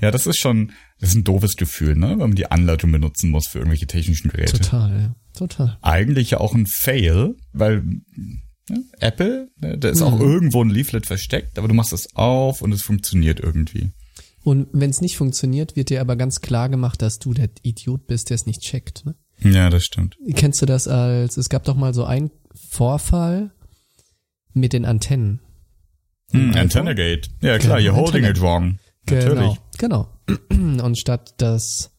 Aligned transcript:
Ja, 0.00 0.10
das 0.10 0.26
ist 0.26 0.38
schon, 0.38 0.72
das 0.98 1.10
ist 1.10 1.16
ein 1.16 1.24
doofes 1.24 1.56
Gefühl, 1.56 1.96
ne? 1.96 2.10
Wenn 2.10 2.18
man 2.18 2.34
die 2.34 2.50
Anleitung 2.50 2.90
benutzen 2.92 3.30
muss 3.30 3.48
für 3.48 3.58
irgendwelche 3.58 3.86
technischen 3.86 4.30
Geräte. 4.30 4.58
Total, 4.58 4.90
ja. 5.00 5.14
Total. 5.34 5.78
Eigentlich 5.82 6.30
ja 6.30 6.38
auch 6.40 6.54
ein 6.54 6.66
Fail, 6.66 7.34
weil 7.52 7.82
ne, 8.68 8.84
Apple, 8.98 9.48
ne, 9.60 9.78
da 9.78 9.88
ist 9.88 10.02
auch 10.02 10.14
Mhm. 10.16 10.20
irgendwo 10.20 10.62
ein 10.64 10.70
Leaflet 10.70 11.06
versteckt, 11.06 11.58
aber 11.58 11.68
du 11.68 11.74
machst 11.74 11.92
es 11.92 12.14
auf 12.16 12.62
und 12.62 12.72
es 12.72 12.82
funktioniert 12.82 13.40
irgendwie. 13.40 13.92
Und 14.42 14.68
wenn 14.72 14.90
es 14.90 15.00
nicht 15.02 15.16
funktioniert, 15.16 15.76
wird 15.76 15.90
dir 15.90 16.00
aber 16.00 16.16
ganz 16.16 16.40
klar 16.40 16.68
gemacht, 16.70 17.02
dass 17.02 17.18
du 17.18 17.34
der 17.34 17.50
Idiot 17.62 18.06
bist, 18.06 18.30
der 18.30 18.36
es 18.36 18.46
nicht 18.46 18.62
checkt. 18.62 19.04
Ne? 19.04 19.14
Ja, 19.42 19.68
das 19.70 19.84
stimmt. 19.84 20.16
Kennst 20.34 20.62
du 20.62 20.66
das 20.66 20.88
als, 20.88 21.36
es 21.36 21.48
gab 21.50 21.64
doch 21.64 21.76
mal 21.76 21.92
so 21.94 22.04
einen 22.04 22.30
Vorfall 22.54 23.52
mit 24.54 24.72
den 24.72 24.84
Antennen. 24.84 25.40
Hm, 26.32 26.50
iPhone? 26.50 26.58
Antenna 26.58 26.92
Gate. 26.94 27.28
Ja, 27.42 27.58
klar, 27.58 27.78
Genau, 27.80 27.90
you're 27.92 27.96
holding 27.96 28.24
Antenne. 28.24 28.30
it 28.30 28.40
wrong. 28.40 28.78
Genau, 29.10 29.34
Natürlich. 29.34 29.58
genau. 29.78 30.08
Und 30.84 30.98
statt 30.98 31.34
dass 31.38 31.90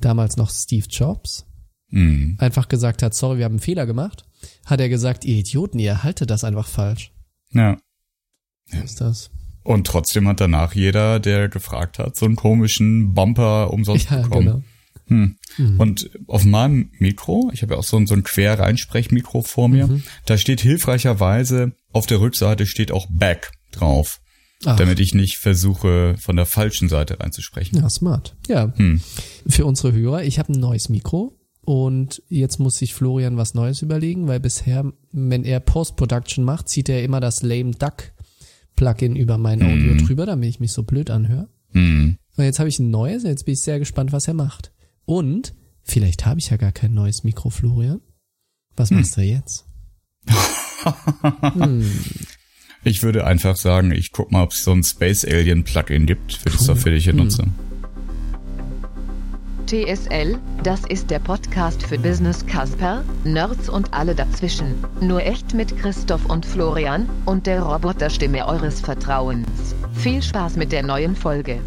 damals 0.00 0.36
noch 0.36 0.50
Steve 0.50 0.86
Jobs 0.88 1.46
Hm. 1.90 2.36
einfach 2.40 2.66
gesagt 2.68 3.02
hat, 3.02 3.14
sorry, 3.14 3.38
wir 3.38 3.44
haben 3.44 3.52
einen 3.52 3.60
Fehler 3.60 3.86
gemacht, 3.86 4.24
hat 4.66 4.80
er 4.80 4.88
gesagt, 4.88 5.24
ihr 5.24 5.36
Idioten, 5.36 5.78
ihr 5.78 6.02
haltet 6.02 6.28
das 6.30 6.42
einfach 6.42 6.66
falsch. 6.66 7.12
Ja. 7.52 7.76
So 8.66 8.78
ist 8.78 9.00
das. 9.00 9.30
Und 9.62 9.86
trotzdem 9.86 10.26
hat 10.26 10.40
danach 10.40 10.74
jeder, 10.74 11.20
der 11.20 11.48
gefragt 11.48 11.98
hat, 12.00 12.16
so 12.16 12.26
einen 12.26 12.34
komischen 12.36 13.14
Bumper 13.14 13.72
umsonst 13.72 14.10
Ja, 14.10 14.22
bekommen. 14.22 14.44
genau. 14.46 14.62
Hm. 15.06 15.36
Mhm. 15.58 15.80
Und 15.80 16.10
auf 16.26 16.44
meinem 16.44 16.90
Mikro, 16.98 17.50
ich 17.52 17.62
habe 17.62 17.74
ja 17.74 17.78
auch 17.78 17.84
so 17.84 17.96
ein, 17.98 18.06
so 18.06 18.14
ein 18.14 18.24
Quer-Reinsprechmikro 18.24 19.42
vor 19.42 19.68
mir, 19.68 19.86
Mhm. 19.86 20.02
da 20.26 20.36
steht 20.38 20.62
hilfreicherweise, 20.62 21.72
auf 21.92 22.06
der 22.06 22.20
Rückseite 22.20 22.66
steht 22.66 22.90
auch 22.90 23.06
Back 23.10 23.52
drauf, 23.70 24.20
Ach, 24.66 24.76
damit 24.76 25.00
ich 25.00 25.14
nicht 25.14 25.36
versuche, 25.38 26.16
von 26.18 26.36
der 26.36 26.46
falschen 26.46 26.88
Seite 26.88 27.20
reinzusprechen. 27.20 27.78
ja, 27.78 27.88
smart. 27.90 28.34
Ja, 28.48 28.72
Hm. 28.76 29.00
für 29.46 29.64
unsere 29.66 29.92
Hörer, 29.92 30.22
ich 30.24 30.38
habe 30.38 30.52
ein 30.52 30.60
neues 30.60 30.88
Mikro 30.88 31.38
und 31.62 32.22
jetzt 32.28 32.58
muss 32.60 32.78
sich 32.78 32.94
Florian 32.94 33.36
was 33.36 33.54
Neues 33.54 33.82
überlegen, 33.82 34.26
weil 34.28 34.40
bisher, 34.40 34.92
wenn 35.12 35.44
er 35.44 35.60
Post-Production 35.60 36.44
macht, 36.44 36.68
zieht 36.68 36.88
er 36.88 37.02
immer 37.02 37.20
das 37.20 37.42
Lame 37.42 37.72
Duck 37.72 38.12
Plugin 38.76 39.14
über 39.16 39.38
mein 39.38 39.62
Audio 39.62 39.94
Mhm. 39.94 40.04
drüber, 40.06 40.26
damit 40.26 40.48
ich 40.48 40.60
mich 40.60 40.72
so 40.72 40.82
blöd 40.82 41.08
anhöre. 41.10 41.48
Hm. 41.72 42.16
Und 42.36 42.44
jetzt 42.44 42.58
habe 42.58 42.68
ich 42.68 42.78
ein 42.80 42.90
neues, 42.90 43.22
jetzt 43.22 43.44
bin 43.44 43.54
ich 43.54 43.60
sehr 43.60 43.78
gespannt, 43.78 44.12
was 44.12 44.26
er 44.28 44.34
macht. 44.34 44.72
Und 45.04 45.54
vielleicht 45.84 46.26
habe 46.26 46.40
ich 46.40 46.50
ja 46.50 46.56
gar 46.56 46.72
kein 46.72 46.92
neues 46.92 47.22
Mikro, 47.24 47.50
Florian. 47.50 48.00
Was 48.76 48.90
Hm. 48.90 48.96
machst 48.98 49.16
du 49.16 49.20
jetzt? 49.22 49.64
hm, 51.54 51.90
Ich 52.86 53.02
würde 53.02 53.26
einfach 53.26 53.56
sagen, 53.56 53.92
ich 53.92 54.12
guck 54.12 54.30
mal, 54.30 54.42
ob 54.42 54.52
es 54.52 54.62
so 54.62 54.72
ein 54.72 54.82
Space 54.84 55.24
Alien 55.24 55.64
Plugin 55.64 56.04
gibt 56.04 56.34
für 56.34 56.90
ich 56.94 57.04
hier 57.04 57.14
Hm. 57.14 57.18
nutze. 57.18 57.44
TSL, 59.66 60.38
das 60.62 60.80
ist 60.90 61.08
der 61.10 61.18
Podcast 61.18 61.82
für 61.82 61.98
Business 61.98 62.44
Casper, 62.44 63.02
Nerds 63.24 63.70
und 63.70 63.94
alle 63.94 64.14
dazwischen. 64.14 64.74
Nur 65.00 65.22
echt 65.24 65.54
mit 65.54 65.74
Christoph 65.78 66.26
und 66.26 66.44
Florian 66.44 67.08
und 67.24 67.46
der 67.46 67.62
Roboterstimme 67.62 68.46
eures 68.46 68.80
Vertrauens. 68.82 69.74
Viel 69.94 70.22
Spaß 70.22 70.56
mit 70.56 70.70
der 70.70 70.82
neuen 70.82 71.16
Folge. 71.16 71.60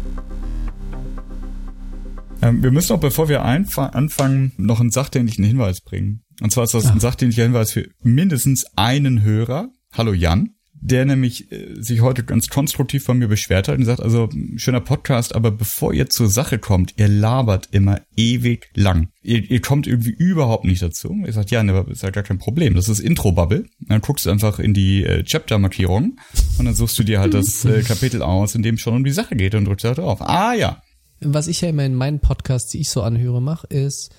Ähm, 2.40 2.62
wir 2.62 2.70
müssen 2.70 2.92
auch, 2.92 3.00
bevor 3.00 3.28
wir 3.28 3.44
anfangen, 3.44 4.52
noch 4.56 4.78
einen 4.78 4.92
sachdienlichen 4.92 5.44
Hinweis 5.44 5.80
bringen. 5.80 6.22
Und 6.40 6.52
zwar 6.52 6.62
ist 6.64 6.74
das 6.74 6.86
ein 6.86 6.98
Ah. 6.98 7.00
sachdienlicher 7.00 7.42
Hinweis 7.42 7.72
für 7.72 7.88
mindestens 8.04 8.64
einen 8.76 9.22
Hörer. 9.24 9.70
Hallo 9.92 10.12
Jan. 10.12 10.50
Der 10.80 11.04
nämlich 11.04 11.50
äh, 11.50 11.74
sich 11.80 12.02
heute 12.02 12.22
ganz 12.22 12.48
konstruktiv 12.48 13.04
von 13.04 13.18
mir 13.18 13.28
beschwert 13.28 13.68
hat 13.68 13.78
und 13.78 13.84
sagt, 13.84 14.00
also 14.00 14.28
schöner 14.56 14.80
Podcast, 14.80 15.34
aber 15.34 15.50
bevor 15.50 15.92
ihr 15.92 16.08
zur 16.08 16.28
Sache 16.28 16.58
kommt, 16.58 16.94
ihr 16.96 17.08
labert 17.08 17.68
immer 17.72 18.00
ewig 18.16 18.70
lang. 18.74 19.08
Ihr, 19.22 19.50
ihr 19.50 19.60
kommt 19.60 19.86
irgendwie 19.86 20.10
überhaupt 20.10 20.64
nicht 20.64 20.82
dazu. 20.82 21.16
Ich 21.26 21.34
sagt, 21.34 21.50
ja, 21.50 21.62
ne, 21.62 21.72
aber 21.72 21.90
ist 21.90 22.02
ja 22.02 22.10
gar 22.10 22.22
kein 22.22 22.38
Problem. 22.38 22.74
Das 22.74 22.88
ist 22.88 23.00
Intro-Bubble. 23.00 23.66
Dann 23.80 24.00
guckst 24.00 24.26
du 24.26 24.30
einfach 24.30 24.58
in 24.58 24.74
die 24.74 25.04
äh, 25.04 25.24
Chapter-Markierung 25.24 26.16
und 26.58 26.64
dann 26.64 26.74
suchst 26.74 26.98
du 26.98 27.02
dir 27.02 27.20
halt 27.20 27.34
das 27.34 27.64
äh, 27.64 27.82
Kapitel 27.82 28.22
aus, 28.22 28.54
in 28.54 28.62
dem 28.62 28.76
es 28.76 28.80
schon 28.80 28.94
um 28.94 29.04
die 29.04 29.12
Sache 29.12 29.36
geht 29.36 29.54
und 29.54 29.64
drückst 29.64 29.84
da 29.84 29.94
drauf. 29.94 30.20
Ah 30.22 30.54
ja. 30.54 30.82
Was 31.20 31.48
ich 31.48 31.60
ja 31.60 31.68
immer 31.68 31.84
in 31.84 31.94
meinen 31.94 32.20
Podcasts, 32.20 32.70
die 32.70 32.80
ich 32.80 32.90
so 32.90 33.02
anhöre, 33.02 33.42
mache, 33.42 33.66
ist, 33.66 34.14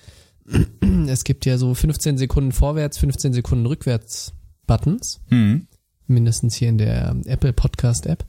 es 1.06 1.24
gibt 1.24 1.46
ja 1.46 1.56
so 1.56 1.74
15 1.74 2.18
Sekunden 2.18 2.52
vorwärts, 2.52 2.98
15 2.98 3.32
Sekunden 3.32 3.66
rückwärts 3.66 4.32
Buttons. 4.66 5.20
Hm. 5.28 5.66
Mindestens 6.10 6.54
hier 6.54 6.68
in 6.68 6.78
der 6.78 7.16
Apple 7.26 7.52
Podcast 7.52 8.06
App. 8.06 8.24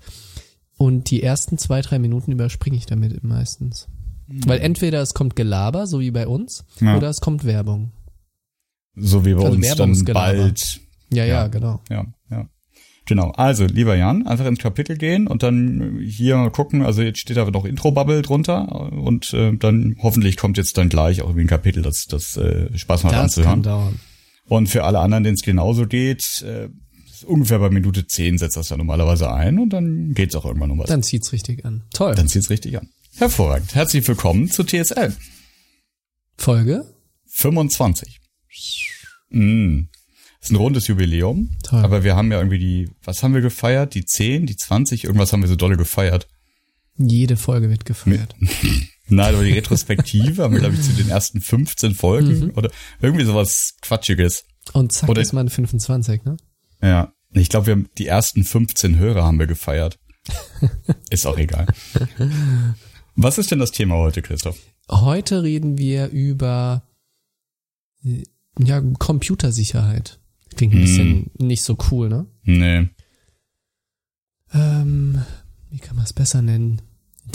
Und 0.78 1.12
die 1.12 1.22
ersten 1.22 1.58
zwei, 1.58 1.81
drei 1.81 2.00
Minuten 2.00 2.31
überspringe 2.31 2.78
ich 2.78 2.86
damit 2.86 3.24
meistens. 3.24 3.88
Weil 4.28 4.62
entweder 4.62 5.02
es 5.02 5.14
kommt 5.14 5.36
Gelaber, 5.36 5.86
so 5.88 6.00
wie 6.00 6.12
bei 6.12 6.25
uns, 6.28 6.64
Ja. 6.80 6.96
oder 6.97 7.09
es 7.09 7.19
kommt 7.22 7.44
Werbung. 7.46 7.92
So 8.96 9.25
wie 9.25 9.34
bei 9.34 9.44
Also 9.44 9.56
uns 9.58 9.68
dann 9.68 9.78
Werbungsgelaber. 9.80 10.38
bald. 10.38 10.80
Ja, 11.14 11.25
ja, 11.25 11.34
Ja. 11.44 11.47
genau. 11.47 11.81
Ja, 11.90 12.06
ja. 12.30 12.47
Genau. 13.08 13.31
Also, 13.31 13.66
lieber 13.66 13.96
Jan, 13.96 14.25
einfach 14.28 14.46
ins 14.46 14.59
Kapitel 14.59 14.96
gehen 14.96 15.28
und 15.28 15.44
dann 15.44 16.00
hier 16.06 16.38
mal 16.38 16.52
gucken. 16.52 16.81
Also 16.84 17.02
jetzt 17.02 17.19
steht 17.19 17.36
da 17.36 17.50
noch 17.50 17.66
Intro-Bubble 17.66 18.22
drunter 18.22 18.92
und 18.94 19.34
äh, 19.34 19.53
dann 19.58 19.96
hoffentlich 20.02 20.38
kommt 20.38 20.58
jetzt 20.58 20.78
dann 20.78 20.88
gleich 20.88 21.22
auch 21.22 21.25
irgendwie 21.28 21.46
ein 21.46 21.48
Kapitel, 21.48 21.84
das, 21.84 22.06
das 22.08 22.38
äh, 22.38 22.75
Spaß 22.78 23.03
macht 23.03 23.13
Das 23.13 23.36
kann 23.36 23.44
anzuhören. 23.46 23.63
dauern. 23.63 24.00
Und 24.48 24.68
für 24.68 24.84
alle 24.84 25.00
anderen, 25.00 25.24
denen 25.24 25.36
es 25.36 25.42
genauso 25.42 25.88
geht, 25.88 26.42
äh, 26.44 26.69
ungefähr 27.24 27.59
bei 27.59 27.70
Minute 27.70 28.06
10 28.08 28.38
setzt 28.38 28.58
das 28.58 28.68
dann 28.70 28.78
normalerweise 28.80 29.32
ein 29.32 29.59
und 29.59 29.70
dann 29.72 30.14
geht's 30.14 30.36
auch 30.36 30.46
irgendwann 30.46 30.72
um 30.72 30.80
was. 30.80 30.88
Dann 30.90 31.04
zieht's 31.04 31.32
richtig 31.32 31.66
an. 31.66 31.84
Toll. 31.94 32.16
dann 32.16 32.28
zieht's 32.28 32.50
richtig 32.50 32.78
an. 32.78 32.90
Hervorragend. 33.16 33.76
Herzlich 33.76 34.08
willkommen 34.08 34.50
zu 34.50 34.64
TSL. 34.64 35.16
Folge? 36.38 36.84
25. 37.28 38.20
Mm. 39.30 39.81
Ist 40.42 40.52
ein 40.52 40.56
rundes 40.56 40.88
Jubiläum. 40.88 41.52
Toll. 41.64 41.84
Aber 41.84 42.04
wir 42.04 42.16
haben 42.16 42.31
ja 42.31 42.40
irgendwie 42.40 42.58
die, 42.58 42.90
was 43.04 43.22
haben 43.22 43.34
wir 43.34 43.42
gefeiert? 43.42 43.94
Die 43.94 44.06
10, 44.06 44.46
die 44.48 44.56
20, 44.56 45.04
irgendwas 45.04 45.31
haben 45.34 45.42
wir 45.42 45.48
so 45.50 45.56
dolle 45.56 45.78
gefeiert. 45.78 46.28
Jede 46.98 47.38
Folge 47.38 47.70
wird 47.70 47.86
gefeiert. 47.86 48.36
Nein, 49.08 49.36
aber 49.36 49.44
die 49.44 49.52
Retrospektive 49.54 50.42
haben 50.44 50.54
wir, 50.54 50.62
glaube 50.62 50.76
ich, 50.76 50.81
zu 50.81 50.94
den 50.94 51.10
ersten 51.10 51.42
15 51.42 51.94
Folgen 51.96 52.40
Mhm. 52.46 52.52
oder 52.56 52.72
irgendwie 53.02 53.26
sowas 53.26 53.76
Quatschiges. 53.81 54.46
Und 54.74 54.92
zack 54.94 55.10
Oder- 55.10 55.22
ist 55.22 55.34
man 55.34 55.50
25, 55.50 56.24
ne? 56.24 56.38
Ja. 56.81 57.14
Ich 57.34 57.50
glaube, 57.50 57.68
wir 57.68 57.74
haben 57.74 57.90
die 57.97 58.08
ersten 58.08 58.44
15 58.44 58.97
Hörer 58.97 59.24
haben 59.24 59.40
wir 59.40 59.47
gefeiert. 59.47 59.97
Ist 61.09 61.25
auch 61.25 61.38
egal. 61.38 61.66
Was 63.16 63.38
ist 63.38 63.52
denn 63.52 63.59
das 63.59 63.72
Thema 63.72 63.96
heute, 63.96 64.22
Christoph? 64.22 64.59
Heute 64.90 65.42
reden 65.44 65.78
wir 65.78 66.09
über 66.09 66.84
äh, 68.03 68.24
ja, 68.59 68.81
Computersicherheit. 68.81 70.19
Klingt 70.56 70.74
ein 70.74 70.80
Mhm. 70.80 70.81
bisschen 70.84 71.31
nicht 71.38 71.64
so 71.64 71.78
cool, 71.92 72.09
ne? 72.09 72.25
Nee. 72.44 72.90
Ähm, 74.53 75.22
wie 75.69 75.80
kann 75.80 75.96
man 75.96 76.06
es 76.06 76.13
besser 76.13 76.42
nennen? 76.42 76.81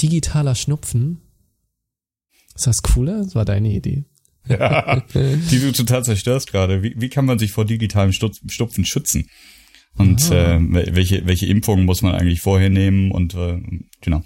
Digitaler 0.01 0.55
Schnupfen. 0.55 1.23
Ist 2.55 2.67
das 2.67 2.83
cooler? 2.83 3.23
Das 3.23 3.35
war 3.35 3.45
deine 3.45 3.73
Idee. 3.73 4.05
Ja, 4.59 5.03
die 5.15 5.61
du 5.61 5.73
total 5.73 6.05
zerstörst 6.05 6.51
gerade. 6.51 6.83
Wie, 6.83 6.95
wie 6.97 7.09
kann 7.09 7.25
man 7.25 7.39
sich 7.39 7.53
vor 7.53 7.65
digitalem 7.65 8.13
Stupfen 8.13 8.85
schützen? 8.85 9.29
Und 9.97 10.31
äh, 10.31 10.59
welche, 10.61 11.27
welche 11.27 11.47
Impfungen 11.47 11.85
muss 11.85 12.03
man 12.03 12.15
eigentlich 12.15 12.41
vorher 12.41 12.71
nehmen? 12.71 13.11
Und 13.11 13.35
äh, 13.35 13.61
genau. 14.01 14.23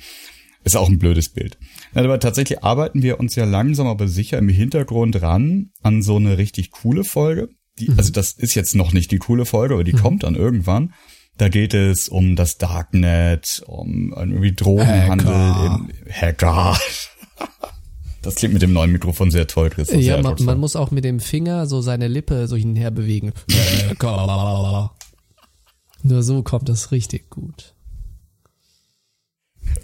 Ist 0.63 0.77
auch 0.77 0.89
ein 0.89 0.99
blödes 0.99 1.31
Bild. 1.31 1.59
Aber 1.95 2.21
tatsächlich 2.21 2.63
arbeiten 2.63 3.03
wir 3.03 3.19
uns 3.19 3.35
ja 3.35 3.45
langsam 3.45 3.87
aber 3.87 4.09
sicher 4.09 4.37
im 4.39 4.49
Hintergrund 4.51 5.23
ran 5.23 5.71
an 5.83 6.03
so 6.03 6.17
eine 6.17 6.37
richtig 6.37 6.71
coole 6.71 7.03
Folge. 7.05 7.49
Die, 7.79 7.89
Also 7.97 8.13
das 8.13 8.33
ist 8.33 8.55
jetzt 8.55 8.75
noch 8.75 8.93
nicht 8.93 9.11
die 9.11 9.19
coole 9.19 9.47
Folge, 9.47 9.75
aber 9.75 9.85
die 9.85 9.93
kommt 9.93 10.23
dann 10.25 10.35
irgendwann. 10.35 10.93
Da 11.39 11.49
geht 11.49 11.73
es 11.73 12.11
um 12.11 12.37
das 12.37 12.59
Darknet, 12.59 13.63
um 13.67 14.13
irgendwie 14.15 14.53
Drogenhandel 14.53 15.89
Hacker. 16.11 16.75
Hacker. 16.75 16.79
Das 18.23 18.35
klingt 18.35 18.53
mit 18.53 18.63
dem 18.63 18.73
neuen 18.73 18.93
Mikrofon 18.93 19.31
sehr 19.31 19.47
toll, 19.47 19.71
sehr 19.77 19.99
Ja, 19.99 20.21
man, 20.21 20.37
man 20.41 20.59
muss 20.59 20.77
auch 20.77 20.91
mit 20.91 21.05
dem 21.05 21.21
Finger 21.21 21.67
so 21.67 21.81
seine 21.81 22.09
Lippe 22.09 22.49
so 22.49 22.57
hinher 22.57 22.91
bewegen. 22.91 23.33
Nur 26.03 26.23
so 26.23 26.43
kommt 26.43 26.69
das 26.69 26.93
richtig 26.93 27.31
gut. 27.31 27.75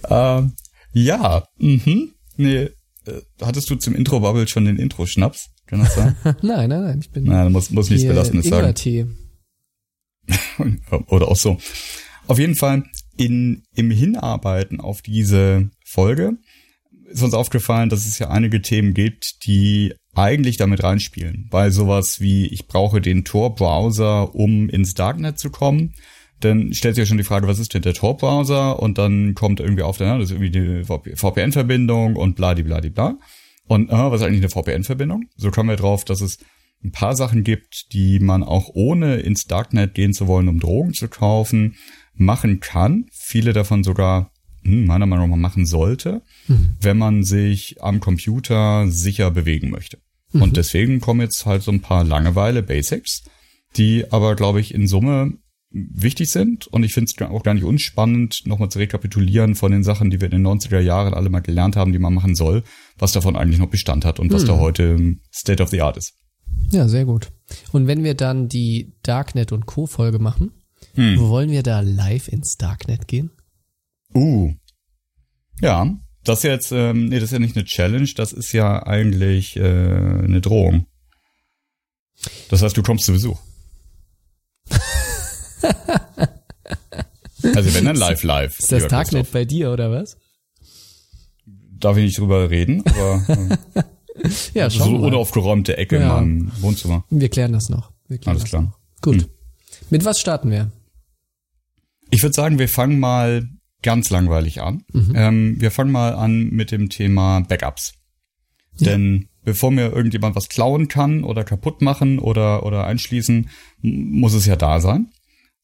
Ähm, 0.09 0.53
ja, 0.93 1.45
mhm. 1.59 2.13
Nee, 2.37 2.71
äh, 3.07 3.23
hattest 3.41 3.71
du 3.71 3.77
zum 3.77 3.95
Intro-Bubble 3.95 4.49
schon 4.49 4.67
den 4.67 4.77
Intro-Schnaps? 4.77 5.51
Kann 5.67 5.81
das 5.81 5.95
sein? 5.95 6.17
Nein, 6.43 6.69
nein, 6.69 6.83
nein, 6.83 6.99
ich 7.01 7.11
bin 7.11 7.25
Nein, 7.25 7.51
muss, 7.53 7.71
muss 7.71 7.91
nichts 7.91 8.03
hier 8.03 8.13
Belastendes 8.13 8.49
sagen. 8.49 8.69
Ingwertee. 8.69 9.07
Oder 11.09 11.29
auch 11.29 11.37
so. 11.37 11.59
Auf 12.29 12.39
jeden 12.39 12.55
Fall, 12.55 12.85
in, 13.17 13.65
im 13.75 13.91
Hinarbeiten 13.91 14.81
auf 14.81 15.03
diese 15.03 15.71
Folge 15.85 16.37
ist 17.09 17.23
uns 17.23 17.35
aufgefallen, 17.35 17.89
dass 17.89 18.07
es 18.07 18.19
ja 18.19 18.29
einige 18.29 18.63
Themen 18.63 18.95
gibt, 18.95 19.47
die 19.47 19.95
eigentlich 20.15 20.57
damit 20.57 20.83
reinspielen. 20.83 21.49
Bei 21.51 21.71
sowas 21.71 22.21
wie, 22.21 22.47
ich 22.47 22.67
brauche 22.67 23.01
den 23.01 23.25
Tor-Browser, 23.25 24.35
um 24.35 24.69
ins 24.69 24.95
Darknet 24.95 25.39
zu 25.39 25.51
kommen, 25.51 25.95
dann 26.41 26.73
stellt 26.75 26.95
sich 26.95 27.03
ja 27.03 27.07
schon 27.07 27.19
die 27.19 27.25
Frage, 27.25 27.49
was 27.49 27.59
ist 27.59 27.75
denn 27.75 27.83
der 27.83 27.95
Tor-Browser? 27.95 28.81
Und 28.81 28.99
dann 28.99 29.35
kommt 29.35 29.61
irgendwie 29.61 29.83
auf, 29.83 29.99
der, 29.99 30.19
das 30.19 30.31
ist 30.31 30.39
irgendwie 30.39 30.51
die 30.51 31.17
VPN-Verbindung 31.17 32.17
und 32.17 32.37
bladibladibla. 32.37 33.19
Und 33.67 33.89
äh, 33.89 33.93
was 33.93 34.21
ist 34.21 34.27
eigentlich 34.27 34.43
eine 34.43 34.51
VPN-Verbindung? 34.51 35.25
So 35.37 35.51
kommen 35.51 35.71
wir 35.71 35.77
drauf, 35.77 36.05
dass 36.05 36.21
es 36.21 36.39
ein 36.85 36.93
paar 36.93 37.17
Sachen 37.17 37.43
gibt, 37.43 37.93
die 37.93 38.21
man 38.21 38.43
auch 38.43 38.71
ohne 38.75 39.17
ins 39.17 39.47
Darknet 39.47 39.95
gehen 39.95 40.13
zu 40.13 40.27
wollen, 40.27 40.49
um 40.49 40.61
Drogen 40.61 40.93
zu 40.93 41.09
kaufen, 41.09 41.77
machen 42.15 42.61
kann. 42.61 43.07
Viele 43.13 43.53
davon 43.53 43.83
sogar 43.83 44.31
meiner 44.67 45.07
Meinung 45.07 45.31
nach 45.31 45.37
machen 45.37 45.67
sollte, 45.67 46.23
mhm. 46.49 46.77
wenn 46.81 46.99
man 46.99 47.25
sich 47.25 47.83
am 47.83 48.01
Computer 48.01 48.89
sicher 48.89 49.31
bewegen 49.31 49.71
möchte. 49.71 49.99
Mhm. 50.33 50.43
Und 50.43 50.57
deswegen 50.57 51.01
kommen 51.01 51.21
jetzt 51.21 51.47
halt 51.47 51.63
so 51.63 51.71
ein 51.71 51.81
paar 51.81 52.05
Langeweile 52.05 52.63
Basics, 52.63 53.25
die 53.77 54.11
aber, 54.11 54.37
glaube 54.37 54.61
ich, 54.61 54.75
in 54.75 54.87
Summe 54.87 55.35
wichtig 55.71 56.31
sind. 56.31 56.67
Und 56.67 56.85
ich 56.85 56.93
finde 56.95 57.11
es 57.15 57.29
auch 57.29 57.43
gar 57.43 57.55
nicht 57.55 57.65
unspannend, 57.65 58.43
nochmal 58.47 58.69
zu 58.69 58.79
rekapitulieren 58.79 59.55
von 59.55 59.73
den 59.73 59.83
Sachen, 59.83 60.11
die 60.11 60.21
wir 60.21 60.31
in 60.31 60.43
den 60.43 60.47
90er 60.47 60.81
Jahren 60.81 61.15
alle 61.15 61.29
mal 61.29 61.41
gelernt 61.41 61.77
haben, 61.77 61.93
die 61.93 61.99
man 61.99 62.15
machen 62.15 62.35
soll, 62.35 62.63
was 62.99 63.13
davon 63.13 63.37
eigentlich 63.37 63.59
noch 63.59 63.69
Bestand 63.69 64.05
hat 64.05 64.19
und 64.19 64.33
was 64.33 64.43
hm. 64.43 64.49
da 64.49 64.59
heute 64.59 65.17
State 65.33 65.63
of 65.63 65.71
the 65.71 65.83
Art 65.83 65.97
ist. 65.97 66.15
Ja, 66.71 66.89
sehr 66.89 67.05
gut. 67.05 67.31
Und 67.73 67.87
wenn 67.87 68.05
wir 68.05 68.15
dann 68.15 68.49
die 68.49 68.95
Darknet 69.03 69.53
und 69.53 69.67
Co. 69.67 69.87
Folge 69.87 70.19
machen, 70.19 70.53
hm. 70.95 71.19
wollen 71.19 71.51
wir 71.51 71.63
da 71.63 71.81
live 71.81 72.29
ins 72.29 72.57
Darknet 72.57 73.09
gehen? 73.09 73.31
Uh. 74.17 74.55
Ja, 75.61 75.95
das 76.25 76.39
ist 76.39 76.45
jetzt, 76.45 76.73
ähm, 76.73 77.07
nee, 77.07 77.17
das 77.17 77.25
ist 77.25 77.33
ja 77.33 77.39
nicht 77.39 77.55
eine 77.55 77.67
Challenge, 77.67 78.09
das 78.17 78.33
ist 78.33 78.53
ja 78.53 78.83
eigentlich 78.85 79.57
äh, 79.57 79.61
eine 79.61 80.41
Drohung. 80.41 80.87
Das 82.49 82.63
heißt, 82.63 82.75
du 82.77 82.83
kommst 82.83 83.05
zu 83.05 83.13
Besuch. 83.13 83.39
also 87.43 87.75
wenn 87.75 87.85
dann 87.85 87.97
live 87.97 88.23
live. 88.23 88.59
Ist 88.59 88.73
das 88.73 88.89
Darknet 88.89 89.31
bei 89.33 89.45
dir 89.45 89.71
oder 89.71 89.91
was? 89.91 90.17
Darf 91.79 91.99
ich 91.99 92.05
nicht 92.05 92.19
drüber 92.19 92.49
reden, 92.49 92.83
aber 92.87 93.23
äh, 93.75 93.83
ja, 94.55 94.71
so 94.71 94.85
eine 94.85 94.97
unaufgeräumte 94.97 95.77
Ecke 95.77 96.01
ja. 96.01 96.19
in 96.19 96.39
meinem 96.39 96.53
Wohnzimmer. 96.63 97.05
Wir 97.11 97.29
klären 97.29 97.53
das 97.53 97.69
noch. 97.69 97.93
Alles 98.25 98.45
klar. 98.45 98.63
Noch. 98.63 98.79
Gut. 99.03 99.23
Hm. 99.23 99.29
Mit 99.91 100.07
was 100.07 100.19
starten 100.19 100.51
wir? 100.51 100.73
Ich 102.11 102.23
würde 102.23 102.33
sagen, 102.33 102.59
wir 102.59 102.69
fangen 102.69 102.99
mal 102.99 103.47
ganz 103.83 104.11
langweilig 104.11 104.63
an. 104.63 104.85
Mhm. 104.93 105.13
Ähm, 105.15 105.61
wir 105.61 105.71
fangen 105.71 105.93
mal 105.93 106.15
an 106.15 106.51
mit 106.51 106.71
dem 106.71 106.89
Thema 106.89 107.41
Backups. 107.41 107.95
Ja. 108.79 108.91
Denn 108.91 109.29
bevor 109.45 109.71
mir 109.71 109.93
irgendjemand 109.93 110.37
was 110.37 110.49
klauen 110.49 110.89
kann 110.89 111.25
oder 111.25 111.45
kaputt 111.45 111.83
machen 111.83 112.19
oder, 112.19 112.65
oder 112.65 112.87
einschließen, 112.87 113.49
muss 113.83 114.35
es 114.35 114.47
ja 114.47 114.57
da 114.57 114.81
sein. 114.81 115.11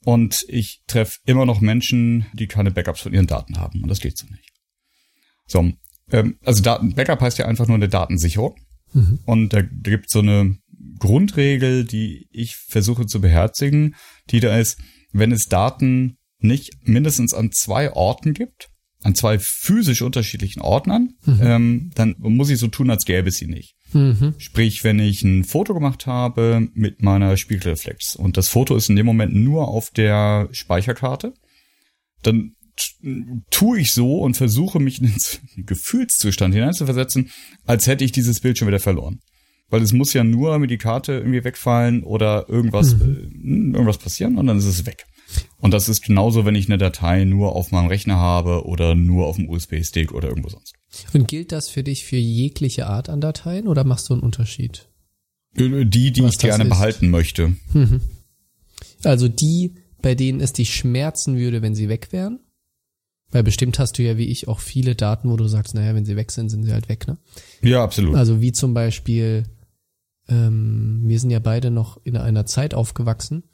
Und 0.05 0.45
ich 0.49 0.83
treffe 0.87 1.19
immer 1.27 1.47
noch 1.47 1.61
Menschen, 1.61 2.27
die 2.33 2.47
keine 2.47 2.71
Backups 2.71 3.01
von 3.01 3.13
ihren 3.13 3.27
Daten 3.27 3.59
haben. 3.59 3.83
Und 3.83 3.89
das 3.89 4.01
geht 4.01 4.19
so 4.19 4.27
nicht. 4.27 4.51
So, 5.47 5.73
ähm, 6.11 6.39
also 6.45 6.63
Daten, 6.63 6.95
Backup 6.95 7.21
heißt 7.21 7.39
ja 7.39 7.47
einfach 7.47 7.67
nur 7.67 7.77
eine 7.77 7.89
Datensicherung. 7.89 8.57
Mhm. 8.93 9.21
Und 9.25 9.53
da, 9.53 9.63
da 9.63 9.91
gibt 9.91 10.11
so 10.11 10.21
eine 10.21 10.57
Grundregel, 10.99 11.85
die 11.85 12.29
ich 12.31 12.57
versuche 12.57 13.07
zu 13.07 13.21
beherzigen, 13.21 13.95
die 14.31 14.41
da 14.41 14.57
ist, 14.57 14.79
wenn 15.13 15.33
es 15.33 15.47
Daten 15.47 16.19
nicht 16.45 16.71
mindestens 16.85 17.35
an 17.35 17.53
zwei 17.53 17.93
Orten 17.93 18.35
gibt, 18.35 18.69
an 19.03 19.15
zwei 19.15 19.39
physisch 19.39 20.03
unterschiedlichen 20.03 20.61
Ordnern, 20.61 21.15
mhm. 21.25 21.41
ähm, 21.43 21.91
dann 21.95 22.15
muss 22.19 22.51
ich 22.51 22.59
so 22.59 22.69
tun, 22.69 22.91
als 22.91 23.05
gäbe 23.05 23.29
es 23.29 23.37
sie 23.37 23.49
nicht. 23.49 23.75
Mhm. 23.93 24.35
Sprich, 24.39 24.85
wenn 24.85 24.99
ich 24.99 25.23
ein 25.23 25.45
Foto 25.45 25.75
gemacht 25.75 26.07
habe 26.07 26.69
mit 26.75 27.03
meiner 27.03 27.37
Spiegelreflex 27.37 28.17
und 28.17 28.37
das 28.37 28.49
Foto 28.49 28.77
ist 28.77 28.89
in 28.89 28.97
dem 28.97 29.07
Moment 29.07 29.35
nur 29.35 29.69
auf 29.69 29.91
der 29.91 30.49
Speicherkarte, 30.53 31.35
dann 32.23 32.55
tue 33.51 33.81
ich 33.81 33.93
so 33.93 34.21
und 34.21 34.37
versuche 34.37 34.81
mich 34.81 35.01
in 35.01 35.13
den 35.57 35.67
Gefühlszustand 35.67 36.55
hineinzuversetzen, 36.55 37.31
als 37.67 37.87
hätte 37.87 38.05
ich 38.05 38.13
dieses 38.13 38.41
Bild 38.41 38.57
schon 38.59 38.69
wieder 38.69 38.81
verloren. 38.81 39.21
Weil 39.69 39.83
es 39.83 39.93
muss 39.93 40.13
ja 40.13 40.25
nur 40.25 40.59
mit 40.59 40.71
die 40.71 40.79
Karte 40.79 41.13
irgendwie 41.13 41.45
wegfallen 41.45 42.03
oder 42.03 42.49
irgendwas, 42.49 42.95
mhm. 42.95 43.03
äh, 43.03 43.77
irgendwas 43.77 43.99
passieren 43.99 44.39
und 44.39 44.47
dann 44.47 44.59
ist 44.59 44.67
es 44.67 44.87
weg. 44.87 45.07
Und 45.63 45.71
das 45.73 45.89
ist 45.89 46.03
genauso, 46.03 46.45
wenn 46.45 46.57
ich 46.57 46.67
eine 46.67 46.77
Datei 46.77 47.23
nur 47.25 47.55
auf 47.55 47.71
meinem 47.71 47.87
Rechner 47.87 48.17
habe 48.17 48.67
oder 48.67 48.97
nur 48.97 49.29
auf 49.29 49.37
dem 49.37 49.49
USB-Stick 49.49 50.11
oder 50.13 50.29
irgendwo 50.29 50.49
sonst. 50.49 50.75
Und 51.15 51.29
gilt 51.29 51.53
das 51.53 51.69
für 51.69 51.85
dich 51.85 52.05
für 52.05 52.17
jegliche 52.17 52.89
Art 52.89 53.09
an 53.09 53.21
Dateien 53.21 53.69
oder 53.69 53.85
machst 53.85 54.09
du 54.11 54.15
einen 54.15 54.25
Unterschied? 54.25 54.89
Die, 55.55 56.13
die 56.13 56.23
Was 56.25 56.33
ich 56.33 56.39
gerne 56.39 56.65
ist? 56.65 56.71
behalten 56.71 57.11
möchte. 57.11 57.55
Mhm. 57.73 58.01
Also 59.05 59.29
die, 59.29 59.75
bei 60.03 60.17
denen 60.17 60.41
es 60.41 60.53
dich 60.53 60.75
schmerzen 60.75 61.37
würde, 61.39 61.63
wenn 61.63 61.77
sie 61.77 61.89
weg 61.89 62.09
wären? 62.11 62.41
Weil 63.31 63.45
bestimmt 63.45 63.79
hast 63.79 63.99
du 63.99 64.03
ja 64.03 64.19
wie 64.19 64.27
ich 64.27 64.49
auch 64.49 64.59
viele 64.59 64.97
Daten, 64.97 65.31
wo 65.31 65.37
du 65.37 65.47
sagst, 65.47 65.75
naja, 65.75 65.95
wenn 65.95 66.05
sie 66.05 66.17
weg 66.17 66.33
sind, 66.33 66.49
sind 66.49 66.65
sie 66.65 66.73
halt 66.73 66.89
weg, 66.89 67.07
ne? 67.07 67.19
Ja, 67.63 67.85
absolut. 67.85 68.17
Also 68.17 68.41
wie 68.41 68.51
zum 68.51 68.75
Beispiel, 68.75 69.45
ähm, 70.29 71.03
wir 71.05 71.21
sind 71.21 71.31
ja 71.31 71.39
beide 71.39 71.71
noch 71.71 72.01
in 72.05 72.17
einer 72.17 72.47
Zeit 72.47 72.75
aufgewachsen, 72.75 73.45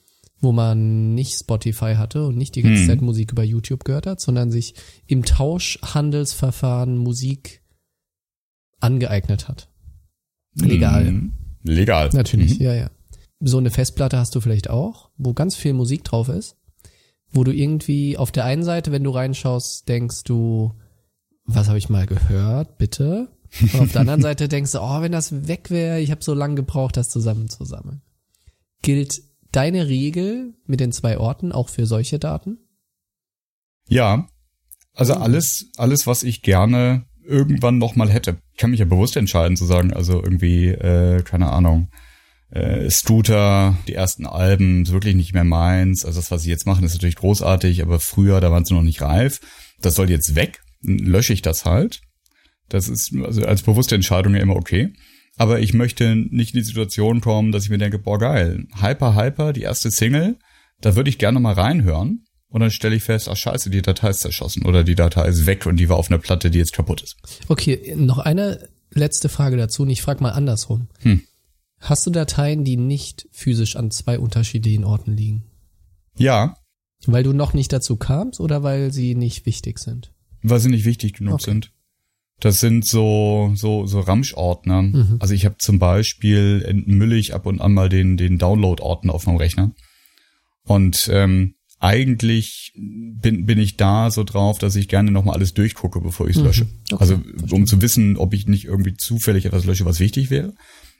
wo 0.40 0.52
man 0.52 1.14
nicht 1.14 1.38
Spotify 1.38 1.94
hatte 1.96 2.26
und 2.26 2.37
nicht 2.37 2.55
die 2.55 2.62
ganze 2.62 2.82
hm. 2.82 2.88
Zeit 2.88 3.00
Musik 3.00 3.32
über 3.32 3.43
YouTube 3.43 3.85
gehört 3.85 4.06
hat, 4.06 4.20
sondern 4.20 4.50
sich 4.50 4.75
im 5.06 5.25
Tauschhandelsverfahren 5.25 6.96
Musik 6.96 7.62
angeeignet 8.81 9.49
hat. 9.49 9.69
Legal. 10.55 11.06
Hm. 11.06 11.32
Legal. 11.64 12.11
Natürlich, 12.12 12.58
mhm. 12.58 12.64
ja, 12.64 12.75
ja. 12.75 12.90
So 13.40 13.58
eine 13.58 13.70
Festplatte 13.70 14.19
hast 14.19 14.35
du 14.35 14.40
vielleicht 14.40 14.70
auch, 14.70 15.11
wo 15.17 15.32
ganz 15.32 15.55
viel 15.55 15.73
Musik 15.73 16.05
drauf 16.05 16.29
ist, 16.29 16.56
wo 17.31 17.44
du 17.44 17.52
irgendwie 17.52 18.17
auf 18.17 18.32
der 18.32 18.44
einen 18.44 18.64
Seite, 18.64 18.91
wenn 18.91 19.05
du 19.05 19.11
reinschaust, 19.11 19.88
denkst 19.88 20.25
du, 20.25 20.75
was 21.44 21.69
habe 21.69 21.79
ich 21.79 21.88
mal 21.88 22.06
gehört, 22.06 22.79
bitte? 22.79 23.29
Und 23.61 23.81
auf 23.81 23.93
der 23.93 24.02
anderen 24.02 24.23
Seite 24.23 24.49
denkst 24.49 24.73
du, 24.73 24.81
oh, 24.81 25.02
wenn 25.02 25.12
das 25.12 25.46
weg 25.46 25.70
wäre, 25.70 26.00
ich 26.00 26.11
habe 26.11 26.23
so 26.23 26.34
lange 26.34 26.56
gebraucht, 26.56 26.96
das 26.96 27.11
zusammenzusammeln. 27.11 28.02
Gilt 28.82 29.23
deine 29.53 29.89
Regel 29.89 30.55
mit 30.67 30.81
den 30.81 30.93
zwei 30.93 31.19
Orten 31.19 31.53
auch 31.53 31.69
für 31.69 31.87
solche 31.87 32.19
Daten? 32.19 32.59
Ja. 33.89 34.29
Also 34.95 35.15
oh. 35.15 35.19
alles, 35.19 35.71
alles, 35.77 36.06
was 36.06 36.23
ich 36.23 36.43
gerne 36.43 37.06
irgendwann 37.25 37.79
noch 37.79 37.95
mal 37.95 38.11
hätte. 38.11 38.39
Ich 38.53 38.59
kann 38.59 38.71
mich 38.71 38.81
ja 38.81 38.87
bewusst 38.87 39.17
entscheiden 39.17 39.56
zu 39.56 39.67
sagen, 39.67 39.93
also 39.93 40.23
irgendwie, 40.23 40.69
äh, 40.69 41.23
keine 41.23 41.50
Ahnung, 41.50 41.89
äh, 42.50 42.89
Scooter, 42.91 43.77
die 43.87 43.95
ersten 43.95 44.27
Alben, 44.27 44.83
ist 44.83 44.93
wirklich 44.93 45.15
nicht 45.15 45.35
mehr 45.35 45.45
meins. 45.45 46.05
Also 46.05 46.19
das, 46.19 46.31
was 46.31 46.43
sie 46.43 46.51
jetzt 46.51 46.67
machen, 46.67 46.85
ist 46.85 46.94
natürlich 46.94 47.17
großartig, 47.17 47.83
aber 47.83 48.01
früher, 48.01 48.41
da 48.41 48.51
waren 48.51 48.65
sie 48.65 48.75
noch 48.75 48.83
nicht 48.83 49.03
reif. 49.03 49.41
Das 49.81 49.94
soll 49.94 50.11
jetzt 50.11 50.35
weg. 50.35 50.61
Lösche 50.81 51.33
ich 51.33 51.43
das 51.43 51.65
halt. 51.65 52.01
Das 52.69 52.89
ist 52.89 53.15
also 53.23 53.44
als 53.44 53.62
bewusste 53.62 53.94
Entscheidung 53.94 54.35
ja 54.35 54.41
immer 54.41 54.56
okay. 54.56 54.93
Aber 55.39 55.61
ich 55.61 55.73
möchte 55.73 56.17
nicht 56.17 56.55
in 56.55 56.61
die 56.61 56.67
Situation 56.67 57.21
kommen, 57.21 57.53
dass 57.53 57.65
ich 57.65 57.71
mir 57.71 57.79
denke, 57.79 57.99
boah 57.99 58.19
geil, 58.19 58.67
Hyper 58.81 59.15
Hyper, 59.15 59.53
die 59.53 59.63
erste 59.63 59.91
Single, 59.91 60.37
da 60.81 60.97
würde 60.97 61.09
ich 61.09 61.19
gerne 61.19 61.41
mal 61.41 61.55
reinhören. 61.55 62.25
Und 62.49 62.61
dann 62.61 62.71
stelle 62.71 62.97
ich 62.97 63.05
fest, 63.05 63.29
ach 63.29 63.37
scheiße, 63.37 63.71
die 63.71 63.83
Datei 63.83 64.11
ist 64.11 64.21
zerschossen 64.21 64.65
oder 64.65 64.83
die 64.83 64.95
Datei 64.95 65.29
ist 65.29 65.47
weg 65.47 65.67
und 65.67 65.77
die 65.77 65.89
war 65.89 65.97
auf 65.97 66.11
einer 66.11 66.19
Platte, 66.19 66.51
die 66.51 66.59
jetzt 66.59 66.73
kaputt 66.73 67.03
ist. 67.03 67.17
Okay, 67.49 67.95
noch 67.97 68.19
eine 68.19 68.69
letzte 68.91 69.29
Frage 69.29 69.57
dazu 69.57 69.83
und 69.83 69.91
ich 69.91 70.03
frage 70.03 70.23
mal 70.23 70.31
andersrum. 70.31 70.89
Hm. 71.01 71.23
Hast 71.79 72.07
du 72.07 72.11
Dateien, 72.11 72.65
die 72.65 72.77
nicht 72.77 73.29
physisch 73.31 73.77
an 73.77 73.91
zwei 73.91 74.19
unterschiedlichen 74.19 74.85
Orten 74.85 75.17
liegen? 75.17 75.45
Ja. 76.17 76.57
Weil 77.07 77.23
du 77.23 77.33
noch 77.33 77.53
nicht 77.53 77.73
dazu 77.73 77.97
kamst 77.97 78.41
oder 78.41 78.63
weil 78.63 78.93
sie 78.93 79.15
nicht 79.15 79.47
wichtig 79.47 79.79
sind? 79.79 80.13
Weil 80.43 80.59
sie 80.59 80.71
nicht 80.71 80.85
wichtig 80.85 81.13
genug 81.13 81.35
okay. 81.35 81.51
sind. 81.51 81.73
Das 82.41 82.61
sind 82.61 82.87
so 82.87 83.53
so 83.55 83.87
so 83.87 84.01
Ramsch-Ordner. 84.01 84.83
Mhm. 84.83 85.17
Also 85.19 85.35
ich 85.35 85.45
habe 85.45 85.57
zum 85.59 85.79
Beispiel 85.79 86.65
entmülle 86.67 87.17
ich 87.17 87.35
ab 87.35 87.47
und 87.47 87.61
an 87.61 87.75
mal 87.75 87.89
den 87.89 88.17
den 88.17 88.39
Download-Ordner 88.39 89.13
auf 89.15 89.27
meinem 89.27 89.37
Rechner. 89.37 89.73
Und 90.65 91.09
ähm, 91.13 91.55
eigentlich 91.81 92.73
bin, 92.77 93.47
bin 93.47 93.59
ich 93.59 93.77
da 93.77 94.11
so 94.11 94.25
drauf, 94.25 94.59
dass 94.59 94.77
ich 94.77 94.89
gerne 94.89 95.11
nochmal 95.11 95.37
alles 95.37 95.55
durchgucke, 95.55 96.01
bevor 96.01 96.27
ich 96.27 96.37
es 96.37 96.41
mhm. 96.41 96.47
lösche. 96.47 96.67
Okay, 96.91 97.01
also 97.01 97.21
um 97.51 97.67
zu 97.67 97.81
wissen, 97.81 98.17
ob 98.17 98.35
ich 98.35 98.47
nicht 98.47 98.65
irgendwie 98.65 98.95
zufällig 98.95 99.47
etwas 99.47 99.65
lösche, 99.65 99.85
was 99.85 100.01
wichtig 100.01 100.31
wäre. 100.31 100.55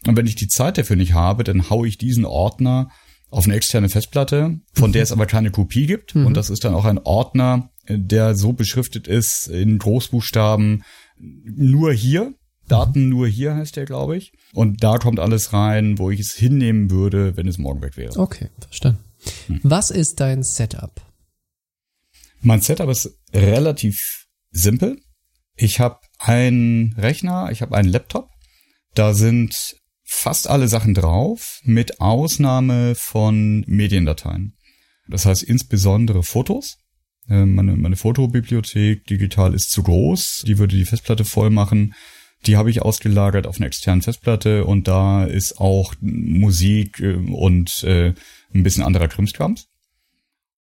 Und 0.07 0.17
wenn 0.17 0.27
ich 0.27 0.37
die 0.37 0.49
Zeit 0.49 0.79
dafür 0.79 0.97
nicht 0.97 1.15
habe, 1.15 1.43
dann 1.43 1.71
haue 1.71 1.89
ich 1.89 1.99
diesen 1.99 2.25
Ordner 2.25 2.91
auf 3.31 3.45
eine 3.45 3.55
externe 3.55 3.89
Festplatte, 3.89 4.61
von 4.73 4.91
mhm. 4.91 4.93
der 4.93 5.03
es 5.03 5.13
aber 5.13 5.27
keine 5.27 5.51
Kopie 5.51 5.87
gibt. 5.87 6.15
Mhm. 6.15 6.27
Und 6.27 6.37
das 6.37 6.49
ist 6.49 6.65
dann 6.65 6.75
auch 6.75 6.85
ein 6.85 6.99
Ordner, 6.99 7.71
der 7.89 8.35
so 8.35 8.53
beschriftet 8.53 9.09
ist 9.09 9.49
in 9.49 9.79
Großbuchstaben, 9.79 10.85
nur 11.19 11.93
hier. 11.93 12.35
Daten 12.69 13.09
nur 13.09 13.27
hier 13.27 13.55
heißt 13.55 13.77
der, 13.77 13.87
glaube 13.87 14.17
ich. 14.17 14.33
Und 14.53 14.83
da 14.85 14.99
kommt 14.99 15.21
alles 15.21 15.53
rein, 15.53 15.99
wo 15.99 16.11
ich 16.11 16.21
es 16.21 16.35
hinnehmen 16.35 16.91
würde, 16.91 17.37
wenn 17.37 17.49
es 17.49 17.57
morgen 17.57 17.81
weg 17.81 17.97
wäre. 17.97 18.19
Okay, 18.19 18.51
verstanden. 18.61 19.03
Hm. 19.47 19.61
Was 19.63 19.91
ist 19.91 20.21
dein 20.21 20.43
Setup? 20.43 21.01
Mein 22.41 22.61
Setup 22.61 22.89
ist 22.89 23.19
relativ 23.33 24.27
simpel. 24.51 25.01
Ich 25.55 25.81
habe 25.81 25.99
einen 26.19 26.95
Rechner, 26.95 27.51
ich 27.51 27.63
habe 27.63 27.77
einen 27.77 27.89
Laptop. 27.89 28.29
Da 28.95 29.15
sind 29.15 29.77
fast 30.05 30.49
alle 30.49 30.69
Sachen 30.69 30.95
drauf, 30.95 31.61
mit 31.65 32.01
Ausnahme 32.01 32.95
von 32.95 33.65
Mediendateien. 33.67 34.57
Das 35.09 35.27
heißt 35.27 35.43
insbesondere 35.43 36.23
Fotos. 36.23 36.79
Äh, 37.29 37.45
meine, 37.45 37.77
meine 37.77 37.97
Fotobibliothek 37.97 39.07
digital 39.07 39.55
ist 39.55 39.71
zu 39.71 39.83
groß. 39.83 40.45
Die 40.47 40.59
würde 40.59 40.77
die 40.77 40.85
Festplatte 40.85 41.25
voll 41.25 41.51
machen. 41.51 41.95
Die 42.47 42.57
habe 42.57 42.71
ich 42.71 42.83
ausgelagert 42.83 43.47
auf 43.47 43.59
einer 43.59 43.67
externen 43.67 44.03
Festplatte 44.03 44.65
und 44.65 44.87
da 44.87 45.25
ist 45.25 45.61
auch 45.61 45.95
Musik 46.01 47.01
äh, 47.01 47.15
und 47.15 47.83
äh, 47.85 48.15
ein 48.55 48.63
bisschen 48.63 48.85
anderer 48.85 49.09
Krimskrams. 49.09 49.69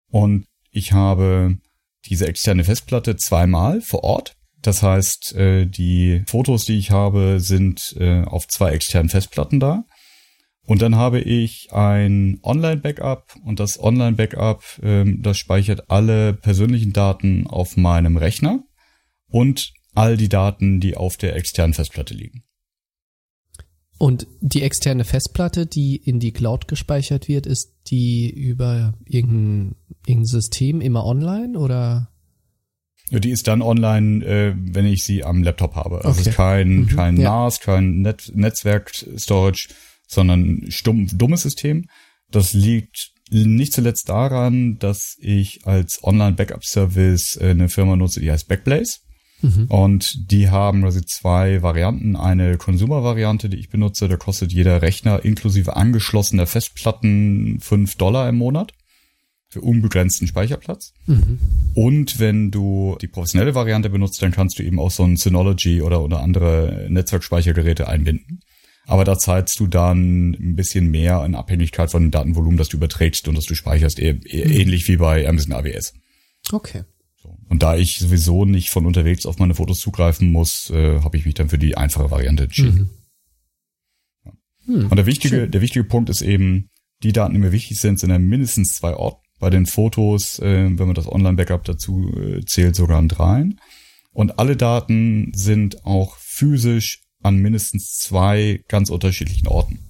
Und 0.09 0.47
ich 0.71 0.93
habe 0.93 1.59
diese 2.07 2.27
externe 2.27 2.65
Festplatte 2.65 3.17
zweimal 3.17 3.81
vor 3.81 4.05
Ort. 4.05 4.37
Das 4.63 4.83
heißt, 4.83 5.35
äh, 5.37 5.67
die 5.67 6.23
Fotos, 6.27 6.65
die 6.65 6.79
ich 6.79 6.91
habe, 6.91 7.41
sind 7.41 7.95
äh, 7.99 8.23
auf 8.23 8.49
zwei 8.49 8.73
externen 8.73 9.09
Festplatten 9.11 9.61
da. 9.61 9.85
Und 10.67 10.83
dann 10.83 10.97
habe 10.97 11.21
ich 11.21 11.69
ein 11.73 12.41
Online-Backup 12.43 13.37
und 13.45 13.61
das 13.61 13.81
Online-Backup, 13.83 14.63
ähm, 14.83 15.23
das 15.23 15.39
speichert 15.39 15.91
alle 15.91 16.35
persönlichen 16.35 16.93
Daten 16.93 17.47
auf 17.47 17.77
meinem 17.77 18.17
Rechner 18.17 18.65
und 19.29 19.73
all 19.95 20.17
die 20.17 20.29
Daten, 20.29 20.81
die 20.81 20.97
auf 20.97 21.17
der 21.17 21.37
externen 21.37 21.73
Festplatte 21.73 22.15
liegen. 22.15 22.43
Und 23.99 24.27
die 24.41 24.61
externe 24.63 25.05
Festplatte, 25.05 25.65
die 25.67 25.97
in 25.97 26.19
die 26.21 26.33
Cloud 26.33 26.69
gespeichert 26.69 27.29
wird, 27.29 27.47
ist 27.47 27.73
die 27.87 28.29
über 28.29 28.93
irgendein, 29.07 29.77
irgendein 30.07 30.27
System 30.27 30.81
immer 30.83 31.07
online 31.07 31.59
oder? 31.59 32.11
Ja, 33.09 33.21
die 33.21 33.31
ist 33.31 33.47
dann 33.49 33.63
online, 33.63 34.25
äh, 34.27 34.55
wenn 34.59 34.85
ich 34.85 35.05
sie 35.05 35.25
am 35.25 35.43
Laptop 35.43 35.77
habe. 35.77 36.05
Also 36.05 36.21
Okay. 36.21 36.29
ist 36.31 36.37
kein, 36.37 36.69
Mhm, 36.77 36.87
kein 36.89 37.17
ja. 37.17 37.31
NAS, 37.31 37.61
kein 37.61 38.03
Net 38.03 38.33
Netzwerk-Storage, 38.35 39.69
sondern 40.07 40.65
stumm, 40.69 41.09
dummes 41.13 41.43
System. 41.43 41.87
Das 42.31 42.53
liegt 42.53 43.13
nicht 43.31 43.73
zuletzt 43.73 44.09
daran, 44.09 44.79
dass 44.79 45.17
ich 45.19 45.67
als 45.67 46.03
Online-Backup-Service 46.03 47.39
äh, 47.41 47.51
eine 47.51 47.69
Firma 47.69 47.97
nutze, 47.97 48.21
die 48.21 48.31
heißt 48.31 48.49
Backblaze. 48.49 48.99
Mhm. 49.43 49.67
Und 49.67 50.31
die 50.31 50.49
haben 50.49 50.83
quasi 50.83 51.05
zwei 51.05 51.63
Varianten. 51.63 52.17
Eine 52.17 52.57
Consumer-Variante, 52.57 53.49
die 53.49 53.59
ich 53.59 53.69
benutze, 53.69 54.09
da 54.09 54.17
kostet 54.17 54.53
jeder 54.53 54.81
Rechner 54.83 55.25
inklusive 55.25 55.77
angeschlossener 55.77 56.47
Festplatten 56.47 57.59
fünf 57.61 57.97
Dollar 57.97 58.29
im 58.29 58.37
Monat 58.37 58.73
für 59.49 59.61
unbegrenzten 59.61 60.27
Speicherplatz. 60.27 60.93
Mhm. 61.07 61.39
Und 61.75 62.19
wenn 62.19 62.51
du 62.51 62.97
die 63.01 63.09
professionelle 63.09 63.55
Variante 63.55 63.91
benutzt, 63.91 64.21
dann 64.23 64.33
kannst 64.33 64.59
du 64.59 64.63
eben 64.63 64.81
auch 64.81 64.91
so 64.91 65.05
ein 65.05 65.17
Synology 65.17 65.83
oder, 65.83 66.03
oder 66.03 66.21
andere 66.21 66.87
Netzwerkspeichergeräte 66.89 67.89
einbinden. 67.89 68.41
Aber 68.89 69.05
da 69.05 69.19
zahlst 69.19 69.59
du 69.59 69.67
dann 69.67 70.31
ein 70.31 70.55
bisschen 70.55 70.91
mehr 70.91 71.25
in 71.25 71.35
Abhängigkeit 71.35 71.91
von 71.91 72.03
dem 72.03 72.11
Datenvolumen, 72.13 72.57
das 72.57 72.69
du 72.69 72.77
überträgst 72.77 73.27
und 73.27 73.37
das 73.37 73.45
du 73.45 73.57
speicherst, 73.57 73.99
eher 73.99 74.17
ähnlich 74.25 74.87
wie 74.87 74.97
bei 74.97 75.29
Amazon 75.29 75.55
AWS. 75.55 75.95
Okay. 76.53 76.85
So. 77.21 77.37
Und 77.49 77.65
da 77.65 77.77
ich 77.77 77.99
sowieso 77.99 78.45
nicht 78.45 78.71
von 78.71 78.87
unterwegs 78.87 79.27
auf 79.27 79.41
meine 79.41 79.55
Fotos 79.55 79.81
zugreifen 79.81 80.31
muss, 80.31 80.71
äh, 80.71 81.01
habe 81.01 81.17
ich 81.17 81.27
mich 81.27 81.35
dann 81.35 81.49
für 81.49 81.59
die 81.59 81.77
einfache 81.77 82.13
Variante 82.13 82.45
entschieden. 82.45 82.91
Hm. 84.67 84.87
Und 84.87 84.97
der 84.97 85.07
wichtige, 85.07 85.37
Schön. 85.37 85.51
der 85.51 85.61
wichtige 85.61 85.85
Punkt 85.85 86.09
ist 86.09 86.23
eben, 86.23 86.71
die 87.03 87.13
Daten, 87.13 87.35
die 87.35 87.41
mir 87.41 87.53
wichtig 87.53 87.81
sind, 87.81 87.99
sind 87.99 88.13
an 88.13 88.23
mindestens 88.23 88.77
zwei 88.77 88.95
Orten. 88.95 89.23
Bei 89.39 89.51
den 89.51 89.67
Fotos, 89.67 90.39
äh, 90.39 90.65
wenn 90.65 90.87
man 90.87 90.95
das 90.95 91.11
Online-Backup 91.11 91.65
dazu 91.65 92.13
äh, 92.17 92.45
zählt, 92.47 92.77
sogar 92.77 92.99
an 92.99 93.09
dreien. 93.09 93.61
Und 94.13 94.39
alle 94.39 94.57
Daten 94.57 95.33
sind 95.35 95.85
auch 95.85 96.17
physisch 96.17 97.06
an 97.23 97.37
mindestens 97.37 97.99
zwei 97.99 98.61
ganz 98.69 98.91
unterschiedlichen 98.91 99.49
Orten. 99.49 99.81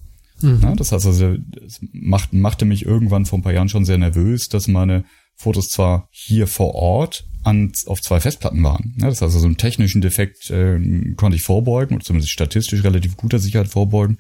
Mhm. 0.40 0.60
Ja, 0.62 0.74
das 0.74 0.92
heißt 0.92 1.06
also, 1.06 1.36
es 1.64 1.80
macht, 1.92 2.32
machte 2.32 2.64
mich 2.64 2.84
irgendwann 2.84 3.26
vor 3.26 3.38
ein 3.38 3.42
paar 3.42 3.54
Jahren 3.54 3.68
schon 3.68 3.84
sehr 3.84 3.98
nervös, 3.98 4.48
dass 4.48 4.68
meine 4.68 5.04
Fotos 5.34 5.68
zwar 5.68 6.08
hier 6.10 6.46
vor 6.46 6.74
Ort 6.74 7.26
an, 7.42 7.72
auf 7.86 8.00
zwei 8.02 8.20
Festplatten 8.20 8.62
waren. 8.62 8.94
Ja, 8.98 9.06
das 9.06 9.16
heißt 9.16 9.22
also, 9.22 9.38
so 9.40 9.46
einen 9.46 9.56
technischen 9.56 10.00
Defekt 10.00 10.50
äh, 10.50 10.78
konnte 11.16 11.36
ich 11.36 11.42
vorbeugen, 11.42 11.96
oder 11.96 12.04
zumindest 12.04 12.32
statistisch 12.32 12.84
relativ 12.84 13.16
guter 13.16 13.38
Sicherheit 13.38 13.68
vorbeugen. 13.68 14.18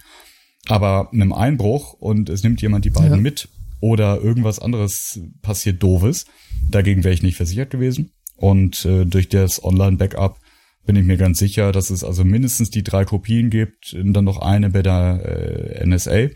Aber 0.68 1.12
einem 1.12 1.32
Einbruch 1.32 1.92
und 1.94 2.28
es 2.28 2.42
nimmt 2.42 2.60
jemand 2.60 2.84
die 2.84 2.90
beiden 2.90 3.10
Ja. 3.12 3.16
mit 3.16 3.48
oder 3.80 4.20
irgendwas 4.20 4.58
anderes 4.58 5.20
passiert 5.42 5.82
doofes, 5.82 6.26
dagegen 6.70 7.04
wäre 7.04 7.14
ich 7.14 7.22
nicht 7.22 7.36
versichert 7.36 7.70
gewesen. 7.70 8.10
Und 8.36 8.84
äh, 8.84 9.04
durch 9.04 9.28
das 9.28 9.62
Online-Backup 9.62 10.38
bin 10.86 10.96
ich 10.96 11.04
mir 11.04 11.16
ganz 11.16 11.38
sicher, 11.38 11.72
dass 11.72 11.90
es 11.90 12.04
also 12.04 12.24
mindestens 12.24 12.70
die 12.70 12.82
drei 12.82 13.04
Kopien 13.04 13.50
gibt, 13.50 13.92
und 13.94 14.12
dann 14.12 14.24
noch 14.24 14.38
eine 14.38 14.70
bei 14.70 14.82
der 14.82 15.80
äh, 15.80 15.86
NSA, 15.86 16.28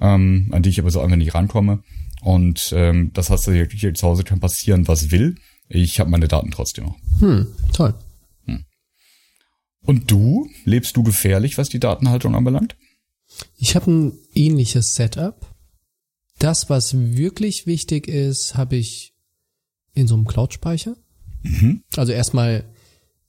ähm, 0.00 0.48
an 0.52 0.62
die 0.62 0.70
ich 0.70 0.80
aber 0.80 0.90
so 0.90 1.00
einfach 1.00 1.16
nicht 1.16 1.34
rankomme. 1.34 1.82
Und 2.22 2.72
ähm, 2.74 3.10
das 3.14 3.30
heißt, 3.30 3.50
hier, 3.50 3.94
zu 3.94 4.06
Hause 4.06 4.24
kann 4.24 4.40
passieren, 4.40 4.88
was 4.88 5.10
will. 5.10 5.36
Ich 5.68 6.00
habe 6.00 6.10
meine 6.10 6.28
Daten 6.28 6.50
trotzdem 6.50 6.84
noch. 6.86 6.96
Hm. 7.20 7.46
Toll. 7.72 7.94
Und 9.88 10.10
du, 10.10 10.50
lebst 10.66 10.98
du 10.98 11.02
gefährlich, 11.02 11.56
was 11.56 11.70
die 11.70 11.80
Datenhaltung 11.80 12.34
anbelangt? 12.34 12.76
Ich 13.56 13.74
habe 13.74 13.90
ein 13.90 14.18
ähnliches 14.34 14.94
Setup. 14.94 15.54
Das, 16.38 16.68
was 16.68 16.94
wirklich 16.94 17.66
wichtig 17.66 18.06
ist, 18.06 18.54
habe 18.54 18.76
ich 18.76 19.14
in 19.94 20.06
so 20.06 20.14
einem 20.14 20.26
Cloud-Speicher. 20.26 20.94
Mhm. 21.42 21.84
Also 21.96 22.12
erstmal 22.12 22.70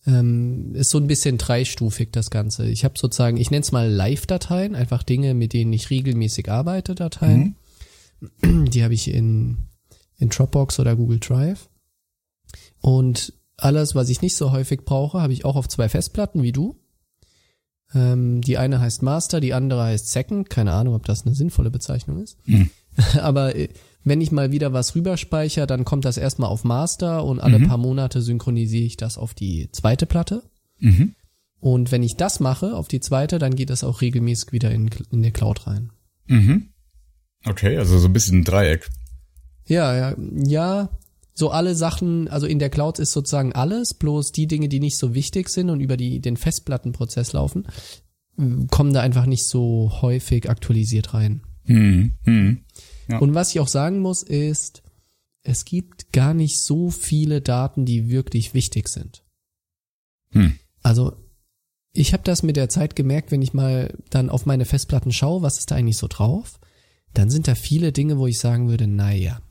ähm, 0.09 0.73
ist 0.75 0.89
so 0.89 0.97
ein 0.97 1.07
bisschen 1.07 1.37
dreistufig 1.37 2.09
das 2.11 2.29
Ganze. 2.29 2.67
Ich 2.67 2.83
habe 2.83 2.97
sozusagen, 2.97 3.37
ich 3.37 3.51
nenne 3.51 3.61
es 3.61 3.71
mal 3.71 3.89
Live-Dateien, 3.89 4.75
einfach 4.75 5.03
Dinge, 5.03 5.33
mit 5.33 5.53
denen 5.53 5.73
ich 5.73 5.89
regelmäßig 5.89 6.49
arbeite, 6.49 6.95
Dateien. 6.95 7.55
Die 8.41 8.83
habe 8.83 8.93
ich 8.93 9.11
in, 9.13 9.57
in 10.17 10.29
Dropbox 10.29 10.79
oder 10.79 10.95
Google 10.95 11.19
Drive. 11.19 11.69
Und 12.81 13.33
alles, 13.57 13.95
was 13.95 14.09
ich 14.09 14.21
nicht 14.21 14.35
so 14.35 14.51
häufig 14.51 14.85
brauche, 14.85 15.21
habe 15.21 15.33
ich 15.33 15.45
auch 15.45 15.55
auf 15.55 15.67
zwei 15.67 15.89
Festplatten 15.89 16.43
wie 16.43 16.51
du. 16.51 16.75
Ähm, 17.93 18.41
die 18.41 18.57
eine 18.57 18.79
heißt 18.79 19.01
Master, 19.03 19.39
die 19.39 19.53
andere 19.53 19.83
heißt 19.83 20.11
Second. 20.11 20.49
Keine 20.49 20.73
Ahnung, 20.73 20.95
ob 20.95 21.05
das 21.05 21.25
eine 21.25 21.35
sinnvolle 21.35 21.71
Bezeichnung 21.71 22.21
ist. 22.21 22.37
Mhm. 22.45 22.69
Aber 23.21 23.55
äh, 23.55 23.69
wenn 24.03 24.21
ich 24.21 24.31
mal 24.31 24.51
wieder 24.51 24.73
was 24.73 24.95
rüberspeichere, 24.95 25.67
dann 25.67 25.85
kommt 25.85 26.05
das 26.05 26.17
erstmal 26.17 26.49
auf 26.49 26.63
Master 26.63 27.25
und 27.25 27.39
alle 27.39 27.59
Mhm. 27.59 27.67
paar 27.67 27.77
Monate 27.77 28.21
synchronisiere 28.21 28.85
ich 28.85 28.97
das 28.97 29.17
auf 29.17 29.33
die 29.33 29.69
zweite 29.71 30.05
Platte. 30.05 30.43
Mhm. 30.79 31.15
Und 31.59 31.91
wenn 31.91 32.03
ich 32.03 32.15
das 32.15 32.39
mache 32.39 32.75
auf 32.75 32.87
die 32.87 33.01
zweite, 33.01 33.37
dann 33.37 33.55
geht 33.55 33.69
das 33.69 33.83
auch 33.83 34.01
regelmäßig 34.01 34.53
wieder 34.53 34.71
in, 34.71 34.89
in 35.11 35.21
der 35.21 35.31
Cloud 35.31 35.67
rein. 35.67 35.91
Mhm. 36.27 36.69
Okay, 37.45 37.77
also 37.77 37.97
so 37.99 38.07
ein 38.07 38.13
bisschen 38.13 38.39
ein 38.39 38.43
Dreieck. 38.45 38.89
Ja, 39.67 39.95
ja, 39.95 40.15
ja. 40.43 40.89
So 41.33 41.51
alle 41.51 41.75
Sachen, 41.75 42.27
also 42.27 42.47
in 42.47 42.59
der 42.59 42.69
Cloud 42.69 42.99
ist 42.99 43.11
sozusagen 43.11 43.53
alles, 43.53 43.93
bloß 43.93 44.31
die 44.31 44.47
Dinge, 44.47 44.67
die 44.67 44.79
nicht 44.79 44.97
so 44.97 45.13
wichtig 45.13 45.49
sind 45.49 45.69
und 45.69 45.79
über 45.79 45.95
die, 45.95 46.19
den 46.19 46.37
Festplattenprozess 46.37 47.33
laufen, 47.33 47.65
kommen 48.71 48.93
da 48.93 49.01
einfach 49.01 49.25
nicht 49.25 49.45
so 49.45 49.91
häufig 50.01 50.49
aktualisiert 50.49 51.13
rein. 51.13 51.41
Mhm. 51.65 52.13
Mhm. 52.25 52.59
Ja. 53.09 53.17
Und 53.17 53.33
was 53.33 53.51
ich 53.51 53.59
auch 53.59 53.67
sagen 53.67 53.99
muss, 53.99 54.23
ist, 54.23 54.83
es 55.41 55.65
gibt 55.65 56.13
gar 56.13 56.33
nicht 56.33 56.59
so 56.59 56.89
viele 56.89 57.41
Daten, 57.41 57.85
die 57.85 58.09
wirklich 58.09 58.53
wichtig 58.53 58.87
sind. 58.87 59.23
Hm. 60.31 60.53
Also 60.83 61.13
ich 61.91 62.13
habe 62.13 62.23
das 62.23 62.43
mit 62.43 62.55
der 62.55 62.69
Zeit 62.69 62.95
gemerkt, 62.95 63.31
wenn 63.31 63.41
ich 63.41 63.53
mal 63.53 63.97
dann 64.09 64.29
auf 64.29 64.45
meine 64.45 64.65
Festplatten 64.65 65.11
schaue, 65.11 65.41
was 65.41 65.57
ist 65.57 65.71
da 65.71 65.75
eigentlich 65.75 65.97
so 65.97 66.07
drauf, 66.07 66.59
dann 67.13 67.29
sind 67.29 67.47
da 67.47 67.55
viele 67.55 67.91
Dinge, 67.91 68.17
wo 68.17 68.27
ich 68.27 68.37
sagen 68.37 68.69
würde, 68.69 68.87
naja, 68.87 69.41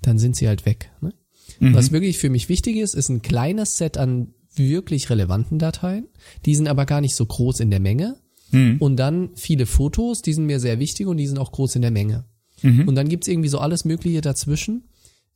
dann 0.00 0.18
sind 0.18 0.36
sie 0.36 0.48
halt 0.48 0.64
weg. 0.64 0.90
Ne? 1.00 1.12
Mhm. 1.60 1.74
Was 1.74 1.92
wirklich 1.92 2.18
für 2.18 2.30
mich 2.30 2.48
wichtig 2.48 2.76
ist, 2.76 2.94
ist 2.94 3.10
ein 3.10 3.22
kleines 3.22 3.76
Set 3.76 3.98
an 3.98 4.34
wirklich 4.54 5.10
relevanten 5.10 5.58
Dateien. 5.58 6.08
Die 6.44 6.54
sind 6.54 6.68
aber 6.68 6.86
gar 6.86 7.00
nicht 7.00 7.14
so 7.14 7.26
groß 7.26 7.60
in 7.60 7.70
der 7.70 7.80
Menge. 7.80 8.16
Mhm. 8.50 8.76
Und 8.80 8.96
dann 8.96 9.30
viele 9.34 9.66
Fotos, 9.66 10.22
die 10.22 10.32
sind 10.32 10.46
mir 10.46 10.60
sehr 10.60 10.78
wichtig 10.78 11.06
und 11.06 11.16
die 11.16 11.26
sind 11.26 11.38
auch 11.38 11.52
groß 11.52 11.76
in 11.76 11.82
der 11.82 11.90
Menge. 11.90 12.24
Mhm. 12.62 12.88
Und 12.88 12.94
dann 12.94 13.08
gibt's 13.08 13.28
irgendwie 13.28 13.48
so 13.48 13.58
alles 13.58 13.84
Mögliche 13.84 14.20
dazwischen, 14.20 14.84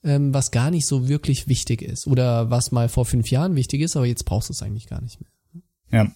ähm, 0.04 0.32
was 0.32 0.50
gar 0.50 0.70
nicht 0.70 0.86
so 0.86 1.08
wirklich 1.08 1.48
wichtig 1.48 1.82
ist. 1.82 2.06
Oder 2.06 2.50
was 2.50 2.72
mal 2.72 2.88
vor 2.88 3.04
fünf 3.04 3.30
Jahren 3.30 3.54
wichtig 3.56 3.80
ist, 3.80 3.96
aber 3.96 4.06
jetzt 4.06 4.24
brauchst 4.24 4.48
du 4.48 4.52
es 4.52 4.62
eigentlich 4.62 4.86
gar 4.86 5.02
nicht 5.02 5.20
mehr. 5.20 5.30
Ja, 5.90 6.12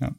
ja. 0.00 0.14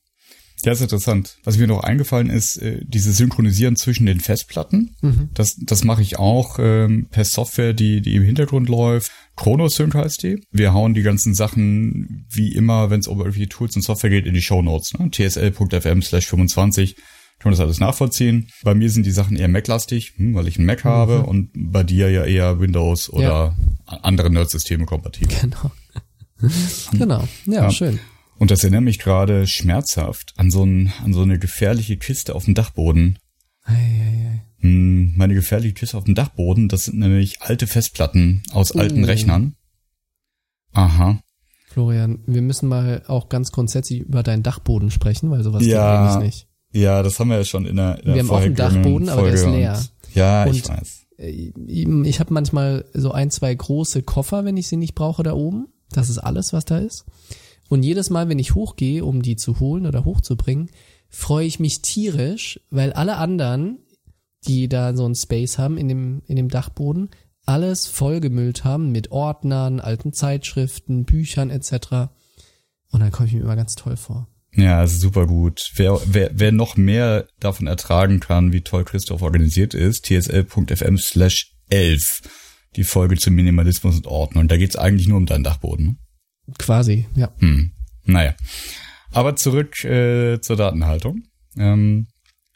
Das 0.64 0.80
ist 0.80 0.84
interessant. 0.84 1.38
Was 1.46 1.58
mir 1.58 1.68
noch 1.68 1.84
eingefallen 1.84 2.30
ist, 2.30 2.58
äh, 2.58 2.82
dieses 2.84 3.18
Synchronisieren 3.18 3.78
zwischen 3.78 4.06
den 4.06 4.20
Festplatten. 4.20 4.96
Mhm. 5.02 5.30
Das, 5.34 5.56
das 5.56 5.84
mache 5.84 6.02
ich 6.02 6.20
auch 6.20 6.60
ähm, 6.60 7.08
per 7.10 7.24
Software, 7.24 7.74
die, 7.74 8.02
die 8.02 8.16
im 8.16 8.24
Hintergrund 8.24 8.68
läuft. 8.68 9.12
ChronoSync 9.38 9.96
heißt 9.96 10.24
die. 10.24 10.44
Wir 10.52 10.74
hauen 10.74 10.94
die 10.94 11.02
ganzen 11.02 11.34
Sachen, 11.34 12.26
wie 12.30 12.54
immer, 12.54 12.90
wenn 12.90 13.00
es 13.00 13.08
um 13.08 13.20
irgendwelche 13.20 13.48
Tools 13.48 13.76
und 13.76 13.84
Software 13.84 14.10
geht, 14.10 14.26
in 14.26 14.34
die 14.34 14.42
Shownotes. 14.42 14.94
Ne? 15.00 15.10
tsl.fm 15.12 16.02
slash 16.02 16.28
25 16.28 16.98
kann 17.40 17.50
man 17.50 17.54
das 17.54 17.60
alles 17.62 17.80
nachvollziehen. 17.80 18.50
Bei 18.64 18.76
mir 18.76 18.90
sind 18.90 19.06
die 19.06 19.12
Sachen 19.12 19.38
eher 19.38 19.48
Mac-lastig, 19.48 20.14
hm, 20.18 20.36
weil 20.36 20.48
ich 20.48 20.58
einen 20.58 20.66
Mac 20.66 20.84
habe 20.84 21.24
und 21.24 21.50
bei 21.56 21.84
dir 21.84 22.10
ja 22.12 22.26
eher 22.26 22.60
Windows 22.60 23.10
oder 23.10 23.56
a- 23.86 23.96
andere 24.04 24.30
Nerd-Systeme 24.30 24.86
kompatibel. 24.86 25.36
Genau. 25.42 25.72
genau. 26.92 27.28
Ja, 27.46 27.64
Ja. 27.64 27.72
schön. 27.72 28.00
Und 28.38 28.52
das 28.52 28.64
erinnert 28.64 28.84
mich 28.84 29.00
gerade 29.00 29.48
schmerzhaft 29.48 30.34
an 30.38 30.50
so, 30.52 30.64
ein, 30.64 30.94
an 31.04 31.14
so 31.14 31.22
eine 31.22 31.40
gefährliche 31.40 31.98
Kiste 31.98 32.36
auf 32.36 32.46
dem 32.46 32.56
Dachboden. 32.56 33.20
Ei, 33.64 33.74
ei, 33.74 33.76
ei. 33.78 34.42
Hm, 34.62 35.14
meine 35.18 35.34
gefährliche 35.34 35.74
Kiste 35.74 35.98
auf 35.98 36.04
dem 36.06 36.16
Dachboden, 36.16 36.68
das 36.70 36.86
sind 36.86 37.00
nämlich 37.00 37.42
alte 37.42 37.68
Festplatten 37.68 38.44
aus 38.52 38.72
alten 38.74 39.04
Oh. 39.04 39.08
Rechnern. 39.08 39.56
Aha. 40.74 41.20
Florian, 41.68 42.20
wir 42.28 42.42
müssen 42.42 42.68
mal 42.68 43.04
auch 43.08 43.30
ganz 43.30 43.52
grundsätzlich 43.52 44.02
über 44.02 44.24
deinen 44.24 44.44
Dachboden 44.44 44.92
sprechen, 44.92 45.30
weil 45.32 45.44
sowas 45.44 45.66
Ja. 45.66 46.08
geht 46.08 46.12
eigentlich 46.22 46.26
nicht. 46.36 46.48
Ja, 46.72 47.02
das 47.04 47.20
haben 47.20 47.30
wir 47.30 47.38
ja 47.38 47.44
schon 47.44 47.66
in 47.66 47.76
der, 47.78 48.00
in 48.00 48.06
der 48.06 48.16
Wir 48.16 48.22
haben 48.24 48.30
auch 48.30 48.38
einen 48.38 48.56
Dachboden, 48.56 49.10
aber 49.10 49.24
der 49.24 49.34
ist 49.34 49.44
Folge 49.44 49.58
leer. 49.58 49.74
und- 49.78 50.16
Ja, 50.16 50.46
ich 50.46 50.64
Und- 50.64 50.70
weiß. 50.70 51.00
Äh, 51.18 51.52
Ich 52.06 52.20
habe 52.20 52.34
manchmal 52.34 52.86
so 52.94 53.12
ein, 53.12 53.30
zwei 53.32 53.54
große 53.54 54.04
Koffer, 54.04 54.46
wenn 54.46 54.58
ich 54.58 54.68
sie 54.68 54.78
nicht 54.78 54.96
brauche, 54.96 55.24
da 55.24 55.34
oben. 55.34 55.68
Das 55.92 56.10
ist 56.10 56.20
alles, 56.20 56.54
was 56.54 56.66
da 56.66 56.78
ist. 56.78 57.06
Und 57.70 57.84
jedes 57.84 58.10
Mal, 58.10 58.30
wenn 58.30 58.40
ich 58.40 58.56
hochgehe, 58.56 59.04
um 59.06 59.22
die 59.22 59.36
zu 59.36 59.60
holen 59.60 59.86
oder 59.86 60.06
hochzubringen, 60.06 60.70
freue 61.10 61.46
ich 61.46 61.60
mich 61.60 61.82
tierisch, 61.82 62.60
weil 62.70 62.94
alle 62.94 63.18
anderen, 63.18 63.80
die 64.48 64.70
da 64.70 64.96
so 64.96 65.06
ein 65.08 65.16
Space 65.16 65.58
haben 65.58 65.78
in 65.78 65.88
dem, 65.88 66.22
in 66.28 66.36
dem 66.36 66.50
Dachboden, 66.50 67.10
alles 67.46 67.88
vollgemüllt 67.88 68.64
haben 68.64 68.92
mit 68.92 69.12
Ordnern, 69.12 69.80
alten 69.80 70.14
Zeitschriften, 70.14 71.06
Büchern 71.06 71.50
etc. 71.50 72.10
Und 72.92 73.00
dann 73.02 73.12
komme 73.12 73.28
ich 73.28 73.34
mir 73.34 73.42
immer 73.42 73.56
ganz 73.56 73.76
toll 73.76 73.98
vor. 73.98 74.28
Ja, 74.62 74.86
super 74.88 75.28
gut. 75.28 75.72
Wer, 75.76 76.00
wer, 76.06 76.32
wer 76.34 76.52
noch 76.52 76.76
mehr 76.78 77.28
davon 77.40 77.68
ertragen 77.68 78.20
kann, 78.20 78.52
wie 78.52 78.62
toll 78.62 78.84
Christoph 78.84 79.22
organisiert 79.22 79.74
ist, 79.74 80.06
tsl.fm 80.06 80.98
slash 80.98 81.52
11. 81.70 82.22
Die 82.76 82.84
Folge 82.84 83.18
zum 83.18 83.36
Minimalismus 83.36 83.96
und 83.96 84.08
Ordnung. 84.08 84.48
Da 84.48 84.58
geht's 84.58 84.76
eigentlich 84.76 85.08
nur 85.08 85.18
um 85.18 85.26
deinen 85.26 85.44
Dachboden. 85.44 85.86
ne? 85.86 85.96
Quasi, 86.58 87.08
ja. 87.16 87.30
Hm. 87.40 87.72
Naja. 88.06 88.36
Aber 89.12 89.36
zurück 89.36 89.84
äh, 89.84 90.40
zur 90.42 90.56
Datenhaltung. 90.56 91.24
Ähm, 91.58 92.08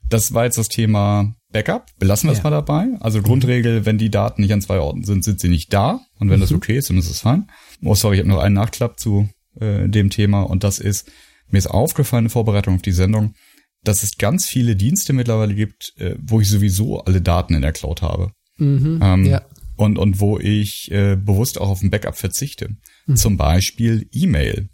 das 0.10 0.33
war 0.33 0.45
jetzt 0.45 0.57
das 0.57 0.67
Thema 0.67 1.36
Backup. 1.51 1.86
Belassen 2.00 2.27
wir 2.29 2.31
es 2.33 2.39
Ja. 2.39 2.43
mal 2.45 2.50
dabei. 2.51 2.88
Also 3.00 3.22
Grundregel, 3.22 3.86
wenn 3.86 3.98
die 3.98 4.10
Daten 4.12 4.41
nicht 4.41 4.53
an 4.53 4.62
zwei 4.62 4.79
Orten 4.79 5.03
sind, 5.03 5.24
sind 5.24 5.39
sie 5.39 5.50
nicht 5.50 5.74
da. 5.74 6.01
Und 6.19 6.29
wenn 6.29 6.39
das 6.39 6.51
okay 6.51 6.77
ist, 6.77 6.89
dann 6.89 6.98
ist 6.98 7.10
es 7.10 7.22
fein. 7.22 7.48
Oh, 7.83 7.95
sorry, 7.95 8.15
ich 8.15 8.19
habe 8.22 8.29
noch 8.29 8.39
einen 8.41 8.55
Nachklapp 8.55 9.00
zu 9.00 9.29
äh, 9.60 9.88
dem 9.88 10.10
Thema. 10.10 10.41
Und 10.43 10.63
das 10.63 10.79
ist, 10.79 11.12
mir 11.53 11.60
ist 11.60 11.67
aufgefallen 11.67 12.25
in 12.25 12.29
Vorbereitung 12.29 12.75
auf 12.75 12.81
die 12.81 12.91
Sendung, 12.91 13.36
dass 13.83 14.03
es 14.03 14.17
ganz 14.17 14.45
viele 14.45 14.75
Dienste 14.75 15.13
mittlerweile 15.13 15.55
gibt, 15.55 15.93
äh, 15.98 16.15
wo 16.22 16.41
ich 16.41 16.50
sowieso 16.50 17.00
alle 17.01 17.22
Daten 17.22 17.53
in 17.53 17.62
der 17.62 17.74
Cloud 17.74 18.01
habe. 18.01 18.31
Mhm, 18.57 19.00
Ähm, 19.01 19.25
ja. 19.25 19.41
und, 19.77 19.98
und 19.98 20.19
wo 20.19 20.39
ich 20.39 20.91
äh, 20.91 21.15
bewusst 21.15 21.60
auch 21.60 21.69
auf 21.69 21.81
ein 21.81 21.89
Backup 21.89 22.17
verzichte. 22.17 22.75
Mhm. 23.05 23.15
Zum 23.15 23.38
Beispiel 23.38 24.07
E-Mail. 24.12 24.69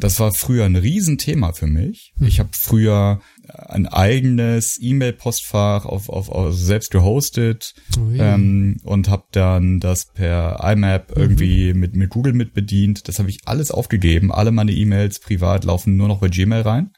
Das 0.00 0.18
war 0.18 0.32
früher 0.34 0.64
ein 0.64 0.76
Riesenthema 0.76 1.52
für 1.52 1.66
mich. 1.68 2.12
Mhm. 2.16 2.26
Ich 2.26 2.40
habe 2.40 2.50
früher 2.52 3.20
ein 3.68 3.86
eigenes 3.86 4.76
E-Mail-Postfach 4.80 5.84
auf, 5.86 6.08
auf, 6.08 6.28
auf 6.30 6.54
selbst 6.54 6.90
gehostet 6.90 7.72
Ui. 7.98 8.18
ähm, 8.18 8.78
und 8.84 9.08
habe 9.08 9.24
dann 9.32 9.78
das 9.80 10.06
per 10.12 10.60
IMAP 10.64 11.10
Mhm. 11.16 11.22
irgendwie 11.22 11.74
mit, 11.74 11.94
mit 11.94 12.10
Google 12.10 12.32
mit 12.32 12.54
bedient. 12.54 13.06
Das 13.08 13.18
habe 13.18 13.30
ich 13.30 13.38
alles 13.44 13.70
aufgegeben. 13.70 14.32
Alle 14.32 14.50
meine 14.52 14.72
E-Mails 14.72 15.20
privat 15.20 15.64
laufen 15.64 15.96
nur 15.96 16.08
noch 16.08 16.20
bei 16.20 16.28
Gmail 16.28 16.62
rein. 16.62 16.90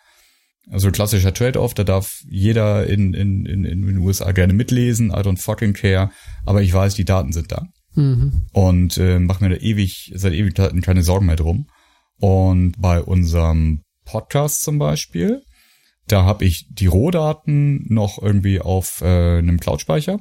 Also 0.71 0.91
klassischer 0.91 1.35
Trade-off, 1.35 1.75
da 1.75 1.85
darf 1.85 2.21
jeder 2.27 2.87
in, 2.87 3.13
in, 3.13 3.45
in, 3.45 3.65
in 3.67 3.87
den 3.87 3.99
USA 3.99 4.33
gerne 4.33 4.55
mitlesen, 4.55 5.11
I 5.11 5.17
don't 5.17 5.39
fucking 5.39 5.75
care, 5.75 6.11
aber 6.47 6.63
ich 6.63 6.73
weiß, 6.73 6.95
die 6.95 7.05
Daten 7.05 7.33
sind 7.33 7.53
da 7.53 7.67
Mhm. 7.97 8.47
und 8.53 8.97
äh, 8.99 9.19
mache 9.21 9.45
mir 9.45 9.51
da 9.51 9.57
ewig, 9.63 10.11
seit 10.17 10.33
Ewigkeiten 10.33 10.81
keine 10.81 11.03
Sorgen 11.05 11.27
mehr 11.27 11.37
drum. 11.37 11.67
Und 12.21 12.75
bei 12.79 13.01
unserem 13.01 13.83
Podcast 14.05 14.63
zum 14.63 14.79
Beispiel, 14.79 15.43
da 16.07 16.25
habe 16.25 16.45
ich 16.45 16.67
die 16.71 16.87
Rohdaten 16.87 17.87
noch 17.89 18.21
irgendwie 18.21 18.61
auf 18.61 19.01
äh, 19.01 19.39
einem 19.39 19.59
Cloud-Speicher. 19.59 20.21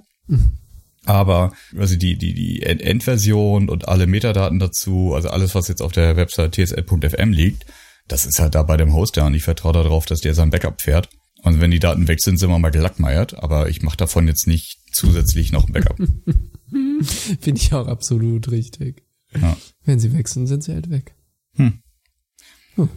Aber 1.05 1.51
also 1.77 1.95
die, 1.97 2.17
die, 2.17 2.33
die 2.33 2.63
End- 2.63 2.81
Endversion 2.81 3.69
und 3.69 3.87
alle 3.87 4.07
Metadaten 4.07 4.59
dazu, 4.59 5.13
also 5.13 5.29
alles, 5.29 5.53
was 5.53 5.67
jetzt 5.67 5.81
auf 5.81 5.91
der 5.91 6.15
Website 6.15 6.53
tsl.fm 6.53 7.31
liegt, 7.31 7.65
das 8.07 8.25
ist 8.25 8.39
halt 8.39 8.55
da 8.55 8.63
bei 8.63 8.77
dem 8.77 8.93
Hoster 8.93 9.25
und 9.25 9.33
ich 9.33 9.43
vertraue 9.43 9.73
darauf, 9.73 10.05
dass 10.05 10.21
der 10.21 10.33
sein 10.33 10.49
Backup 10.49 10.81
fährt. 10.81 11.09
Und 11.43 11.59
wenn 11.59 11.71
die 11.71 11.79
Daten 11.79 12.07
weg 12.07 12.21
sind, 12.21 12.37
sind 12.37 12.49
wir 12.49 12.57
mal 12.57 12.69
gelackmeiert, 12.69 13.35
aber 13.35 13.67
ich 13.67 13.81
mache 13.81 13.97
davon 13.97 14.27
jetzt 14.27 14.47
nicht 14.47 14.79
zusätzlich 14.93 15.51
noch 15.51 15.67
ein 15.67 15.73
Backup. 15.73 15.97
Finde 17.41 17.61
ich 17.61 17.73
auch 17.73 17.87
absolut 17.87 18.49
richtig. 18.49 19.03
Ja. 19.39 19.57
Wenn 19.83 19.99
sie 19.99 20.13
weg 20.13 20.29
sind, 20.29 20.47
sind 20.47 20.63
sie 20.63 20.73
halt 20.73 20.89
weg. 20.89 21.15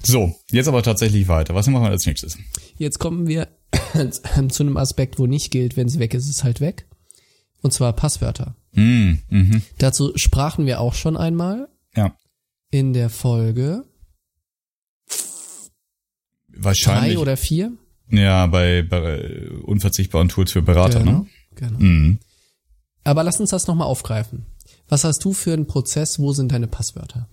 So, 0.02 0.34
jetzt 0.50 0.68
aber 0.68 0.82
tatsächlich 0.82 1.28
weiter. 1.28 1.54
Was 1.54 1.66
machen 1.66 1.84
wir 1.84 1.90
als 1.90 2.06
nächstes? 2.06 2.38
Jetzt 2.78 2.98
kommen 2.98 3.26
wir 3.26 3.48
zu 4.48 4.62
einem 4.62 4.76
Aspekt, 4.76 5.18
wo 5.18 5.26
nicht 5.26 5.50
gilt, 5.50 5.76
wenn 5.76 5.88
sie 5.88 5.98
weg 5.98 6.14
ist, 6.14 6.24
ist 6.24 6.36
es 6.36 6.44
halt 6.44 6.60
weg. 6.60 6.86
Und 7.62 7.72
zwar 7.72 7.92
Passwörter. 7.92 8.56
Mm, 8.72 9.14
mhm. 9.28 9.62
Dazu 9.78 10.12
sprachen 10.16 10.66
wir 10.66 10.80
auch 10.80 10.94
schon 10.94 11.16
einmal 11.16 11.68
Ja, 11.94 12.14
in 12.70 12.92
der 12.92 13.10
Folge 13.10 13.84
wahrscheinlich. 16.48 17.14
drei 17.14 17.20
oder 17.20 17.36
vier. 17.36 17.72
ja, 18.10 18.46
bei, 18.46 18.82
bei 18.82 19.50
unverzichtbaren 19.62 20.28
Tools 20.28 20.52
für 20.52 20.62
Berater, 20.62 21.02
ne? 21.02 21.26
genau. 21.54 21.78
Mhm. 21.78 22.18
Aber 23.04 23.22
lass 23.24 23.40
uns 23.40 23.50
das 23.50 23.66
nochmal 23.66 23.86
aufgreifen. 23.86 24.46
Was 24.88 25.04
hast 25.04 25.24
du 25.24 25.32
für 25.32 25.52
einen 25.52 25.66
Prozess? 25.66 26.18
Wo 26.18 26.32
sind 26.32 26.52
deine 26.52 26.66
Passwörter? 26.66 27.28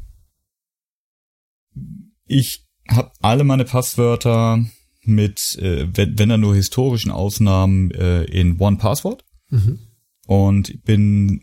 Ich 2.26 2.66
habe 2.90 3.12
alle 3.22 3.44
meine 3.44 3.66
Passwörter 3.66 4.66
mit, 5.04 5.58
äh, 5.60 5.88
wenn, 5.94 6.18
wenn 6.18 6.30
dann 6.30 6.42
nur 6.42 6.56
historischen 6.56 7.12
Ausnahmen, 7.12 7.92
äh, 7.92 8.24
in 8.24 8.60
One 8.60 8.78
Password. 8.78 9.24
Mhm. 9.50 9.80
Und 10.26 10.84
bin 10.86 11.42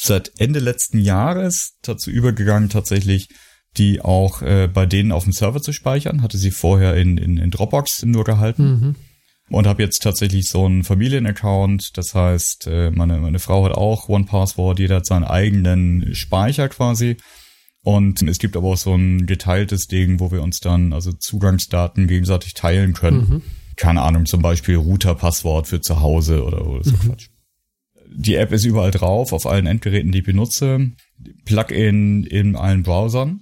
seit 0.00 0.32
Ende 0.38 0.58
letzten 0.58 0.98
Jahres 0.98 1.76
dazu 1.82 2.10
übergegangen, 2.10 2.68
tatsächlich 2.68 3.28
die 3.76 4.00
auch 4.00 4.42
äh, 4.42 4.68
bei 4.72 4.86
denen 4.86 5.12
auf 5.12 5.24
dem 5.24 5.32
Server 5.32 5.62
zu 5.62 5.72
speichern. 5.72 6.22
Hatte 6.22 6.38
sie 6.38 6.50
vorher 6.50 6.96
in, 6.96 7.18
in, 7.18 7.36
in 7.36 7.50
Dropbox 7.50 8.04
nur 8.04 8.24
gehalten. 8.24 8.64
Mhm. 8.64 8.94
und 9.50 9.66
habe 9.66 9.82
jetzt 9.82 10.02
tatsächlich 10.02 10.48
so 10.48 10.64
einen 10.64 10.84
Familienaccount. 10.84 11.96
Das 11.96 12.14
heißt, 12.14 12.66
äh, 12.66 12.90
meine, 12.90 13.18
meine 13.18 13.38
Frau 13.38 13.64
hat 13.64 13.72
auch 13.72 14.08
One 14.08 14.24
Password, 14.24 14.78
jeder 14.78 14.96
hat 14.96 15.06
seinen 15.06 15.24
eigenen 15.24 16.14
Speicher 16.14 16.68
quasi. 16.68 17.16
Und 17.84 18.22
es 18.22 18.38
gibt 18.38 18.56
aber 18.56 18.68
auch 18.68 18.76
so 18.78 18.94
ein 18.94 19.26
geteiltes 19.26 19.86
Ding, 19.86 20.18
wo 20.18 20.32
wir 20.32 20.42
uns 20.42 20.58
dann 20.58 20.92
also 20.92 21.12
Zugangsdaten 21.12 22.08
gegenseitig 22.08 22.54
teilen 22.54 22.94
können. 22.94 23.42
Keine 23.76 24.00
Ahnung, 24.02 24.24
zum 24.26 24.40
Beispiel 24.42 24.76
Router-Passwort 24.76 25.68
für 25.68 25.80
zu 25.80 26.00
Hause 26.00 26.44
oder, 26.44 26.66
oder 26.66 26.82
so 26.82 26.92
Quatsch. 26.96 27.28
Die 28.16 28.36
App 28.36 28.52
ist 28.52 28.64
überall 28.64 28.90
drauf, 28.90 29.32
auf 29.32 29.46
allen 29.46 29.66
Endgeräten, 29.66 30.12
die 30.12 30.18
ich 30.18 30.24
benutze. 30.24 30.92
Plugin 31.44 32.24
in 32.24 32.56
allen 32.56 32.82
Browsern. 32.84 33.40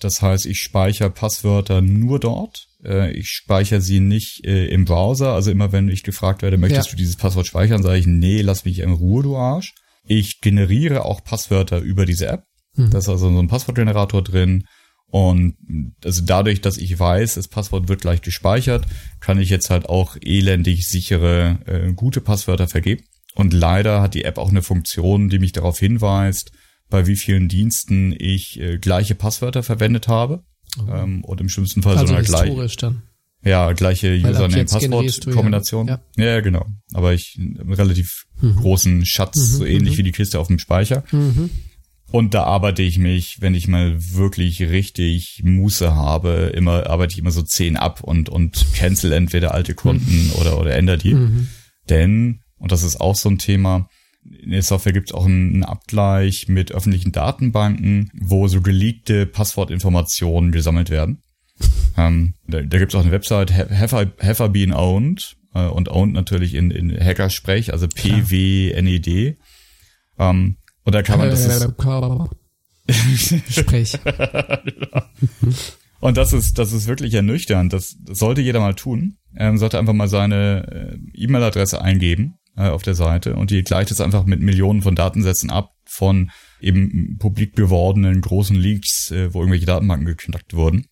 Das 0.00 0.20
heißt, 0.20 0.46
ich 0.46 0.60
speichere 0.60 1.10
Passwörter 1.10 1.80
nur 1.80 2.18
dort. 2.18 2.66
Äh, 2.84 3.12
Ich 3.12 3.28
speichere 3.28 3.80
sie 3.80 4.00
nicht 4.00 4.44
äh, 4.44 4.66
im 4.66 4.84
Browser. 4.84 5.32
Also 5.32 5.50
immer 5.50 5.72
wenn 5.72 5.88
ich 5.88 6.02
gefragt 6.02 6.42
werde, 6.42 6.58
möchtest 6.58 6.88
Ja. 6.88 6.90
du 6.90 6.96
dieses 6.96 7.16
Passwort 7.16 7.46
speichern, 7.46 7.82
sage 7.82 7.98
ich, 7.98 8.06
nee, 8.06 8.42
lass 8.42 8.64
mich 8.64 8.80
in 8.80 8.90
Ruhe, 8.92 9.22
du 9.22 9.36
Arsch. 9.36 9.72
Ich 10.04 10.40
generiere 10.40 11.04
auch 11.04 11.22
Passwörter 11.22 11.78
über 11.78 12.04
diese 12.04 12.26
App. 12.26 12.42
Da 12.76 12.98
ist 12.98 13.08
also 13.08 13.30
so 13.30 13.38
ein 13.38 13.48
Passwortgenerator 13.48 14.22
drin. 14.22 14.64
Und 15.08 15.56
also 16.04 16.22
dadurch, 16.24 16.62
dass 16.62 16.78
ich 16.78 16.98
weiß, 16.98 17.34
das 17.34 17.48
Passwort 17.48 17.88
wird 17.88 18.00
gleich 18.00 18.22
gespeichert, 18.22 18.86
kann 19.20 19.38
ich 19.38 19.50
jetzt 19.50 19.68
halt 19.68 19.86
auch 19.88 20.16
elendig 20.22 20.86
sichere, 20.86 21.58
äh, 21.66 21.92
gute 21.92 22.22
Passwörter 22.22 22.66
vergeben. 22.66 23.02
Und 23.34 23.52
leider 23.52 24.00
hat 24.00 24.14
die 24.14 24.24
App 24.24 24.38
auch 24.38 24.48
eine 24.50 24.62
Funktion, 24.62 25.28
die 25.28 25.38
mich 25.38 25.52
darauf 25.52 25.78
hinweist, 25.78 26.50
bei 26.88 27.06
wie 27.06 27.16
vielen 27.16 27.48
Diensten 27.48 28.14
ich 28.18 28.58
äh, 28.58 28.78
gleiche 28.78 29.14
Passwörter 29.14 29.62
verwendet 29.62 30.08
habe. 30.08 30.44
Ähm, 30.90 31.22
und 31.24 31.40
im 31.42 31.50
schlimmsten 31.50 31.82
Fall 31.82 31.96
Also 31.98 32.06
so 32.06 32.14
eine 32.14 32.24
gleich, 32.24 32.76
dann. 32.78 33.02
ja, 33.44 33.72
gleiche 33.72 34.14
ja, 34.14 34.30
Username-Passwort-Kombination. 34.30 35.88
ja. 35.88 36.00
Ja. 36.16 36.40
genau. 36.40 36.66
Aber 36.94 37.12
ich 37.12 37.36
einen 37.38 37.72
relativ 37.72 38.24
Mhm. 38.40 38.56
großen 38.56 39.06
Schatz, 39.06 39.38
so 39.38 39.64
ähnlich 39.64 39.98
wie 39.98 40.02
die 40.02 40.10
Kiste 40.12 40.40
auf 40.40 40.48
dem 40.48 40.58
Speicher. 40.58 41.04
Und 42.12 42.34
da 42.34 42.44
arbeite 42.44 42.82
ich 42.82 42.98
mich, 42.98 43.40
wenn 43.40 43.54
ich 43.54 43.68
mal 43.68 43.96
wirklich 44.14 44.60
richtig 44.60 45.40
Muße 45.44 45.94
habe, 45.94 46.52
immer 46.54 46.86
arbeite 46.88 47.14
ich 47.14 47.18
immer 47.18 47.30
so 47.30 47.42
zehn 47.42 47.76
ab 47.76 48.02
und 48.02 48.28
und 48.28 48.66
cancel 48.74 49.12
entweder 49.12 49.52
alte 49.54 49.74
Kunden 49.74 50.30
oder 50.38 50.58
oder 50.60 50.74
ändere 50.74 50.98
die. 50.98 51.16
Denn 51.88 52.40
und 52.58 52.70
das 52.70 52.82
ist 52.82 53.00
auch 53.00 53.16
so 53.16 53.28
ein 53.30 53.38
Thema. 53.38 53.88
In 54.42 54.50
der 54.52 54.62
Software 54.62 54.92
gibt 54.92 55.08
es 55.10 55.14
auch 55.14 55.24
einen 55.26 55.64
Abgleich 55.64 56.46
mit 56.48 56.70
öffentlichen 56.70 57.10
Datenbanken, 57.10 58.10
wo 58.14 58.46
so 58.46 58.60
geleakte 58.60 59.26
Passwortinformationen 59.26 60.52
gesammelt 60.52 60.90
werden. 60.90 61.18
Ähm, 61.98 62.32
da 62.48 62.62
da 62.62 62.78
gibt 62.78 62.92
es 62.92 62.94
auch 62.98 63.02
eine 63.02 63.12
Website, 63.12 63.52
Ha- 63.52 63.68
have 63.70 63.94
have 64.22 64.42
I 64.42 64.48
been 64.48 64.72
owned? 64.72 65.36
Äh, 65.54 65.66
und 65.66 65.90
owned 65.90 66.14
natürlich 66.14 66.54
in, 66.54 66.70
in 66.70 66.90
Hackersprech, 66.98 67.70
also 67.70 67.86
P-W-N-E-D. 67.86 69.36
Ähm, 70.18 70.56
und 70.84 70.94
da 70.94 71.02
kann 71.02 71.18
man, 71.18 71.30
das 71.30 71.46
ist, 71.46 71.74
Sprech. 73.48 73.98
und 76.00 76.16
das 76.16 76.32
ist, 76.32 76.58
das 76.58 76.72
ist 76.72 76.86
wirklich 76.86 77.14
ernüchternd. 77.14 77.72
Das, 77.72 77.96
das 78.00 78.18
sollte 78.18 78.40
jeder 78.40 78.60
mal 78.60 78.74
tun. 78.74 79.18
Ähm, 79.36 79.58
sollte 79.58 79.78
einfach 79.78 79.92
mal 79.92 80.08
seine 80.08 80.98
äh, 81.14 81.22
E-Mail-Adresse 81.22 81.80
eingeben 81.80 82.34
äh, 82.56 82.68
auf 82.68 82.82
der 82.82 82.94
Seite 82.94 83.36
und 83.36 83.50
die 83.50 83.62
gleicht 83.62 83.90
es 83.90 84.00
einfach 84.00 84.24
mit 84.24 84.40
Millionen 84.40 84.82
von 84.82 84.94
Datensätzen 84.94 85.50
ab 85.50 85.70
von 85.84 86.30
eben 86.60 87.16
publik 87.18 87.54
gewordenen 87.56 88.20
großen 88.20 88.56
Leaks, 88.56 89.10
äh, 89.10 89.32
wo 89.32 89.40
irgendwelche 89.40 89.66
Datenbanken 89.66 90.06
geknackt 90.06 90.54
wurden. 90.54 90.86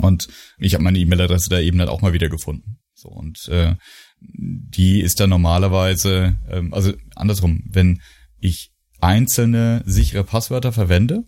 Und 0.00 0.28
ich 0.58 0.74
habe 0.74 0.84
meine 0.84 0.98
E-Mail-Adresse 0.98 1.50
da 1.50 1.58
eben 1.58 1.78
dann 1.78 1.88
auch 1.88 2.02
mal 2.02 2.12
wieder 2.12 2.28
gefunden. 2.28 2.78
So 2.94 3.08
und 3.08 3.48
äh, 3.48 3.74
die 4.20 5.00
ist 5.00 5.20
dann 5.20 5.30
normalerweise, 5.30 6.38
ähm, 6.48 6.72
also 6.72 6.92
andersrum, 7.14 7.64
wenn 7.68 8.00
ich 8.38 8.72
einzelne 9.00 9.82
sichere 9.84 10.24
Passwörter 10.24 10.72
verwende, 10.72 11.22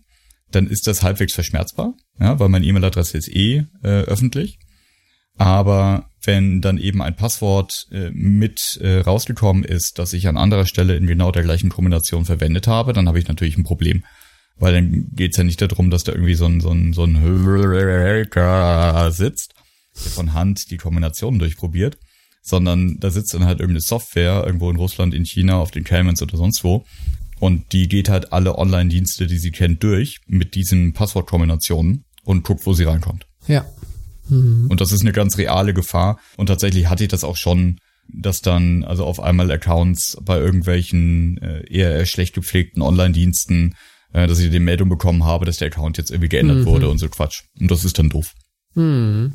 dann 0.51 0.67
ist 0.67 0.87
das 0.87 1.03
halbwegs 1.03 1.33
verschmerzbar, 1.33 1.93
ja, 2.19 2.39
weil 2.39 2.49
meine 2.49 2.65
E-Mail-Adresse 2.65 3.17
ist 3.17 3.29
eh 3.29 3.63
äh, 3.83 3.87
öffentlich. 3.87 4.59
Aber 5.37 6.05
wenn 6.23 6.61
dann 6.61 6.77
eben 6.77 7.01
ein 7.01 7.15
Passwort 7.15 7.87
äh, 7.91 8.11
mit 8.11 8.77
äh, 8.81 8.99
rausgekommen 8.99 9.63
ist, 9.63 9.97
das 9.97 10.13
ich 10.13 10.27
an 10.27 10.37
anderer 10.37 10.65
Stelle 10.65 10.95
in 10.95 11.07
genau 11.07 11.31
der 11.31 11.43
gleichen 11.43 11.69
Kombination 11.69 12.25
verwendet 12.25 12.67
habe, 12.67 12.93
dann 12.93 13.07
habe 13.07 13.17
ich 13.17 13.27
natürlich 13.27 13.57
ein 13.57 13.63
Problem. 13.63 14.03
Weil 14.57 14.73
dann 14.73 15.07
geht's 15.13 15.37
ja 15.37 15.43
nicht 15.43 15.61
darum, 15.61 15.89
dass 15.89 16.03
da 16.03 16.11
irgendwie 16.11 16.35
so 16.35 16.45
ein, 16.45 16.59
so 16.61 16.69
ein, 16.69 16.93
so 16.93 17.05
ein 17.05 17.15
sitzt, 19.11 19.53
der 20.03 20.11
von 20.11 20.33
Hand 20.33 20.69
die 20.69 20.77
Kombination 20.77 21.39
durchprobiert, 21.39 21.97
sondern 22.43 22.99
da 22.99 23.09
sitzt 23.09 23.33
dann 23.33 23.45
halt 23.45 23.59
irgendeine 23.59 23.81
Software 23.81 24.43
irgendwo 24.45 24.69
in 24.69 24.75
Russland, 24.75 25.13
in 25.15 25.25
China, 25.25 25.57
auf 25.57 25.71
den 25.71 25.83
Caymans 25.83 26.21
oder 26.21 26.37
sonst 26.37 26.63
wo. 26.63 26.85
Und 27.41 27.73
die 27.73 27.87
geht 27.87 28.07
halt 28.07 28.33
alle 28.33 28.59
Online-Dienste, 28.59 29.25
die 29.25 29.39
sie 29.39 29.49
kennt, 29.49 29.81
durch 29.81 30.19
mit 30.27 30.53
diesen 30.53 30.93
Passwortkombinationen 30.93 32.05
und 32.23 32.43
guckt, 32.43 32.67
wo 32.67 32.73
sie 32.73 32.83
reinkommt. 32.83 33.25
Ja. 33.47 33.65
Mhm. 34.29 34.67
Und 34.69 34.79
das 34.79 34.91
ist 34.91 35.01
eine 35.01 35.11
ganz 35.11 35.39
reale 35.39 35.73
Gefahr. 35.73 36.19
Und 36.37 36.45
tatsächlich 36.45 36.87
hatte 36.87 37.03
ich 37.03 37.09
das 37.09 37.23
auch 37.23 37.35
schon, 37.35 37.79
dass 38.07 38.41
dann 38.41 38.83
also 38.83 39.05
auf 39.05 39.19
einmal 39.19 39.49
Accounts 39.49 40.17
bei 40.21 40.37
irgendwelchen 40.37 41.39
äh, 41.39 41.65
eher 41.67 42.05
schlecht 42.05 42.35
gepflegten 42.35 42.83
Online-Diensten, 42.83 43.73
äh, 44.13 44.27
dass 44.27 44.37
ich 44.37 44.51
die 44.51 44.59
Meldung 44.59 44.89
bekommen 44.89 45.25
habe, 45.25 45.45
dass 45.45 45.57
der 45.57 45.69
Account 45.69 45.97
jetzt 45.97 46.11
irgendwie 46.11 46.29
geändert 46.29 46.59
mhm. 46.59 46.65
wurde 46.65 46.89
und 46.89 46.99
so 46.99 47.09
Quatsch. 47.09 47.45
Und 47.59 47.71
das 47.71 47.83
ist 47.83 47.97
dann 47.97 48.09
doof. 48.09 48.35
Mhm. 48.75 49.33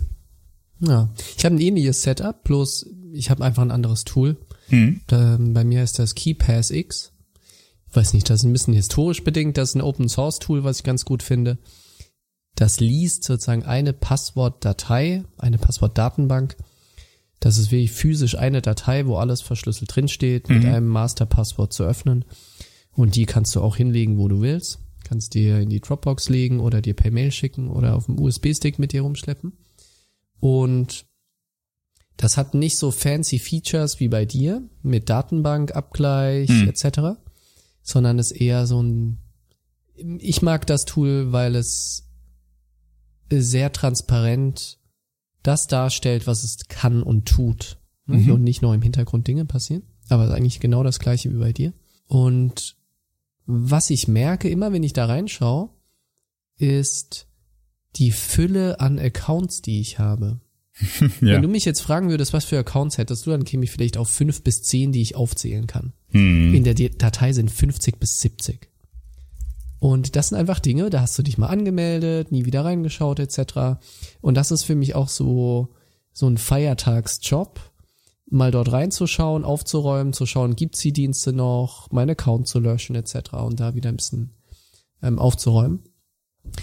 Ja, 0.78 1.12
ich 1.36 1.44
habe 1.44 1.56
ein 1.56 1.60
ähnliches 1.60 2.02
Setup, 2.02 2.44
bloß 2.44 2.86
ich 3.12 3.30
habe 3.30 3.44
einfach 3.44 3.62
ein 3.62 3.72
anderes 3.72 4.04
Tool. 4.04 4.36
Mhm. 4.68 5.00
Da, 5.08 5.38
bei 5.40 5.64
mir 5.64 5.82
ist 5.82 5.98
das 5.98 6.14
KeyPass 6.14 6.70
X. 6.70 7.10
Ich 7.96 8.00
weiß 8.02 8.12
nicht, 8.12 8.28
das 8.28 8.40
ist 8.40 8.44
ein 8.44 8.52
bisschen 8.52 8.74
historisch 8.74 9.24
bedingt. 9.24 9.56
Das 9.56 9.70
ist 9.70 9.74
ein 9.74 9.80
Open 9.80 10.08
Source 10.08 10.38
Tool, 10.38 10.64
was 10.64 10.78
ich 10.78 10.84
ganz 10.84 11.04
gut 11.06 11.22
finde 11.22 11.58
das 12.56 12.80
liest 12.80 13.22
sozusagen 13.22 13.64
eine 13.64 13.92
Passwortdatei, 13.92 15.24
eine 15.38 15.58
Passwortdatenbank. 15.58 16.56
Das 17.38 17.58
ist 17.58 17.70
wirklich 17.70 17.92
physisch 17.92 18.36
eine 18.36 18.62
Datei, 18.62 19.06
wo 19.06 19.16
alles 19.16 19.42
verschlüsselt 19.42 19.94
drinsteht, 19.94 20.48
mhm. 20.48 20.56
mit 20.56 20.64
einem 20.64 20.88
Masterpasswort 20.88 21.72
zu 21.72 21.84
öffnen. 21.84 22.24
Und 22.92 23.14
die 23.14 23.26
kannst 23.26 23.54
du 23.54 23.60
auch 23.60 23.76
hinlegen, 23.76 24.16
wo 24.16 24.26
du 24.26 24.40
willst. 24.40 24.78
Kannst 25.04 25.34
dir 25.34 25.60
in 25.60 25.68
die 25.68 25.80
Dropbox 25.80 26.30
legen 26.30 26.58
oder 26.60 26.80
dir 26.80 26.94
per 26.94 27.10
Mail 27.10 27.30
schicken 27.30 27.68
oder 27.68 27.94
auf 27.94 28.06
dem 28.06 28.18
USB-Stick 28.18 28.78
mit 28.78 28.92
dir 28.92 29.02
rumschleppen. 29.02 29.52
Und 30.40 31.04
das 32.16 32.38
hat 32.38 32.54
nicht 32.54 32.78
so 32.78 32.90
fancy 32.90 33.38
Features 33.38 34.00
wie 34.00 34.08
bei 34.08 34.24
dir 34.24 34.62
mit 34.82 35.10
Datenbankabgleich 35.10 36.48
mhm. 36.48 36.68
etc., 36.68 37.18
sondern 37.86 38.18
ist 38.18 38.32
eher 38.32 38.66
so 38.66 38.82
ein 38.82 39.18
ich 40.18 40.42
mag 40.42 40.66
das 40.66 40.84
Tool, 40.84 41.32
weil 41.32 41.54
es 41.54 42.06
sehr 43.30 43.72
transparent 43.72 44.78
das 45.42 45.68
darstellt, 45.68 46.26
was 46.26 46.44
es 46.44 46.68
kann 46.68 47.02
und 47.02 47.26
tut. 47.26 47.78
Mhm. 48.06 48.30
Und 48.30 48.42
nicht 48.42 48.62
nur 48.62 48.74
im 48.74 48.82
Hintergrund 48.82 49.26
Dinge 49.26 49.44
passieren. 49.44 49.82
Aber 50.08 50.32
eigentlich 50.32 50.60
genau 50.60 50.82
das 50.82 50.98
gleiche 50.98 51.32
wie 51.32 51.38
bei 51.38 51.52
dir. 51.52 51.72
Und 52.06 52.76
was 53.46 53.90
ich 53.90 54.06
merke, 54.06 54.48
immer 54.48 54.72
wenn 54.72 54.82
ich 54.82 54.92
da 54.92 55.06
reinschaue, 55.06 55.70
ist 56.56 57.26
die 57.96 58.12
Fülle 58.12 58.80
an 58.80 58.98
Accounts, 58.98 59.62
die 59.62 59.80
ich 59.80 59.98
habe. 59.98 60.40
ja. 61.00 61.08
Wenn 61.20 61.42
du 61.42 61.48
mich 61.48 61.64
jetzt 61.64 61.80
fragen 61.80 62.10
würdest, 62.10 62.32
was 62.32 62.44
für 62.44 62.58
Accounts 62.58 62.98
hättest 62.98 63.26
du, 63.26 63.30
dann 63.30 63.44
käme 63.44 63.64
ich 63.64 63.70
vielleicht 63.70 63.96
auf 63.96 64.10
fünf 64.10 64.42
bis 64.42 64.62
zehn, 64.62 64.92
die 64.92 65.02
ich 65.02 65.16
aufzählen 65.16 65.66
kann. 65.66 65.92
Mhm. 66.10 66.54
In 66.54 66.64
der 66.64 66.74
Datei 66.74 67.32
sind 67.32 67.50
50 67.50 67.98
bis 67.98 68.20
70. 68.20 68.68
Und 69.78 70.16
das 70.16 70.28
sind 70.28 70.38
einfach 70.38 70.58
Dinge, 70.58 70.90
da 70.90 71.00
hast 71.02 71.18
du 71.18 71.22
dich 71.22 71.38
mal 71.38 71.48
angemeldet, 71.48 72.32
nie 72.32 72.44
wieder 72.44 72.64
reingeschaut 72.64 73.20
etc. 73.20 73.78
Und 74.20 74.34
das 74.34 74.50
ist 74.50 74.64
für 74.64 74.74
mich 74.74 74.94
auch 74.94 75.08
so 75.08 75.74
so 76.16 76.26
ein 76.26 76.38
Feiertagsjob, 76.38 77.60
mal 78.30 78.50
dort 78.50 78.72
reinzuschauen, 78.72 79.44
aufzuräumen, 79.44 80.14
zu 80.14 80.24
schauen, 80.24 80.56
gibt's 80.56 80.80
die 80.80 80.94
Dienste 80.94 81.34
noch, 81.34 81.90
meinen 81.92 82.10
Account 82.10 82.48
zu 82.48 82.58
löschen 82.58 82.96
etc. 82.96 83.34
und 83.34 83.60
da 83.60 83.74
wieder 83.74 83.90
ein 83.90 83.96
bisschen 83.96 84.30
ähm, 85.02 85.18
aufzuräumen. 85.18 85.80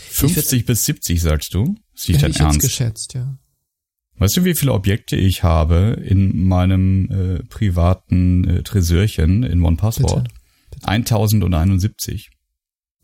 50 0.09 0.61
würd, 0.61 0.65
bis 0.65 0.85
70 0.85 1.21
sagst 1.21 1.53
du? 1.53 1.75
Das 1.93 2.09
ist 2.09 2.23
dein 2.23 2.31
ich 2.31 2.39
Ernst? 2.39 2.61
geschätzt, 2.61 3.13
ja. 3.13 3.37
Weißt 4.17 4.37
du, 4.37 4.45
wie 4.45 4.55
viele 4.55 4.73
Objekte 4.73 5.15
ich 5.15 5.43
habe 5.43 6.01
in 6.03 6.45
meinem 6.45 7.09
äh, 7.09 7.43
privaten 7.43 8.43
äh, 8.47 8.63
Tresörchen 8.63 9.43
in 9.43 9.63
OnePassword? 9.63 10.23
Bitte? 10.23 10.35
Bitte? 10.71 10.87
1071. 10.87 12.31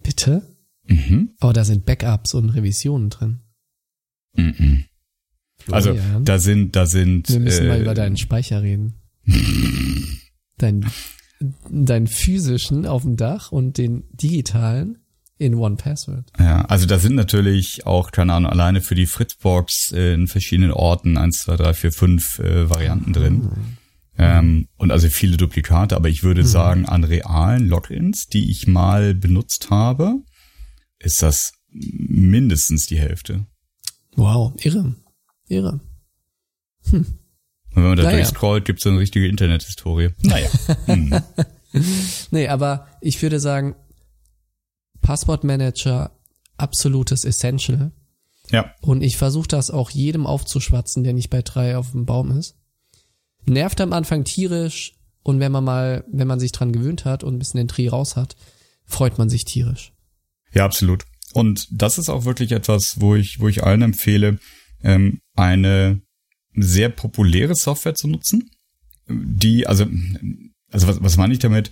Bitte? 0.03 0.55
Mhm. 0.85 1.31
Aber 1.39 1.53
da 1.53 1.65
sind 1.65 1.85
Backups 1.85 2.33
und 2.33 2.49
Revisionen 2.49 3.09
drin. 3.09 3.39
Mhm. 4.35 4.85
Also 5.69 5.97
da 6.23 6.39
sind, 6.39 6.75
da 6.75 6.85
sind. 6.85 7.29
Wir 7.29 7.39
müssen 7.39 7.65
äh, 7.65 7.69
mal 7.69 7.81
über 7.81 7.93
deinen 7.93 8.17
Speicher 8.17 8.61
reden. 8.61 8.95
dein, 10.57 10.85
deinen 11.69 12.07
physischen 12.07 12.85
auf 12.85 13.03
dem 13.03 13.17
Dach 13.17 13.51
und 13.51 13.77
den 13.77 14.05
digitalen 14.11 14.98
in 15.39 15.55
One 15.55 15.77
Password. 15.77 16.25
Ja, 16.37 16.61
also 16.65 16.85
da 16.85 16.99
sind 16.99 17.15
natürlich 17.15 17.87
auch, 17.87 18.11
keine 18.11 18.33
Ahnung, 18.33 18.51
alleine 18.51 18.81
für 18.81 18.93
die 18.93 19.07
Fritzbox 19.07 19.91
in 19.91 20.27
verschiedenen 20.27 20.71
Orten 20.71 21.17
eins, 21.17 21.43
zwei, 21.43 21.55
drei, 21.55 21.73
vier, 21.73 21.91
fünf 21.91 22.39
äh, 22.39 22.69
Varianten 22.69 23.13
drin. 23.13 23.33
Mhm. 23.35 23.77
Ähm, 24.17 24.67
und 24.75 24.91
also 24.91 25.07
viele 25.07 25.37
Duplikate, 25.37 25.95
aber 25.95 26.09
ich 26.09 26.23
würde 26.23 26.41
mhm. 26.41 26.47
sagen, 26.47 26.85
an 26.85 27.05
realen 27.05 27.67
Logins, 27.67 28.27
die 28.27 28.51
ich 28.51 28.67
mal 28.67 29.15
benutzt 29.15 29.69
habe, 29.69 30.15
ist 30.99 31.23
das 31.23 31.53
mindestens 31.71 32.85
die 32.85 32.99
Hälfte. 32.99 33.45
Wow, 34.15 34.53
irre. 34.61 34.95
Irre. 35.47 35.79
Hm. 36.89 37.05
Und 37.75 37.75
wenn 37.75 37.83
man 37.83 37.97
da 37.97 38.03
naja. 38.03 38.17
durchscrollt, 38.17 38.65
gibt 38.65 38.79
es 38.79 38.87
eine 38.87 38.99
richtige 38.99 39.27
Internethistorie. 39.27 40.09
Naja. 40.21 40.49
hm. 40.85 41.21
Nee, 42.31 42.47
aber 42.49 42.87
ich 42.99 43.21
würde 43.21 43.39
sagen, 43.39 43.75
Passwortmanager, 45.01 46.11
absolutes 46.57 47.25
Essential. 47.25 47.91
Ja. 48.51 48.73
Und 48.81 49.01
ich 49.01 49.17
versuche 49.17 49.47
das 49.47 49.71
auch 49.71 49.89
jedem 49.89 50.25
aufzuschwatzen, 50.25 51.03
der 51.03 51.13
nicht 51.13 51.29
bei 51.29 51.41
drei 51.41 51.77
auf 51.77 51.91
dem 51.91 52.05
Baum 52.05 52.31
ist 52.37 52.59
nervt 53.45 53.81
am 53.81 53.93
Anfang 53.93 54.23
tierisch 54.23 54.93
und 55.23 55.39
wenn 55.39 55.51
man 55.51 55.63
mal, 55.63 56.05
wenn 56.11 56.27
man 56.27 56.39
sich 56.39 56.51
dran 56.51 56.71
gewöhnt 56.71 57.05
hat 57.05 57.23
und 57.23 57.35
ein 57.35 57.39
bisschen 57.39 57.59
den 57.59 57.67
Dreh 57.67 57.89
raus 57.89 58.15
hat, 58.15 58.35
freut 58.85 59.17
man 59.17 59.29
sich 59.29 59.45
tierisch. 59.45 59.93
Ja, 60.53 60.65
absolut. 60.65 61.03
Und 61.33 61.67
das 61.71 61.97
ist 61.97 62.09
auch 62.09 62.25
wirklich 62.25 62.51
etwas, 62.51 62.95
wo 62.99 63.15
ich, 63.15 63.39
wo 63.39 63.47
ich 63.47 63.63
allen 63.63 63.83
empfehle, 63.83 64.39
ähm, 64.81 65.19
eine 65.35 66.01
sehr 66.55 66.89
populäre 66.89 67.55
Software 67.55 67.93
zu 67.93 68.07
nutzen, 68.07 68.49
die, 69.07 69.67
also, 69.67 69.85
also 70.71 70.87
was, 70.87 71.03
was 71.03 71.17
meine 71.17 71.33
ich 71.33 71.39
damit? 71.39 71.71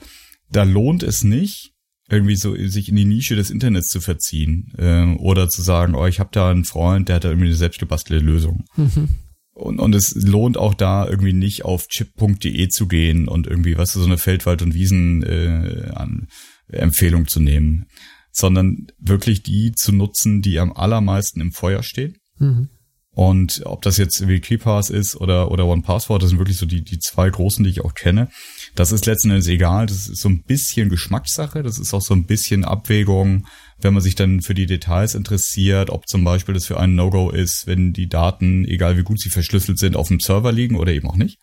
Da 0.49 0.63
lohnt 0.63 1.03
es 1.03 1.23
nicht, 1.23 1.73
irgendwie 2.09 2.35
so 2.35 2.55
sich 2.55 2.89
in 2.89 2.95
die 2.95 3.05
Nische 3.05 3.35
des 3.35 3.49
Internets 3.49 3.89
zu 3.89 3.99
verziehen 3.99 4.73
ähm, 4.77 5.17
oder 5.17 5.49
zu 5.49 5.61
sagen, 5.61 5.95
oh, 5.95 6.05
ich 6.05 6.19
habe 6.19 6.29
da 6.31 6.49
einen 6.49 6.63
Freund, 6.63 7.09
der 7.09 7.17
hat 7.17 7.23
da 7.25 7.29
irgendwie 7.29 7.47
eine 7.47 7.55
selbstgebastelte 7.55 8.23
Lösung. 8.23 8.65
Mhm. 8.77 9.09
Und, 9.51 9.79
und 9.79 9.95
es 9.95 10.13
lohnt 10.15 10.57
auch 10.57 10.75
da 10.75 11.07
irgendwie 11.07 11.33
nicht 11.33 11.65
auf 11.65 11.87
chip.de 11.87 12.67
zu 12.69 12.87
gehen 12.87 13.27
und 13.27 13.47
irgendwie, 13.47 13.73
was 13.73 13.89
weißt 13.89 13.95
du, 13.95 13.99
so 14.01 14.05
eine 14.05 14.17
Feldwald- 14.17 14.61
und 14.61 14.73
Wiesen 14.75 15.23
äh, 15.23 15.91
an 15.95 16.27
Empfehlung 16.67 17.27
zu 17.27 17.39
nehmen, 17.39 17.87
sondern 18.31 18.87
wirklich 18.99 19.41
die 19.41 19.71
zu 19.71 19.91
nutzen, 19.91 20.41
die 20.41 20.59
am 20.59 20.73
allermeisten 20.73 21.41
im 21.41 21.51
Feuer 21.51 21.81
stehen. 21.81 22.17
Mhm. 22.37 22.69
Und 23.09 23.63
ob 23.65 23.81
das 23.81 23.97
jetzt 23.97 24.27
wie 24.27 24.39
KeyPass 24.39 24.91
ist 24.91 25.15
oder, 25.15 25.49
oder 25.49 25.65
OnePassword, 25.65 26.21
das 26.21 26.29
sind 26.29 26.37
wirklich 26.37 26.57
so 26.57 26.67
die, 26.67 26.83
die 26.83 26.99
zwei 26.99 27.27
großen, 27.27 27.63
die 27.63 27.71
ich 27.71 27.83
auch 27.83 27.95
kenne. 27.95 28.29
Das 28.77 28.91
ist 28.91 29.07
letzten 29.07 29.31
Endes 29.31 29.47
egal. 29.47 29.87
Das 29.87 30.07
ist 30.07 30.21
so 30.21 30.29
ein 30.29 30.43
bisschen 30.43 30.89
Geschmackssache. 30.89 31.63
Das 31.63 31.79
ist 31.79 31.95
auch 31.95 32.01
so 32.01 32.13
ein 32.13 32.27
bisschen 32.27 32.63
Abwägung, 32.63 33.47
wenn 33.81 33.91
man 33.91 34.03
sich 34.03 34.13
dann 34.13 34.41
für 34.41 34.53
die 34.53 34.67
Details 34.67 35.15
interessiert, 35.15 35.89
ob 35.89 36.07
zum 36.07 36.23
Beispiel 36.23 36.53
das 36.53 36.67
für 36.67 36.79
einen 36.79 36.93
No-Go 36.93 37.31
ist, 37.31 37.65
wenn 37.65 37.91
die 37.91 38.07
Daten, 38.07 38.65
egal 38.65 38.95
wie 38.95 39.03
gut 39.03 39.19
sie 39.19 39.31
verschlüsselt 39.31 39.79
sind, 39.79 39.95
auf 39.95 40.09
dem 40.09 40.19
Server 40.19 40.51
liegen 40.51 40.75
oder 40.75 40.91
eben 40.91 41.09
auch 41.09 41.15
nicht. 41.15 41.39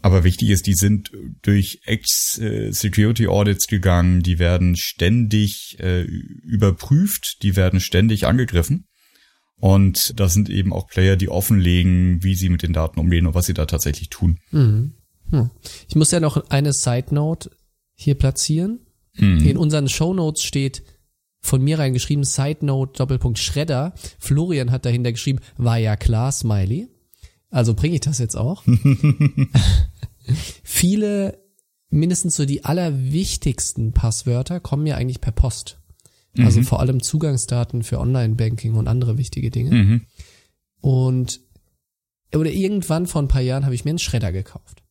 Aber 0.00 0.24
wichtig 0.24 0.48
ist, 0.48 0.66
die 0.66 0.72
sind 0.72 1.10
durch 1.42 1.80
Ex-Security-Audits 1.84 3.66
gegangen, 3.66 4.22
die 4.22 4.38
werden 4.38 4.76
ständig 4.76 5.76
äh, 5.78 6.04
überprüft, 6.04 7.42
die 7.42 7.54
werden 7.56 7.80
ständig 7.80 8.26
angegriffen. 8.26 8.86
Und 9.56 10.18
das 10.18 10.32
sind 10.32 10.48
eben 10.48 10.72
auch 10.72 10.86
Player, 10.86 11.16
die 11.16 11.28
offenlegen, 11.28 12.22
wie 12.22 12.34
sie 12.34 12.48
mit 12.48 12.62
den 12.62 12.72
Daten 12.72 12.98
umgehen 12.98 13.26
und 13.26 13.34
was 13.34 13.44
sie 13.44 13.54
da 13.54 13.66
tatsächlich 13.66 14.08
tun. 14.08 14.38
Mhm. 14.52 14.94
Hm. 15.30 15.50
Ich 15.88 15.96
muss 15.96 16.10
ja 16.10 16.20
noch 16.20 16.50
eine 16.50 16.72
Side 16.72 17.14
Note 17.14 17.50
hier 17.94 18.14
platzieren. 18.14 18.80
In 19.18 19.56
unseren 19.56 19.88
Show 19.88 20.12
Notes 20.12 20.42
steht 20.42 20.82
von 21.40 21.62
mir 21.62 21.78
reingeschrieben 21.78 22.24
Side 22.24 22.66
Note 22.66 22.98
Doppelpunkt 22.98 23.38
Schredder. 23.38 23.94
Florian 24.18 24.70
hat 24.70 24.84
dahinter 24.84 25.12
geschrieben, 25.12 25.40
war 25.56 25.78
ja 25.78 25.96
klar, 25.96 26.32
Smiley. 26.32 26.88
Also 27.48 27.72
bringe 27.72 27.94
ich 27.94 28.02
das 28.02 28.18
jetzt 28.18 28.36
auch. 28.36 28.62
Viele, 30.62 31.38
mindestens 31.88 32.36
so 32.36 32.44
die 32.44 32.64
allerwichtigsten 32.64 33.92
Passwörter 33.92 34.60
kommen 34.60 34.86
ja 34.86 34.96
eigentlich 34.96 35.22
per 35.22 35.32
Post. 35.32 35.78
Also 36.38 36.62
vor 36.62 36.80
allem 36.80 37.02
Zugangsdaten 37.02 37.82
für 37.82 37.98
Online-Banking 37.98 38.74
und 38.74 38.88
andere 38.88 39.16
wichtige 39.16 39.50
Dinge. 39.50 39.70
Mhm. 39.70 40.00
Und 40.82 41.40
oder 42.34 42.50
irgendwann 42.50 43.06
vor 43.06 43.22
ein 43.22 43.28
paar 43.28 43.40
Jahren 43.40 43.64
habe 43.64 43.74
ich 43.74 43.86
mir 43.86 43.92
einen 43.92 43.98
Schredder 43.98 44.32
gekauft. 44.32 44.82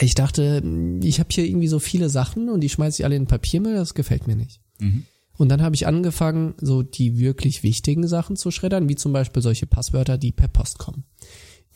Ich 0.00 0.14
dachte, 0.14 0.62
ich 1.02 1.20
habe 1.20 1.28
hier 1.30 1.44
irgendwie 1.44 1.68
so 1.68 1.78
viele 1.78 2.08
Sachen 2.08 2.48
und 2.48 2.60
die 2.60 2.68
schmeiße 2.68 3.02
ich 3.02 3.04
alle 3.04 3.16
in 3.16 3.22
den 3.22 3.28
Papiermüll, 3.28 3.74
das 3.74 3.94
gefällt 3.94 4.26
mir 4.26 4.36
nicht. 4.36 4.60
Mhm. 4.78 5.04
Und 5.36 5.48
dann 5.48 5.62
habe 5.62 5.74
ich 5.74 5.86
angefangen, 5.86 6.54
so 6.60 6.82
die 6.82 7.18
wirklich 7.18 7.62
wichtigen 7.62 8.06
Sachen 8.06 8.36
zu 8.36 8.50
schreddern, 8.50 8.88
wie 8.88 8.96
zum 8.96 9.12
Beispiel 9.12 9.42
solche 9.42 9.66
Passwörter, 9.66 10.18
die 10.18 10.32
per 10.32 10.48
Post 10.48 10.78
kommen. 10.78 11.04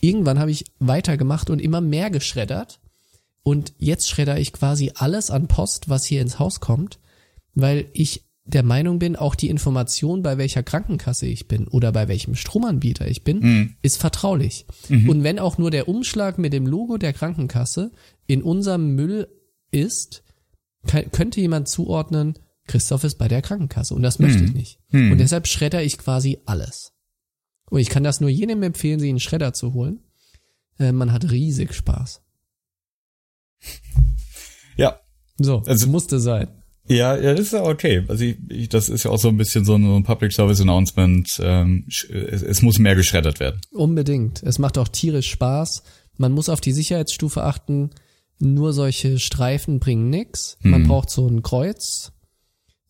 Irgendwann 0.00 0.38
habe 0.38 0.50
ich 0.50 0.66
weitergemacht 0.78 1.50
und 1.50 1.60
immer 1.60 1.80
mehr 1.80 2.10
geschreddert. 2.10 2.80
Und 3.42 3.74
jetzt 3.78 4.08
schredder 4.08 4.38
ich 4.38 4.52
quasi 4.52 4.92
alles 4.94 5.30
an 5.30 5.48
Post, 5.48 5.88
was 5.88 6.04
hier 6.04 6.20
ins 6.20 6.38
Haus 6.38 6.60
kommt, 6.60 6.98
weil 7.54 7.86
ich 7.92 8.25
der 8.46 8.62
Meinung 8.62 8.98
bin, 8.98 9.16
auch 9.16 9.34
die 9.34 9.48
Information, 9.48 10.22
bei 10.22 10.38
welcher 10.38 10.62
Krankenkasse 10.62 11.26
ich 11.26 11.48
bin 11.48 11.66
oder 11.68 11.90
bei 11.92 12.06
welchem 12.08 12.34
Stromanbieter 12.36 13.08
ich 13.08 13.24
bin, 13.24 13.76
ist 13.82 13.98
vertraulich. 13.98 14.66
Und 14.88 15.24
wenn 15.24 15.38
auch 15.38 15.58
nur 15.58 15.70
der 15.70 15.88
Umschlag 15.88 16.38
mit 16.38 16.52
dem 16.52 16.66
Logo 16.66 16.96
der 16.96 17.12
Krankenkasse 17.12 17.90
in 18.26 18.42
unserem 18.42 18.94
Müll 18.94 19.28
ist, 19.72 20.22
kann, 20.86 21.10
könnte 21.10 21.40
jemand 21.40 21.66
zuordnen, 21.68 22.38
Christoph 22.68 23.04
ist 23.04 23.16
bei 23.18 23.28
der 23.28 23.42
Krankenkasse 23.42 23.94
und 23.94 24.02
das 24.02 24.18
möchte 24.20 24.44
ich 24.44 24.52
nicht. 24.54 24.78
Und 25.12 25.18
deshalb 25.18 25.46
schredder 25.48 25.82
ich 25.82 25.98
quasi 25.98 26.38
alles. 26.46 26.92
Und 27.68 27.80
ich 27.80 27.88
kann 27.88 28.04
das 28.04 28.20
nur 28.20 28.30
jedem 28.30 28.62
empfehlen, 28.62 29.00
sich 29.00 29.10
einen 29.10 29.18
Schredder 29.20 29.52
zu 29.54 29.72
holen. 29.74 30.00
Äh, 30.78 30.92
man 30.92 31.12
hat 31.12 31.30
riesig 31.32 31.74
Spaß. 31.74 32.22
Ja, 34.76 35.00
So, 35.38 35.62
Also- 35.66 35.88
musste 35.88 36.18
sein. 36.20 36.48
Ja, 36.88 37.16
ja, 37.16 37.34
das 37.34 37.46
ist 37.46 37.52
ja 37.52 37.64
okay. 37.64 38.04
Also 38.08 38.24
ich, 38.24 38.36
ich, 38.48 38.68
das 38.68 38.88
ist 38.88 39.04
ja 39.04 39.10
auch 39.10 39.18
so 39.18 39.28
ein 39.28 39.36
bisschen 39.36 39.64
so 39.64 39.74
ein, 39.74 39.82
so 39.82 39.96
ein 39.96 40.04
Public 40.04 40.32
Service 40.32 40.60
Announcement. 40.60 41.28
Ähm, 41.42 41.84
es, 41.88 42.42
es 42.42 42.62
muss 42.62 42.78
mehr 42.78 42.94
geschreddert 42.94 43.40
werden. 43.40 43.60
Unbedingt. 43.70 44.42
Es 44.42 44.58
macht 44.58 44.78
auch 44.78 44.88
tierisch 44.88 45.30
Spaß. 45.30 45.82
Man 46.16 46.32
muss 46.32 46.48
auf 46.48 46.60
die 46.60 46.72
Sicherheitsstufe 46.72 47.42
achten. 47.42 47.90
Nur 48.38 48.72
solche 48.72 49.18
Streifen 49.18 49.80
bringen 49.80 50.10
nix. 50.10 50.58
Man 50.60 50.86
braucht 50.86 51.08
so 51.10 51.26
ein 51.26 51.42
Kreuz, 51.42 52.12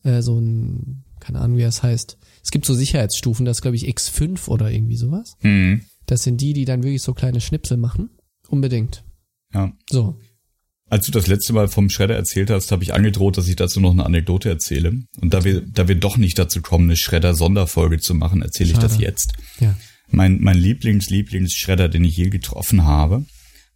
äh, 0.02 0.20
so 0.20 0.38
ein, 0.40 1.04
keine 1.20 1.40
Ahnung, 1.40 1.56
wie 1.56 1.62
das 1.62 1.84
heißt. 1.84 2.18
Es 2.42 2.50
gibt 2.50 2.66
so 2.66 2.74
Sicherheitsstufen, 2.74 3.44
das 3.44 3.58
ist, 3.58 3.62
glaube 3.62 3.76
ich, 3.76 3.88
X5 3.88 4.48
oder 4.48 4.70
irgendwie 4.70 4.96
sowas. 4.96 5.36
Mhm. 5.42 5.82
Das 6.06 6.22
sind 6.22 6.40
die, 6.40 6.52
die 6.52 6.64
dann 6.64 6.82
wirklich 6.82 7.02
so 7.02 7.14
kleine 7.14 7.40
Schnipsel 7.40 7.76
machen. 7.76 8.10
Unbedingt. 8.48 9.04
Ja. 9.54 9.72
So. 9.90 10.18
Als 10.88 11.06
du 11.06 11.12
das 11.12 11.26
letzte 11.26 11.52
Mal 11.52 11.66
vom 11.66 11.90
Schredder 11.90 12.14
erzählt 12.14 12.48
hast, 12.48 12.70
habe 12.70 12.84
ich 12.84 12.94
angedroht, 12.94 13.36
dass 13.36 13.48
ich 13.48 13.56
dazu 13.56 13.80
noch 13.80 13.90
eine 13.90 14.06
Anekdote 14.06 14.48
erzähle. 14.48 15.00
Und 15.20 15.34
da 15.34 15.44
wir, 15.44 15.62
da 15.62 15.88
wir 15.88 15.96
doch 15.96 16.16
nicht 16.16 16.38
dazu 16.38 16.62
kommen, 16.62 16.84
eine 16.84 16.96
Schredder-Sonderfolge 16.96 17.98
zu 17.98 18.14
machen, 18.14 18.40
erzähle 18.42 18.70
ich 18.70 18.78
das 18.78 18.98
jetzt. 18.98 19.32
Ja. 19.58 19.76
Mein, 20.08 20.38
mein 20.40 20.56
Lieblings-Lieblings-Schredder, 20.56 21.88
den 21.88 22.04
ich 22.04 22.16
je 22.16 22.30
getroffen 22.30 22.84
habe, 22.84 23.24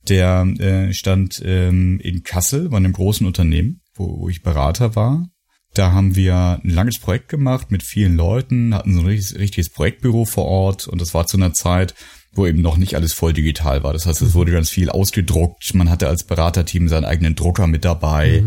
der 0.09 0.43
äh, 0.59 0.93
stand 0.95 1.43
ähm, 1.45 1.99
in 1.99 2.23
Kassel 2.23 2.69
bei 2.69 2.77
einem 2.77 2.93
großen 2.93 3.27
Unternehmen, 3.27 3.81
wo, 3.95 4.21
wo 4.21 4.29
ich 4.29 4.43
Berater 4.43 4.95
war. 4.95 5.29
Da 5.75 5.93
haben 5.93 6.17
wir 6.17 6.61
ein 6.63 6.71
langes 6.71 6.99
Projekt 6.99 7.29
gemacht 7.29 7.71
mit 7.71 7.83
vielen 7.83 8.17
Leuten, 8.17 8.75
hatten 8.75 8.95
so 8.95 9.01
ein 9.01 9.07
richtiges, 9.07 9.39
richtiges 9.39 9.71
Projektbüro 9.71 10.25
vor 10.25 10.47
Ort 10.47 10.89
und 10.89 11.01
das 11.01 11.15
war 11.15 11.27
zu 11.27 11.37
einer 11.37 11.53
Zeit, 11.53 11.95
wo 12.33 12.47
eben 12.47 12.61
noch 12.61 12.77
nicht 12.77 12.95
alles 12.95 13.13
voll 13.13 13.33
digital 13.33 13.83
war. 13.83 13.93
Das 13.93 14.07
heißt, 14.07 14.23
es 14.23 14.35
wurde 14.35 14.53
ganz 14.53 14.71
viel 14.71 14.89
ausgedruckt. 14.91 15.75
Man 15.75 15.91
hatte 15.91 16.09
als 16.09 16.25
Beraterteam 16.25 16.89
seinen 16.89 17.05
eigenen 17.05 17.35
Drucker 17.35 17.67
mit 17.67 17.85
dabei. 17.85 18.43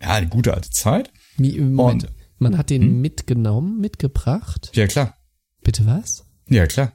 Ja, 0.00 0.14
eine 0.14 0.28
gute 0.28 0.54
alte 0.54 0.70
Zeit. 0.70 1.10
Wie, 1.36 1.60
Moment. 1.60 2.04
Und- 2.04 2.12
Man 2.38 2.56
hat 2.56 2.70
den 2.70 3.00
mitgenommen, 3.00 3.80
mitgebracht. 3.80 4.70
Ja, 4.74 4.86
klar. 4.86 5.16
Bitte 5.62 5.86
was? 5.86 6.24
Ja, 6.48 6.66
klar. 6.66 6.92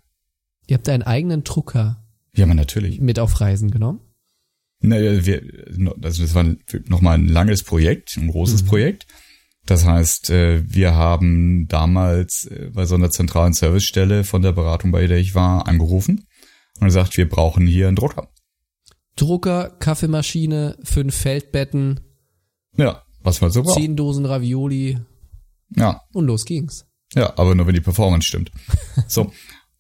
Ihr 0.68 0.78
habt 0.78 0.88
einen 0.90 1.04
eigenen 1.04 1.44
Drucker 1.44 2.02
Ja, 2.36 2.46
man 2.46 2.56
natürlich. 2.58 3.00
mit 3.02 3.20
auf 3.20 3.42
Reisen 3.42 3.70
genommen? 3.70 4.00
Naja, 4.80 5.26
wir, 5.26 5.42
also 6.02 6.24
das 6.24 6.34
war 6.34 6.46
nochmal 6.88 7.18
ein 7.18 7.28
langes 7.28 7.64
Projekt, 7.64 8.18
ein 8.18 8.30
großes 8.30 8.64
Projekt. 8.64 9.06
Das 9.66 9.86
heißt, 9.86 10.30
äh, 10.30 10.62
wir 10.68 10.94
haben 10.96 11.68
damals 11.70 12.46
äh, 12.48 12.70
bei 12.74 12.86
so 12.86 12.96
einer 12.96 13.10
zentralen 13.12 13.54
Servicestelle 13.54 14.24
von 14.26 14.42
der 14.42 14.52
Beratung, 14.52 14.92
bei 14.92 15.08
der 15.08 15.18
ich 15.20 15.36
war, 15.36 15.68
angerufen 15.68 16.28
und 16.80 16.86
gesagt, 16.88 17.16
wir 17.18 17.30
brauchen 17.30 17.66
hier 17.66 17.88
einen 17.88 17.96
Drucker. 17.96 18.28
Drucker, 19.16 19.70
Kaffeemaschine, 19.80 20.78
fünf 20.84 21.16
Feldbetten, 21.16 22.00
Ja, 22.76 23.04
was 23.22 23.40
man 23.42 23.52
so 23.52 23.64
braucht. 23.64 23.76
zehn 23.76 23.96
Dosen 23.96 24.26
Ravioli 24.26 24.98
Ja, 25.76 26.02
und 26.14 26.26
los 26.26 26.46
ging's. 26.46 26.86
ja, 27.14 27.32
aber 27.38 27.56
nur 27.56 27.68
wenn 27.68 27.76
die 27.76 27.82
Performance 27.82 28.28
stimmt. 28.28 28.52
So. 29.08 29.32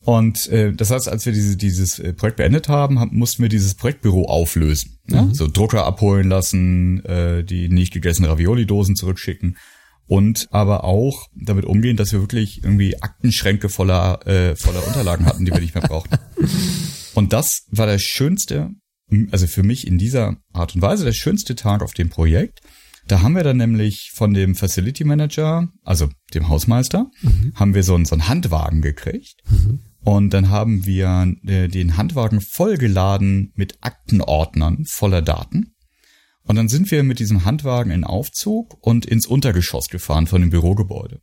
Und 0.06 0.48
äh, 0.50 0.74
das 0.74 0.92
heißt, 0.92 1.08
als 1.08 1.26
wir 1.26 1.32
diese, 1.34 1.56
dieses 1.56 1.98
äh, 1.98 2.12
Projekt 2.14 2.36
beendet 2.38 2.68
haben, 2.68 3.00
haben, 3.00 3.18
mussten 3.18 3.42
wir 3.42 3.48
dieses 3.50 3.74
Projektbüro 3.76 4.26
auflösen. 4.26 5.00
Ja? 5.08 5.30
So 5.32 5.48
Drucker 5.48 5.86
abholen 5.86 6.28
lassen, 6.30 7.04
äh, 7.06 7.44
die 7.46 7.70
nicht 7.70 7.94
gegessenen 7.94 8.30
Ravioli-Dosen 8.30 8.96
zurückschicken 8.98 9.58
und 10.08 10.48
aber 10.52 10.84
auch 10.84 11.28
damit 11.36 11.66
umgehen, 11.66 11.98
dass 11.98 12.12
wir 12.12 12.22
wirklich 12.22 12.64
irgendwie 12.64 13.02
Aktenschränke 13.02 13.70
voller 13.70 14.26
äh, 14.28 14.56
voller 14.56 14.86
Unterlagen 14.86 15.26
hatten, 15.26 15.46
die 15.46 15.52
wir 15.52 15.60
nicht 15.60 15.76
mehr 15.76 15.88
brauchten. 15.88 16.18
Und 17.16 17.32
das 17.32 17.68
war 17.70 17.86
der 17.86 18.00
schönste, 18.00 18.72
also 19.32 19.46
für 19.46 19.62
mich 19.62 19.86
in 19.86 20.00
dieser 20.00 20.38
Art 20.52 20.74
und 20.74 20.82
Weise 20.82 21.06
der 21.06 21.14
schönste 21.14 21.54
Tag 21.54 21.84
auf 21.84 21.94
dem 21.94 22.10
Projekt. 22.10 22.62
Da 23.08 23.22
haben 23.22 23.36
wir 23.36 23.44
dann 23.44 23.58
nämlich 23.58 24.12
von 24.16 24.34
dem 24.34 24.56
Facility 24.56 25.04
Manager, 25.04 25.68
also 25.84 26.10
dem 26.34 26.48
Hausmeister, 26.48 27.12
haben 27.54 27.76
wir 27.76 27.84
so 27.84 27.94
einen, 27.96 28.06
so 28.06 28.16
einen 28.16 28.28
Handwagen 28.28 28.82
gekriegt. 28.82 29.44
Und 30.04 30.34
dann 30.34 30.50
haben 30.50 30.86
wir 30.86 31.34
äh, 31.46 31.68
den 31.68 31.98
Handwagen 31.98 32.42
vollgeladen 32.42 33.52
mit 33.56 33.78
Aktenordnern 33.82 34.86
voller 34.86 35.22
Daten. 35.22 35.73
Und 36.46 36.56
dann 36.58 36.68
sind 36.68 36.92
wir 36.92 37.04
mit 37.04 37.20
diesem 37.20 37.46
Handwagen 37.46 37.92
in 37.92 38.04
Aufzug 38.04 38.78
und 38.82 39.06
ins 39.06 39.26
Untergeschoss 39.26 39.88
gefahren 39.88 40.28
von 40.28 40.42
dem 40.42 40.50
Bürogebäude. 40.50 41.22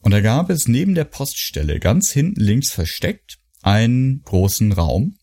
Und 0.00 0.10
da 0.10 0.20
gab 0.20 0.50
es 0.50 0.68
neben 0.68 0.94
der 0.94 1.04
Poststelle 1.04 1.80
ganz 1.80 2.10
hinten 2.10 2.40
links 2.40 2.70
versteckt 2.70 3.38
einen 3.62 4.22
großen 4.22 4.72
Raum. 4.72 5.16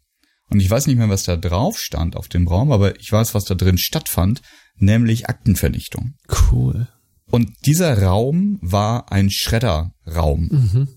Und 0.50 0.60
ich 0.62 0.70
weiß 0.70 0.88
nicht 0.88 0.98
mehr, 0.98 1.10
was 1.10 1.24
da 1.24 1.36
drauf 1.38 1.78
stand 1.78 2.16
auf 2.16 2.28
dem 2.28 2.48
Raum, 2.48 2.72
aber 2.72 3.00
ich 3.00 3.12
weiß, 3.12 3.36
was 3.36 3.46
da 3.46 3.54
drin 3.54 3.78
stattfand, 3.78 4.42
nämlich 4.78 5.30
Aktenvernichtung. 5.30 6.16
Cool. 6.52 6.88
Und 7.30 7.52
dieser 7.66 8.02
Raum 8.02 8.58
war 8.62 9.12
ein 9.12 9.30
Schredderraum. 9.30 10.88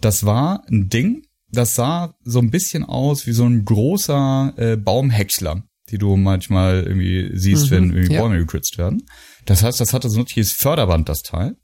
Das 0.00 0.24
war 0.24 0.64
ein 0.68 0.88
Ding, 0.88 1.22
das 1.50 1.74
sah 1.74 2.14
so 2.22 2.38
ein 2.38 2.50
bisschen 2.50 2.84
aus 2.84 3.26
wie 3.26 3.32
so 3.32 3.44
ein 3.44 3.64
großer 3.64 4.54
äh, 4.56 4.76
Baumhäcksler, 4.76 5.64
die 5.90 5.98
du 5.98 6.16
manchmal 6.16 6.82
irgendwie 6.84 7.30
siehst, 7.36 7.70
wenn 7.70 7.90
irgendwie 7.90 8.14
ja. 8.14 8.20
Bäume 8.20 8.38
gekürzt 8.38 8.78
werden. 8.78 9.02
Das 9.46 9.62
heißt, 9.62 9.80
das 9.80 9.92
hatte 9.92 10.08
so 10.08 10.18
ein 10.18 10.22
richtiges 10.24 10.52
Förderband, 10.52 11.08
das 11.08 11.22
Teil. 11.22 11.56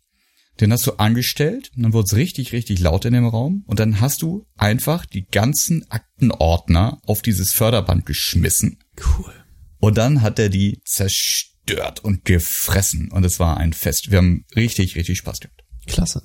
Den 0.61 0.73
hast 0.73 0.87
du 0.89 0.95
angestellt 0.95 1.71
und 1.77 1.85
dann 1.85 1.93
wurde 1.93 2.07
es 2.07 2.17
richtig, 2.17 2.53
richtig 2.53 2.81
laut 2.81 3.05
in 3.05 3.13
dem 3.13 3.27
Raum 3.27 3.63
und 3.67 3.79
dann 3.79 4.01
hast 4.01 4.23
du 4.23 4.45
einfach 4.57 5.07
die 5.07 5.25
ganzen 5.25 5.89
Aktenordner 5.89 7.01
auf 7.07 7.23
dieses 7.23 7.53
Förderband 7.53 8.07
geschmissen 8.07 8.79
Cool. 8.99 9.33
und 9.79 9.97
dann 9.99 10.21
hat 10.21 10.41
er 10.41 10.49
die 10.49 10.81
zerstört 10.85 12.01
und 12.03 12.25
gefressen. 12.25 13.13
Und 13.13 13.25
es 13.25 13.39
war 13.39 13.57
ein 13.57 13.73
Fest. 13.73 14.11
Wir 14.11 14.19
haben 14.19 14.45
richtig, 14.57 14.97
richtig 14.97 15.19
Spaß 15.19 15.39
gehabt. 15.39 15.63
Klasse. 15.87 16.23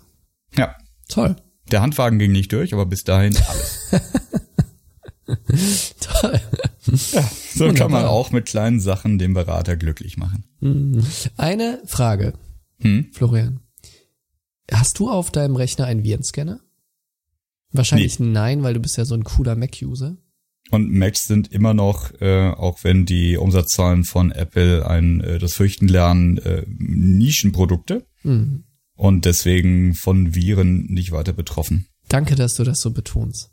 Ja. 0.57 0.75
Toll. 1.09 1.35
Der 1.71 1.81
Handwagen 1.81 2.17
ging 2.17 2.31
nicht 2.31 2.51
durch, 2.51 2.73
aber 2.73 2.87
bis 2.87 3.03
dahin 3.03 3.37
alles. 3.47 3.89
Toll. 5.99 6.41
So 7.55 7.71
kann 7.73 7.91
man 7.91 8.05
auch 8.05 8.31
mit 8.31 8.45
kleinen 8.45 8.79
Sachen 8.79 9.17
den 9.19 9.33
Berater 9.33 9.77
glücklich 9.77 10.17
machen. 10.17 10.43
Eine 11.37 11.81
Frage, 11.85 12.33
Hm? 12.81 13.07
Florian. 13.13 13.59
Hast 14.71 14.99
du 14.99 15.09
auf 15.09 15.31
deinem 15.31 15.55
Rechner 15.55 15.85
einen 15.85 16.03
Virenscanner? 16.03 16.59
Wahrscheinlich 17.71 18.19
nein, 18.19 18.63
weil 18.63 18.73
du 18.73 18.79
bist 18.79 18.97
ja 18.97 19.05
so 19.05 19.15
ein 19.15 19.23
cooler 19.23 19.55
Mac-User. 19.55 20.17
Und 20.71 20.91
Macs 20.91 21.25
sind 21.27 21.51
immer 21.51 21.73
noch, 21.73 22.11
äh, 22.21 22.49
auch 22.49 22.83
wenn 22.83 23.05
die 23.05 23.37
Umsatzzahlen 23.37 24.03
von 24.05 24.31
Apple 24.31 24.87
ein 24.87 25.21
äh, 25.21 25.37
das 25.39 25.53
Fürchten 25.53 25.87
lernen, 25.87 26.37
äh, 26.37 26.63
Nischenprodukte 26.67 28.05
Mhm. 28.23 28.63
und 28.95 29.25
deswegen 29.25 29.93
von 29.93 30.33
Viren 30.35 30.85
nicht 30.85 31.11
weiter 31.11 31.33
betroffen. 31.33 31.87
Danke, 32.07 32.35
dass 32.35 32.55
du 32.55 32.63
das 32.63 32.79
so 32.81 32.91
betonst. 32.91 33.51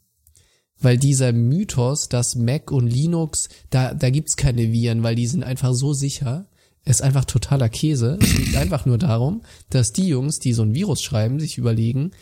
Weil 0.80 0.96
dieser 0.98 1.32
Mythos, 1.32 2.08
dass 2.08 2.36
Mac 2.36 2.70
und 2.70 2.86
Linux, 2.86 3.48
da, 3.70 3.92
da 3.94 4.10
gibt's 4.10 4.36
keine 4.36 4.72
Viren, 4.72 5.02
weil 5.02 5.14
die 5.14 5.26
sind 5.26 5.42
einfach 5.44 5.74
so 5.74 5.92
sicher, 5.92 6.46
ist 6.84 7.02
einfach 7.02 7.26
totaler 7.26 7.68
Käse. 7.68 8.18
Es 8.20 8.34
liegt 8.38 8.56
einfach 8.56 8.86
nur 8.86 8.96
darum, 8.98 9.42
dass 9.68 9.92
die 9.92 10.08
Jungs, 10.08 10.38
die 10.38 10.52
so 10.54 10.62
ein 10.62 10.74
Virus 10.74 11.02
schreiben, 11.02 11.38
sich 11.38 11.58
überlegen, 11.58 12.12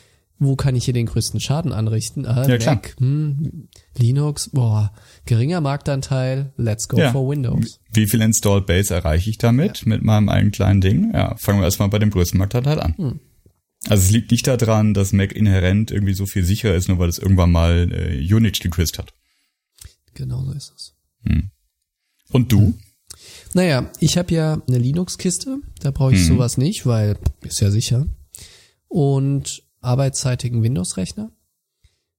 wo 0.41 0.55
kann 0.57 0.77
ich 0.77 0.85
hier 0.85 0.95
den 0.95 1.07
größten 1.07 1.41
Schaden 1.41 1.73
anrichten? 1.73 2.25
Ah, 2.27 2.47
Ja, 2.47 2.59
klar. 2.59 2.75
Mac, 2.77 2.95
hm, 2.99 3.69
Linux, 3.97 4.51
boah, 4.53 4.93
geringer 5.27 5.61
Marktanteil, 5.61 6.53
let's 6.57 6.89
go 6.89 6.99
Ja. 6.99 7.11
for 7.13 7.29
Windows. 7.29 7.81
Wie 7.93 8.07
viel 8.07 8.21
Installed 8.21 8.67
Base 8.67 8.95
erreiche 8.95 9.31
ich 9.31 9.39
damit, 9.39 9.85
mit 9.87 10.03
meinem 10.03 10.29
eigenen 10.29 10.53
kleinen 10.53 10.81
Ding? 10.81 11.11
Ja, 11.13 11.35
fangen 11.39 11.59
wir 11.61 11.65
erstmal 11.65 11.89
bei 11.89 11.99
dem 11.99 12.11
größten 12.11 12.39
Marktanteil 12.39 12.81
an. 12.81 12.95
Hm. 12.97 13.21
Also 13.87 14.05
es 14.05 14.11
liegt 14.11 14.31
nicht 14.33 14.47
daran, 14.47 14.93
dass 14.93 15.13
Mac 15.13 15.33
inhärent 15.33 15.91
irgendwie 15.91 16.15
so 16.15 16.27
viel 16.27 16.45
sicherer 16.45 16.75
ist, 16.75 16.89
nur 16.89 16.99
weil 16.99 17.09
es 17.09 17.19
irgendwann 17.19 17.53
mal 17.53 17.91
äh, 17.93 18.35
Unix 18.35 18.59
geküsst 18.61 18.99
hat. 18.99 19.13
Genau 20.15 20.45
so 20.45 20.53
ist 20.53 20.73
es. 20.77 20.95
Und 22.31 22.53
du? 22.53 22.77
Naja, 23.55 23.91
ich 24.01 24.19
habe 24.19 24.35
ja 24.35 24.61
eine 24.67 24.79
Linux-Kiste, 24.79 25.59
da 25.81 25.91
brauche 25.91 26.15
ich 26.15 26.21
Mhm. 26.21 26.27
sowas 26.27 26.59
nicht, 26.59 26.87
weil 26.87 27.17
ist 27.43 27.61
ja 27.61 27.71
sicher. 27.71 28.07
Und 28.89 29.63
arbeitszeitigen 29.81 30.63
Windows-Rechner. 30.63 31.31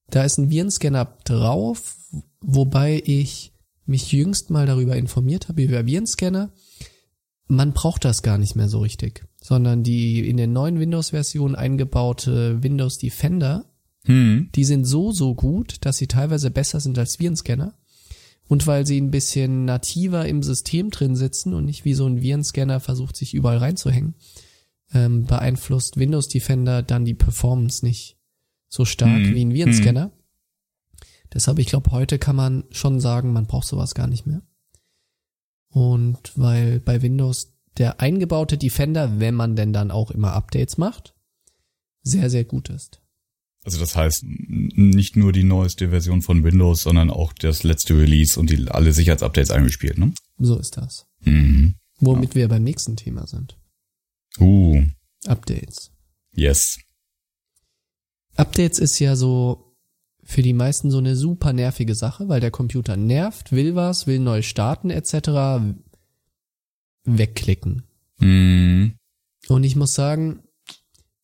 Da 0.09 0.23
ist 0.23 0.37
ein 0.37 0.49
Virenscanner 0.49 1.17
drauf, 1.25 1.97
wobei 2.41 3.01
ich 3.05 3.53
mich 3.85 4.11
jüngst 4.11 4.49
mal 4.49 4.65
darüber 4.65 4.95
informiert 4.95 5.49
habe, 5.49 5.63
über 5.63 5.85
Virenscanner. 5.85 6.51
Man 7.47 7.73
braucht 7.73 8.05
das 8.05 8.21
gar 8.23 8.37
nicht 8.37 8.55
mehr 8.55 8.69
so 8.69 8.79
richtig, 8.79 9.25
sondern 9.41 9.84
die 9.84 10.28
in 10.28 10.38
den 10.38 10.54
neuen 10.54 10.80
Windows-Versionen 10.80 11.56
eingebaute 11.56 12.62
Windows 12.62 12.97
Defender 12.97 13.65
Hm. 14.06 14.49
die 14.56 14.63
sind 14.63 14.86
so, 14.86 15.12
so 15.12 15.36
gut, 15.36 15.86
dass 15.86 15.97
sie 15.97 16.08
teilweise 16.08 16.52
besser 16.52 16.80
sind 16.80 16.97
als 16.97 17.19
Virenscanner. 17.19 17.75
Und 18.47 18.65
weil 18.65 18.86
sie 18.88 18.99
ein 18.99 19.12
bisschen 19.12 19.65
nativer 19.65 20.25
im 20.25 20.41
System 20.41 20.89
drin 20.89 21.15
sitzen 21.15 21.54
und 21.54 21.65
nicht 21.65 21.86
wie 21.86 21.93
so 21.93 22.08
ein 22.08 22.21
Virenscanner 22.21 22.80
versucht, 22.80 23.15
sich 23.15 23.36
überall 23.36 23.58
reinzuhängen, 23.58 24.15
ähm, 24.91 25.25
beeinflusst 25.25 25.97
Windows 25.97 26.28
Defender 26.30 26.82
dann 26.82 27.06
die 27.06 27.13
Performance 27.13 27.86
nicht 27.86 28.17
so 28.67 28.86
stark 28.86 29.21
Hm, 29.21 29.36
wie 29.36 29.41
ein 29.41 29.54
Virenscanner. 29.54 30.12
Deshalb, 31.32 31.60
ich 31.60 31.67
glaube, 31.67 31.91
heute 31.91 32.17
kann 32.17 32.36
man 32.36 32.63
schon 32.71 32.99
sagen, 32.99 33.34
man 33.34 33.45
braucht 33.45 33.67
sowas 33.67 33.93
gar 33.93 34.08
nicht 34.08 34.25
mehr. 34.25 34.41
Und 35.67 36.32
weil 36.36 36.80
bei 36.80 37.04
Windows 37.04 37.54
der 37.79 37.99
eingebaute 37.99 38.57
Defender, 38.57 39.19
wenn 39.19 39.35
man 39.35 39.55
denn 39.55 39.73
dann 39.73 39.89
auch 39.89 40.11
immer 40.11 40.33
Updates 40.33 40.77
macht, 40.77 41.15
sehr, 42.03 42.29
sehr 42.29 42.43
gut 42.43 42.69
ist. 42.69 43.01
Also 43.63 43.79
das 43.79 43.95
heißt, 43.95 44.23
nicht 44.25 45.15
nur 45.15 45.31
die 45.31 45.43
neueste 45.43 45.89
Version 45.89 46.21
von 46.21 46.43
Windows, 46.43 46.81
sondern 46.81 47.09
auch 47.09 47.33
das 47.33 47.63
letzte 47.63 47.97
Release 47.97 48.39
und 48.39 48.49
die 48.49 48.67
alle 48.69 48.93
Sicherheitsupdates 48.93 49.51
eingespielt, 49.51 49.97
ne? 49.97 50.13
So 50.37 50.57
ist 50.57 50.77
das. 50.77 51.07
Mhm. 51.21 51.75
Womit 51.99 52.35
wir 52.35 52.47
beim 52.47 52.63
nächsten 52.63 52.95
Thema 52.95 53.27
sind. 53.27 53.57
Uh, 54.39 54.83
Updates. 55.25 55.91
yes. 56.33 56.79
Updates 58.35 58.79
ist 58.79 58.99
ja 58.99 59.17
so 59.17 59.75
für 60.23 60.41
die 60.41 60.53
meisten 60.53 60.91
so 60.91 60.99
eine 60.99 61.15
super 61.15 61.51
nervige 61.53 61.95
Sache, 61.95 62.29
weil 62.29 62.39
der 62.39 62.51
Computer 62.51 62.95
nervt, 62.95 63.51
will 63.51 63.75
was, 63.75 64.07
will 64.07 64.19
neu 64.19 64.43
starten 64.43 64.91
etc. 64.91 65.75
Wegklicken. 67.05 67.83
Mhm. 68.19 68.95
Und 69.47 69.63
ich 69.63 69.75
muss 69.75 69.93
sagen, 69.93 70.43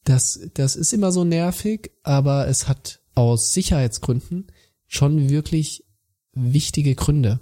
das, 0.03 0.39
das 0.53 0.75
ist 0.75 0.93
immer 0.93 1.11
so 1.11 1.23
nervig, 1.23 1.91
aber 2.03 2.47
es 2.47 2.67
hat 2.67 3.01
aus 3.15 3.53
Sicherheitsgründen 3.53 4.47
schon 4.87 5.29
wirklich 5.29 5.83
wichtige 6.33 6.95
Gründe. 6.95 7.39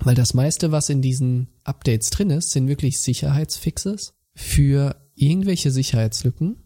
Weil 0.00 0.14
das 0.14 0.34
meiste, 0.34 0.72
was 0.72 0.88
in 0.88 1.02
diesen 1.02 1.48
Updates 1.64 2.10
drin 2.10 2.30
ist, 2.30 2.50
sind 2.50 2.68
wirklich 2.68 3.00
Sicherheitsfixes 3.00 4.14
für 4.34 4.96
irgendwelche 5.14 5.70
Sicherheitslücken, 5.70 6.56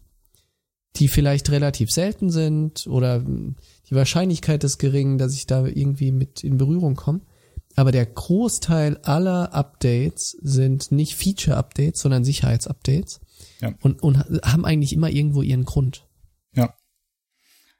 die 0.95 1.07
vielleicht 1.07 1.51
relativ 1.51 1.91
selten 1.91 2.31
sind 2.31 2.87
oder 2.87 3.19
die 3.19 3.95
Wahrscheinlichkeit 3.95 4.63
ist 4.63 4.79
gering, 4.79 5.17
dass 5.17 5.33
ich 5.33 5.45
da 5.45 5.65
irgendwie 5.65 6.11
mit 6.11 6.43
in 6.43 6.57
Berührung 6.57 6.95
komme. 6.95 7.21
Aber 7.77 7.91
der 7.91 8.07
Großteil 8.07 8.97
aller 9.03 9.53
Updates 9.53 10.35
sind 10.41 10.91
nicht 10.91 11.13
Feature-Updates, 11.15 12.01
sondern 12.01 12.25
Sicherheitsupdates. 12.25 13.21
Ja. 13.61 13.75
Und, 13.81 14.01
und 14.01 14.17
haben 14.43 14.65
eigentlich 14.65 14.93
immer 14.93 15.11
irgendwo 15.11 15.43
ihren 15.43 15.63
Grund. 15.63 16.07
Ja. 16.55 16.73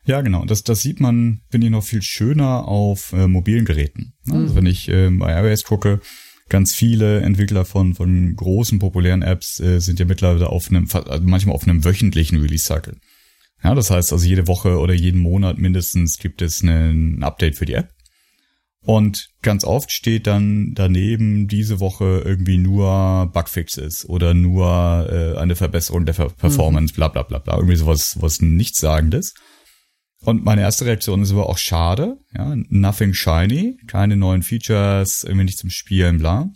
Ja, 0.05 0.21
genau. 0.21 0.45
Das, 0.45 0.63
das 0.63 0.81
sieht 0.81 0.99
man, 0.99 1.41
finde 1.49 1.65
ich, 1.65 1.71
noch 1.71 1.83
viel 1.83 2.03
schöner 2.03 2.67
auf 2.67 3.11
äh, 3.11 3.27
mobilen 3.27 3.65
Geräten. 3.65 4.13
Ne? 4.25 4.35
Also 4.35 4.55
wenn 4.55 4.67
ich 4.67 4.87
äh, 4.87 5.09
bei 5.09 5.33
iOS 5.33 5.63
gucke, 5.63 5.99
ganz 6.47 6.75
viele 6.75 7.21
Entwickler 7.21 7.65
von, 7.65 7.95
von 7.95 8.35
großen 8.35 8.77
populären 8.77 9.23
Apps 9.23 9.59
äh, 9.59 9.79
sind 9.79 9.99
ja 9.99 10.05
mittlerweile 10.05 10.49
auf 10.49 10.69
einem, 10.69 10.87
also 10.93 11.23
manchmal 11.23 11.55
auf 11.55 11.67
einem 11.67 11.83
wöchentlichen 11.83 12.39
Release-Cycle. 12.39 12.97
Ja, 13.63 13.73
das 13.73 13.89
heißt 13.89 14.13
also 14.13 14.23
jede 14.23 14.47
Woche 14.47 14.77
oder 14.77 14.93
jeden 14.93 15.19
Monat 15.19 15.57
mindestens 15.57 16.19
gibt 16.19 16.43
es 16.43 16.61
ein 16.61 17.23
Update 17.23 17.55
für 17.55 17.65
die 17.65 17.73
App. 17.73 17.89
Und 18.85 19.27
ganz 19.41 19.65
oft 19.65 19.91
steht 19.91 20.27
dann 20.27 20.73
daneben 20.73 21.47
diese 21.47 21.79
Woche 21.79 22.21
irgendwie 22.23 22.57
nur 22.57 23.29
Bugfixes 23.33 24.07
oder 24.07 24.33
nur 24.33 25.07
äh, 25.11 25.37
eine 25.37 25.55
Verbesserung 25.55 26.05
der 26.05 26.15
Ver- 26.15 26.29
Performance, 26.29 26.93
bla 26.93 27.09
bla 27.09 27.23
bla 27.23 27.39
bla. 27.39 27.55
Irgendwie 27.55 27.75
sowas 27.75 28.15
was 28.19 28.41
Nichtssagendes. 28.41 29.33
Und 30.21 30.43
meine 30.45 30.61
erste 30.61 30.85
Reaktion 30.85 31.21
ist 31.21 31.31
aber 31.31 31.49
auch 31.49 31.57
schade, 31.57 32.17
ja, 32.35 32.55
nothing 32.69 33.13
shiny, 33.13 33.77
keine 33.87 34.15
neuen 34.15 34.41
Features, 34.41 35.23
irgendwie 35.23 35.45
nicht 35.45 35.59
zum 35.59 35.69
Spielen, 35.69 36.17
bla. 36.17 36.49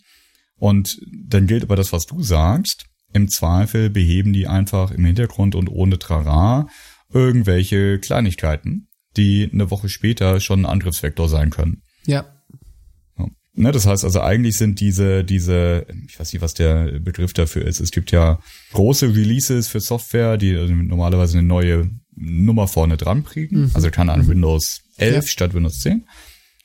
Und 0.55 0.99
dann 1.27 1.47
gilt 1.47 1.63
aber 1.63 1.75
das, 1.75 1.91
was 1.91 2.05
du 2.05 2.23
sagst. 2.23 2.85
Im 3.13 3.27
Zweifel 3.27 3.89
beheben 3.89 4.31
die 4.31 4.47
einfach 4.47 4.91
im 4.91 5.03
Hintergrund 5.03 5.53
und 5.55 5.67
ohne 5.69 5.99
Trara 5.99 6.67
irgendwelche 7.13 7.99
Kleinigkeiten, 7.99 8.87
die 9.17 9.49
eine 9.51 9.69
Woche 9.69 9.89
später 9.89 10.39
schon 10.39 10.61
ein 10.61 10.65
Angriffsvektor 10.65 11.27
sein 11.27 11.49
können. 11.49 11.81
Ja. 12.05 12.25
Ja. 13.17 13.27
Ne, 13.53 13.71
das 13.71 13.85
heißt 13.85 14.03
also 14.05 14.21
eigentlich 14.21 14.57
sind 14.57 14.79
diese, 14.79 15.23
diese, 15.23 15.85
ich 16.07 16.19
weiß 16.19 16.31
nicht, 16.33 16.41
was 16.41 16.53
der 16.53 16.99
Begriff 16.99 17.33
dafür 17.33 17.65
ist. 17.65 17.79
Es 17.79 17.91
gibt 17.91 18.11
ja 18.11 18.39
große 18.73 19.07
Releases 19.15 19.67
für 19.67 19.79
Software, 19.79 20.37
die 20.37 20.55
also 20.55 20.73
normalerweise 20.73 21.37
eine 21.37 21.47
neue 21.47 21.89
Nummer 22.15 22.67
vorne 22.67 22.97
dran 22.97 23.23
kriegen. 23.23 23.71
Also 23.73 23.89
keine 23.89 24.13
Ahnung, 24.13 24.27
Windows 24.27 24.81
11 24.97 25.15
Ja. 25.15 25.21
statt 25.23 25.53
Windows 25.53 25.79
10. 25.79 26.01
Und 26.01 26.05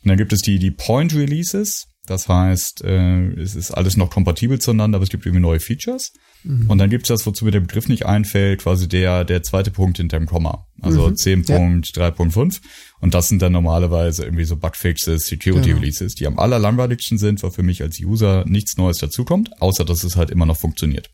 dann 0.04 0.16
gibt 0.16 0.32
es 0.32 0.40
die, 0.40 0.58
die 0.58 0.70
Point 0.70 1.14
Releases. 1.14 1.86
Das 2.06 2.28
heißt, 2.28 2.84
äh, 2.84 3.32
es 3.40 3.56
ist 3.56 3.72
alles 3.72 3.96
noch 3.96 4.10
kompatibel 4.10 4.60
zueinander, 4.60 4.96
aber 4.96 5.02
es 5.04 5.10
gibt 5.10 5.26
irgendwie 5.26 5.42
neue 5.42 5.58
Features. 5.58 6.12
Und 6.46 6.78
dann 6.78 6.90
gibt 6.90 7.04
es 7.04 7.08
das, 7.08 7.26
wozu 7.26 7.44
mir 7.44 7.50
der 7.50 7.60
Begriff 7.60 7.88
nicht 7.88 8.06
einfällt, 8.06 8.60
quasi 8.62 8.86
der, 8.88 9.24
der 9.24 9.42
zweite 9.42 9.72
Punkt 9.72 9.96
hinterm 9.96 10.26
Komma. 10.26 10.66
Also 10.80 11.06
10.3.5. 11.06 12.60
Und 13.00 13.14
das 13.14 13.28
sind 13.28 13.42
dann 13.42 13.52
normalerweise 13.52 14.24
irgendwie 14.24 14.44
so 14.44 14.56
Bugfixes, 14.56 15.26
Security 15.26 15.70
Genau. 15.70 15.80
Releases, 15.80 16.14
die 16.14 16.26
am 16.26 16.38
allerlangweiligsten 16.38 17.18
sind, 17.18 17.42
weil 17.42 17.50
für 17.50 17.64
mich 17.64 17.82
als 17.82 17.98
User 17.98 18.44
nichts 18.46 18.76
Neues 18.76 18.98
dazukommt, 18.98 19.60
außer 19.60 19.84
dass 19.84 20.04
es 20.04 20.16
halt 20.16 20.30
immer 20.30 20.46
noch 20.46 20.56
funktioniert. 20.56 21.10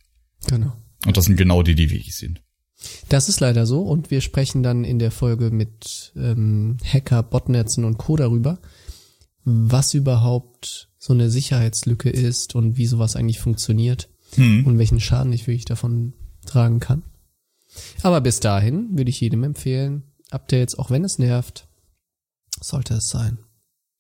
Genau. 0.49 0.73
Und 1.07 1.16
das 1.16 1.25
sind 1.25 1.37
genau 1.37 1.62
die, 1.62 1.75
die 1.75 1.90
wichtig 1.90 2.14
sind. 2.14 2.42
Das 3.09 3.29
ist 3.29 3.40
leider 3.40 3.64
so 3.64 3.83
und 3.83 4.11
wir 4.11 4.21
sprechen 4.21 4.62
dann 4.62 4.85
in 4.85 4.99
der 4.99 5.12
Folge 5.12 5.51
mit 5.51 6.12
ähm, 6.16 6.77
Hacker, 6.85 7.23
Botnetzen 7.23 7.85
und 7.85 7.97
Co. 7.97 8.16
darüber, 8.16 8.59
was 9.45 9.95
überhaupt 9.95 10.90
so 10.99 11.12
eine 11.12 11.31
Sicherheitslücke 11.31 12.11
ist 12.11 12.55
und 12.55 12.77
wie 12.77 12.87
sowas 12.87 13.16
eigentlich 13.16 13.38
funktioniert 13.38 14.09
und 14.38 14.79
welchen 14.79 15.01
Schaden 15.01 15.33
ich 15.33 15.47
wirklich 15.47 15.64
davon 15.64 16.14
tragen 16.47 16.81
kann. 16.81 17.03
Aber 18.03 18.21
bis 18.21 18.40
dahin 18.40 18.97
würde 18.97 19.11
ich 19.11 19.21
jedem 19.21 19.45
empfehlen, 19.45 20.05
Updates, 20.31 20.79
auch 20.79 20.90
wenn 20.90 21.05
es 21.05 21.18
nervt, 21.18 21.68
sollte 22.61 22.95
es 22.95 23.09
sein. 23.09 23.38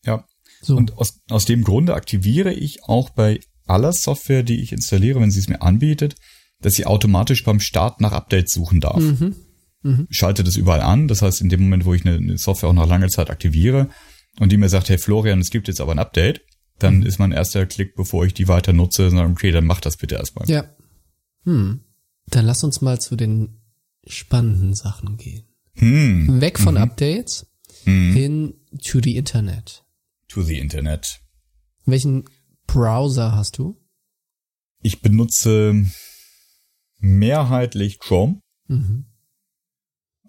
Ja. 0.04 0.24
So. 0.62 0.76
Und 0.76 0.96
aus, 0.98 1.20
aus 1.28 1.44
dem 1.44 1.64
Grunde 1.64 1.94
aktiviere 1.94 2.52
ich 2.52 2.84
auch 2.84 3.10
bei 3.10 3.40
aller 3.66 3.92
Software, 3.92 4.42
die 4.42 4.60
ich 4.60 4.72
installiere, 4.72 5.20
wenn 5.20 5.30
sie 5.30 5.40
es 5.40 5.48
mir 5.48 5.62
anbietet, 5.62 6.14
dass 6.60 6.74
sie 6.74 6.86
automatisch 6.86 7.44
beim 7.44 7.60
Start 7.60 8.00
nach 8.00 8.12
Updates 8.12 8.52
suchen 8.52 8.80
darf. 8.80 9.02
Ich 10.08 10.16
schalte 10.16 10.44
das 10.44 10.56
überall 10.56 10.80
an. 10.80 11.08
Das 11.08 11.22
heißt, 11.22 11.40
in 11.40 11.48
dem 11.48 11.62
Moment, 11.64 11.84
wo 11.84 11.94
ich 11.94 12.06
eine, 12.06 12.16
eine 12.16 12.38
Software 12.38 12.68
auch 12.68 12.74
nach 12.74 12.86
langer 12.86 13.08
Zeit 13.08 13.30
aktiviere 13.30 13.88
und 14.38 14.52
die 14.52 14.56
mir 14.56 14.68
sagt, 14.68 14.88
hey 14.88 14.98
Florian, 14.98 15.40
es 15.40 15.50
gibt 15.50 15.68
jetzt 15.68 15.80
aber 15.80 15.92
ein 15.92 15.98
Update, 15.98 16.42
dann 16.82 17.02
ist 17.02 17.18
mein 17.18 17.32
erster 17.32 17.66
Klick, 17.66 17.94
bevor 17.94 18.24
ich 18.24 18.34
die 18.34 18.48
weiter 18.48 18.72
nutze, 18.72 19.10
sagen, 19.10 19.32
okay, 19.32 19.50
dann 19.50 19.64
mach 19.66 19.80
das 19.80 19.96
bitte 19.96 20.16
erstmal. 20.16 20.48
Ja. 20.48 20.64
Hm. 21.44 21.80
Dann 22.26 22.46
lass 22.46 22.64
uns 22.64 22.80
mal 22.80 23.00
zu 23.00 23.16
den 23.16 23.60
spannenden 24.06 24.74
Sachen 24.74 25.16
gehen. 25.16 25.44
Hm, 25.74 26.40
Weg 26.40 26.58
von 26.58 26.76
Updates 26.76 27.46
hin 27.84 28.54
to 28.82 29.00
the 29.02 29.16
Internet. 29.16 29.84
to 30.28 30.42
the 30.42 30.58
Internet. 30.58 31.20
Welchen 31.84 32.24
Browser 32.66 33.32
hast 33.34 33.58
du? 33.58 33.78
Ich 34.82 35.00
benutze 35.02 35.86
mehrheitlich 36.98 37.98
Chrome. 37.98 38.40
Mhm. 38.68 39.06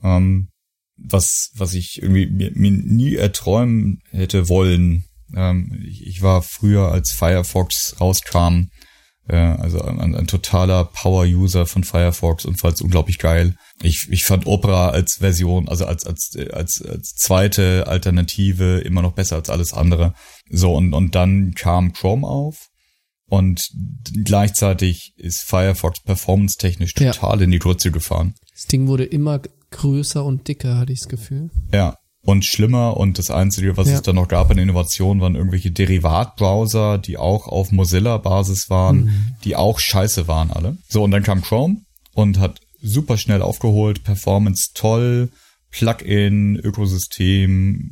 Ähm, 0.01 0.49
was, 0.97 1.51
was 1.55 1.73
ich 1.73 2.01
irgendwie 2.01 2.27
mir, 2.27 2.51
mir 2.53 2.71
nie 2.71 3.15
erträumen 3.15 4.01
hätte 4.09 4.49
wollen. 4.49 5.05
Ähm, 5.35 5.83
ich, 5.87 6.05
ich 6.05 6.21
war 6.21 6.41
früher, 6.41 6.91
als 6.91 7.11
Firefox 7.11 7.95
rauskam, 7.99 8.69
äh, 9.27 9.35
also 9.35 9.81
ein, 9.81 10.15
ein 10.15 10.27
totaler 10.27 10.85
Power-User 10.85 11.65
von 11.65 11.83
Firefox 11.83 12.45
und 12.45 12.59
fand 12.59 12.75
es 12.75 12.81
unglaublich 12.81 13.19
geil. 13.19 13.55
Ich, 13.81 14.07
ich 14.09 14.25
fand 14.25 14.45
Opera 14.45 14.89
als 14.89 15.15
Version, 15.15 15.69
also 15.69 15.85
als, 15.85 16.05
als, 16.05 16.35
als, 16.51 16.81
als 16.81 17.15
zweite 17.15 17.87
Alternative 17.87 18.79
immer 18.79 19.01
noch 19.01 19.13
besser 19.13 19.35
als 19.37 19.49
alles 19.49 19.73
andere. 19.73 20.13
So, 20.49 20.73
und, 20.75 20.93
und 20.93 21.15
dann 21.15 21.53
kam 21.53 21.93
Chrome 21.93 22.27
auf. 22.27 22.67
Und 23.25 23.61
gleichzeitig 24.25 25.13
ist 25.17 25.41
Firefox 25.41 26.03
performance-technisch 26.03 26.93
total 26.93 27.37
ja. 27.37 27.43
in 27.45 27.51
die 27.51 27.59
Grütze 27.59 27.91
gefahren. 27.91 28.35
Das 28.53 28.65
Ding 28.65 28.87
wurde 28.87 29.05
immer 29.05 29.41
größer 29.71 30.23
und 30.23 30.47
dicker, 30.47 30.77
hatte 30.77 30.93
ich 30.93 30.99
das 30.99 31.09
Gefühl. 31.09 31.49
Ja, 31.71 31.97
und 32.25 32.45
schlimmer 32.45 32.95
und 32.97 33.19
das 33.19 33.29
Einzige, 33.29 33.75
was 33.75 33.89
ja. 33.89 33.95
es 33.95 34.01
da 34.01 34.13
noch 34.13 34.29
gab 34.29 34.49
an 34.49 34.57
Innovationen, 34.57 35.21
waren 35.21 35.35
irgendwelche 35.35 35.71
Derivatbrowser, 35.71 36.97
die 36.97 37.17
auch 37.17 37.47
auf 37.47 37.71
Mozilla-Basis 37.71 38.69
waren, 38.69 39.05
mhm. 39.05 39.35
die 39.43 39.55
auch 39.57 39.79
scheiße 39.79 40.27
waren 40.27 40.49
alle. 40.49 40.77
So, 40.87 41.03
und 41.03 41.11
dann 41.11 41.23
kam 41.23 41.41
Chrome 41.41 41.81
und 42.13 42.39
hat 42.39 42.61
super 42.81 43.17
schnell 43.17 43.41
aufgeholt, 43.41 44.03
Performance 44.03 44.69
toll, 44.73 45.31
Plugin, 45.69 46.55
Ökosystem, 46.55 47.91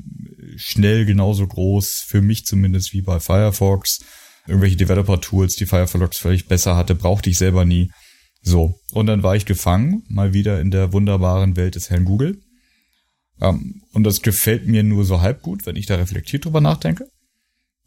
schnell 0.56 1.06
genauso 1.06 1.46
groß, 1.46 2.06
für 2.08 2.22
mich 2.22 2.46
zumindest 2.46 2.94
wie 2.94 3.02
bei 3.02 3.20
Firefox. 3.20 4.00
Irgendwelche 4.48 4.78
Developer-Tools, 4.78 5.56
die 5.56 5.66
Firefox 5.66 6.18
völlig 6.18 6.48
besser 6.48 6.78
hatte, 6.78 6.96
brauchte 6.96 7.30
ich 7.30 7.38
selber 7.38 7.66
nie. 7.66 7.92
So, 8.42 8.76
und 8.94 9.08
dann 9.08 9.24
war 9.24 9.36
ich 9.36 9.46
gefangen, 9.46 10.04
mal 10.08 10.34
wieder 10.34 10.62
in 10.62 10.72
der 10.72 10.94
wunderbaren 10.94 11.58
Welt 11.58 11.76
des 11.76 11.90
Herrn 11.90 12.06
Google 12.06 12.40
ähm, 13.42 13.82
und 13.92 14.04
das 14.04 14.22
gefällt 14.22 14.68
mir 14.68 14.84
nur 14.84 15.04
so 15.04 15.22
halb 15.22 15.42
gut, 15.42 15.66
wenn 15.66 15.76
ich 15.76 15.88
da 15.88 15.96
reflektiert 15.96 16.46
drüber 16.46 16.62
nachdenke. 16.62 17.08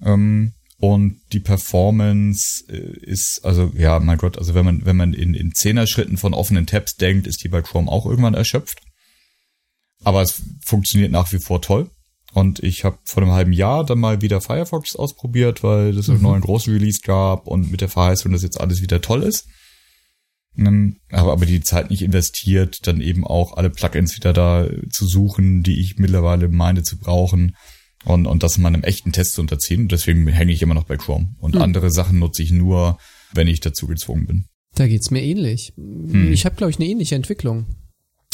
Ähm, 0.02 0.52
und 0.78 1.20
die 1.32 1.40
Performance 1.40 2.64
äh, 2.68 2.98
ist, 3.00 3.40
also 3.44 3.72
ja, 3.76 4.00
mein 4.00 4.18
Gott, 4.18 4.36
also 4.36 4.54
wenn 4.54 4.64
man, 4.64 4.84
wenn 4.84 4.96
man 4.96 5.14
in, 5.14 5.32
in 5.34 5.54
Zehner-Schritten 5.54 6.18
von 6.18 6.34
offenen 6.34 6.66
Tabs 6.66 6.96
denkt, 6.96 7.26
ist 7.26 7.42
die 7.44 7.48
bei 7.48 7.62
Chrome 7.62 7.90
auch 7.90 8.04
irgendwann 8.04 8.34
erschöpft. 8.34 8.80
Aber 10.02 10.20
es 10.20 10.42
funktioniert 10.64 11.12
nach 11.12 11.32
wie 11.32 11.38
vor 11.38 11.62
toll. 11.62 11.90
Und 12.32 12.62
ich 12.64 12.84
habe 12.84 12.98
vor 13.04 13.22
einem 13.22 13.32
halben 13.32 13.52
Jahr 13.52 13.86
dann 13.86 14.00
mal 14.00 14.20
wieder 14.20 14.40
Firefox 14.40 14.96
ausprobiert, 14.96 15.62
weil 15.62 15.96
es 15.96 16.08
mhm. 16.08 16.14
einen 16.14 16.22
neuen 16.24 16.40
Großrelease 16.42 17.00
gab 17.04 17.46
und 17.46 17.70
mit 17.70 17.80
der 17.80 17.88
Verheißung, 17.88 18.32
dass 18.32 18.42
jetzt 18.42 18.60
alles 18.60 18.82
wieder 18.82 19.00
toll 19.00 19.22
ist. 19.22 19.46
Habe 20.56 21.32
aber 21.32 21.46
die 21.46 21.60
Zeit 21.60 21.90
nicht 21.90 22.02
investiert, 22.02 22.86
dann 22.86 23.00
eben 23.00 23.26
auch 23.26 23.56
alle 23.56 23.70
Plugins 23.70 24.16
wieder 24.16 24.32
da 24.32 24.68
zu 24.90 25.06
suchen, 25.06 25.62
die 25.62 25.80
ich 25.80 25.98
mittlerweile 25.98 26.48
meine 26.48 26.82
zu 26.82 26.98
brauchen 26.98 27.56
und, 28.04 28.26
und 28.26 28.42
das 28.42 28.56
in 28.56 28.62
meinem 28.62 28.82
echten 28.82 29.12
Test 29.12 29.32
zu 29.32 29.40
unterziehen. 29.40 29.82
Und 29.82 29.92
deswegen 29.92 30.26
hänge 30.28 30.52
ich 30.52 30.62
immer 30.62 30.74
noch 30.74 30.84
bei 30.84 30.96
Chrome. 30.96 31.34
Und 31.38 31.56
hm. 31.56 31.62
andere 31.62 31.90
Sachen 31.90 32.18
nutze 32.18 32.42
ich 32.42 32.52
nur, 32.52 32.98
wenn 33.32 33.48
ich 33.48 33.60
dazu 33.60 33.86
gezwungen 33.86 34.26
bin. 34.26 34.44
Da 34.74 34.86
geht's 34.86 35.10
mir 35.10 35.22
ähnlich. 35.22 35.72
Hm. 35.76 36.32
Ich 36.32 36.44
habe, 36.44 36.56
glaube 36.56 36.70
ich, 36.70 36.78
eine 36.78 36.86
ähnliche 36.86 37.14
Entwicklung. 37.14 37.66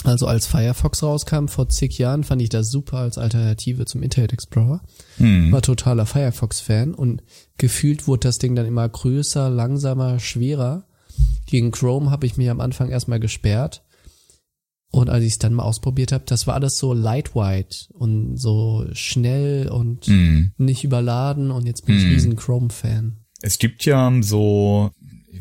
Also 0.03 0.27
als 0.27 0.47
Firefox 0.47 1.03
rauskam 1.03 1.47
vor 1.47 1.69
zig 1.69 1.99
Jahren, 1.99 2.25
fand 2.25 2.41
ich 2.41 2.49
das 2.49 2.71
super 2.71 2.99
als 2.99 3.19
Alternative 3.19 3.85
zum 3.85 4.03
Internet 4.03 4.33
Explorer. 4.33 4.81
Hm. 5.19 5.53
War 5.53 5.61
totaler 5.61 6.07
Firefox-Fan 6.07 6.95
und 6.95 7.23
gefühlt 7.59 8.07
wurde 8.07 8.29
das 8.29 8.39
Ding 8.39 8.55
dann 8.55 8.67
immer 8.67 8.89
größer, 8.89 9.51
langsamer, 9.51 10.19
schwerer. 10.19 10.87
Gegen 11.47 11.71
Chrome 11.71 12.11
habe 12.11 12.27
ich 12.27 12.37
mich 12.37 12.51
am 12.51 12.61
Anfang 12.61 12.91
erstmal 12.91 13.21
gesperrt. 13.21 13.83
Und 14.93 15.09
als 15.09 15.25
ich 15.25 15.33
es 15.33 15.39
dann 15.39 15.55
mal 15.55 15.63
ausprobiert 15.63 16.11
habe, 16.11 16.25
das 16.27 16.47
war 16.47 16.55
alles 16.55 16.77
so 16.77 16.93
lightweight 16.93 17.89
und 17.93 18.37
so 18.37 18.87
schnell 18.93 19.69
und 19.69 20.09
mm. 20.09 20.53
nicht 20.59 20.83
überladen 20.83 21.53
und 21.53 21.65
jetzt 21.65 21.87
bin 21.87 21.97
ich 21.97 22.05
mm. 22.05 22.09
riesen 22.09 22.37
Chrome-Fan. 22.37 23.21
Es 23.41 23.59
gibt 23.59 23.85
ja 23.85 24.13
so, 24.21 24.91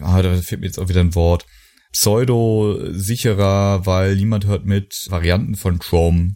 ah, 0.02 0.22
da 0.22 0.36
fehlt 0.36 0.62
mir 0.62 0.68
jetzt 0.68 0.78
auch 0.78 0.88
wieder 0.88 1.02
ein 1.02 1.16
Wort, 1.16 1.48
pseudo-sicherer, 1.92 3.88
weil 3.88 4.16
niemand 4.16 4.46
hört 4.46 4.66
mit, 4.66 5.08
Varianten 5.10 5.56
von 5.56 5.80
Chrome. 5.80 6.36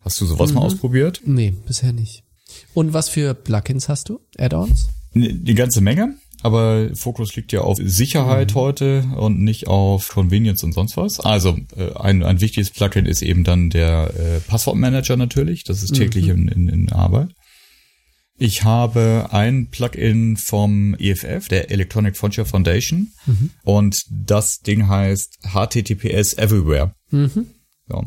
Hast 0.00 0.20
du 0.20 0.26
sowas 0.26 0.50
mhm. 0.50 0.56
mal 0.56 0.62
ausprobiert? 0.62 1.20
Nee, 1.24 1.52
bisher 1.66 1.92
nicht. 1.92 2.24
Und 2.74 2.92
was 2.92 3.08
für 3.08 3.34
Plugins 3.34 3.88
hast 3.88 4.08
du? 4.08 4.20
Add-ons? 4.38 4.88
Die 5.14 5.54
ganze 5.54 5.80
Menge 5.80 6.16
aber 6.46 6.94
Fokus 6.94 7.34
liegt 7.34 7.50
ja 7.50 7.62
auf 7.62 7.76
Sicherheit 7.82 8.52
mhm. 8.52 8.54
heute 8.54 9.04
und 9.16 9.40
nicht 9.40 9.66
auf 9.66 10.10
Convenience 10.10 10.62
und 10.62 10.72
sonst 10.72 10.96
was. 10.96 11.18
Also 11.18 11.58
äh, 11.76 11.92
ein, 11.96 12.22
ein 12.22 12.40
wichtiges 12.40 12.70
Plugin 12.70 13.04
ist 13.04 13.20
eben 13.20 13.42
dann 13.42 13.68
der 13.68 14.14
äh, 14.16 14.40
Passwortmanager 14.40 15.16
natürlich. 15.16 15.64
Das 15.64 15.82
ist 15.82 15.94
täglich 15.94 16.26
mhm. 16.26 16.30
in, 16.30 16.48
in, 16.48 16.68
in 16.68 16.92
Arbeit. 16.92 17.30
Ich 18.38 18.62
habe 18.62 19.28
ein 19.32 19.70
Plugin 19.70 20.36
vom 20.36 20.94
EFF, 21.00 21.48
der 21.48 21.72
Electronic 21.72 22.16
Frontier 22.16 22.46
Foundation, 22.46 23.12
mhm. 23.26 23.50
und 23.64 24.02
das 24.10 24.60
Ding 24.60 24.86
heißt 24.86 25.38
HTTPS 25.52 26.34
Everywhere. 26.34 26.94
Mhm. 27.10 27.46
So. 27.88 28.04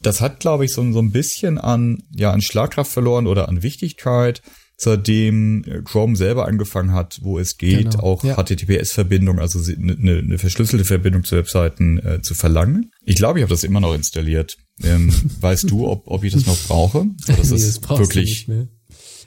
Das 0.00 0.22
hat, 0.22 0.40
glaube 0.40 0.64
ich, 0.64 0.72
so, 0.72 0.90
so 0.92 0.98
ein 0.98 1.10
bisschen 1.10 1.58
an, 1.58 2.02
ja, 2.10 2.32
an 2.32 2.40
Schlagkraft 2.40 2.90
verloren 2.90 3.26
oder 3.26 3.48
an 3.48 3.62
Wichtigkeit 3.62 4.40
seitdem 4.82 5.64
äh, 5.64 5.82
Chrome 5.82 6.16
selber 6.16 6.46
angefangen 6.46 6.92
hat, 6.92 7.20
wo 7.22 7.38
es 7.38 7.56
geht, 7.56 7.92
genau. 7.92 8.02
auch 8.02 8.24
ja. 8.24 8.36
HTTPS-Verbindung, 8.36 9.38
also 9.38 9.58
eine, 9.72 9.92
eine 9.92 10.22
ne 10.22 10.38
verschlüsselte 10.38 10.84
Verbindung 10.84 11.24
zu 11.24 11.36
Webseiten 11.36 11.98
äh, 11.98 12.22
zu 12.22 12.34
verlangen. 12.34 12.90
Ich 13.04 13.16
glaube, 13.16 13.38
ich 13.38 13.42
habe 13.42 13.52
das 13.52 13.64
immer 13.64 13.80
noch 13.80 13.94
installiert. 13.94 14.56
Ähm, 14.82 15.12
weißt 15.40 15.70
du, 15.70 15.88
ob, 15.88 16.06
ob 16.06 16.24
ich 16.24 16.32
das 16.32 16.46
noch 16.46 16.58
brauche? 16.66 17.06
So, 17.24 17.32
das 17.32 17.50
nee, 17.50 17.56
ist 17.56 17.80
das 17.88 17.98
wirklich. 17.98 18.48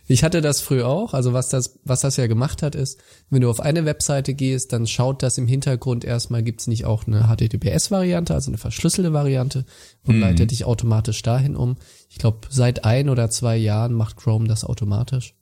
Ich 0.08 0.24
hatte 0.24 0.42
das 0.42 0.62
früher 0.62 0.88
auch. 0.88 1.14
Also 1.14 1.34
was 1.34 1.50
das, 1.50 1.80
was 1.84 2.02
das 2.02 2.18
ja 2.18 2.28
gemacht 2.28 2.62
hat, 2.62 2.76
ist, 2.76 3.00
wenn 3.30 3.42
du 3.42 3.50
auf 3.50 3.60
eine 3.60 3.86
Webseite 3.86 4.36
gehst, 4.36 4.72
dann 4.72 4.86
schaut 4.86 5.24
das 5.24 5.38
im 5.38 5.48
Hintergrund 5.48 6.06
erstmal, 6.06 6.44
gibt's 6.44 6.68
nicht 6.68 6.86
auch 6.86 7.08
eine 7.08 7.24
HTTPS-Variante, 7.24 8.34
also 8.34 8.52
eine 8.52 8.60
verschlüsselte 8.60 9.14
Variante 9.14 9.66
und 10.04 10.18
mhm. 10.18 10.22
leitet 10.22 10.52
dich 10.52 10.66
automatisch 10.66 11.22
dahin 11.24 11.56
um. 11.56 11.78
Ich 12.10 12.20
glaube, 12.20 12.48
seit 12.50 12.86
ein 12.86 13.10
oder 13.10 13.30
zwei 13.32 13.58
Jahren 13.58 13.94
macht 13.94 14.18
Chrome 14.18 14.48
das 14.48 14.64
automatisch. 14.64 15.35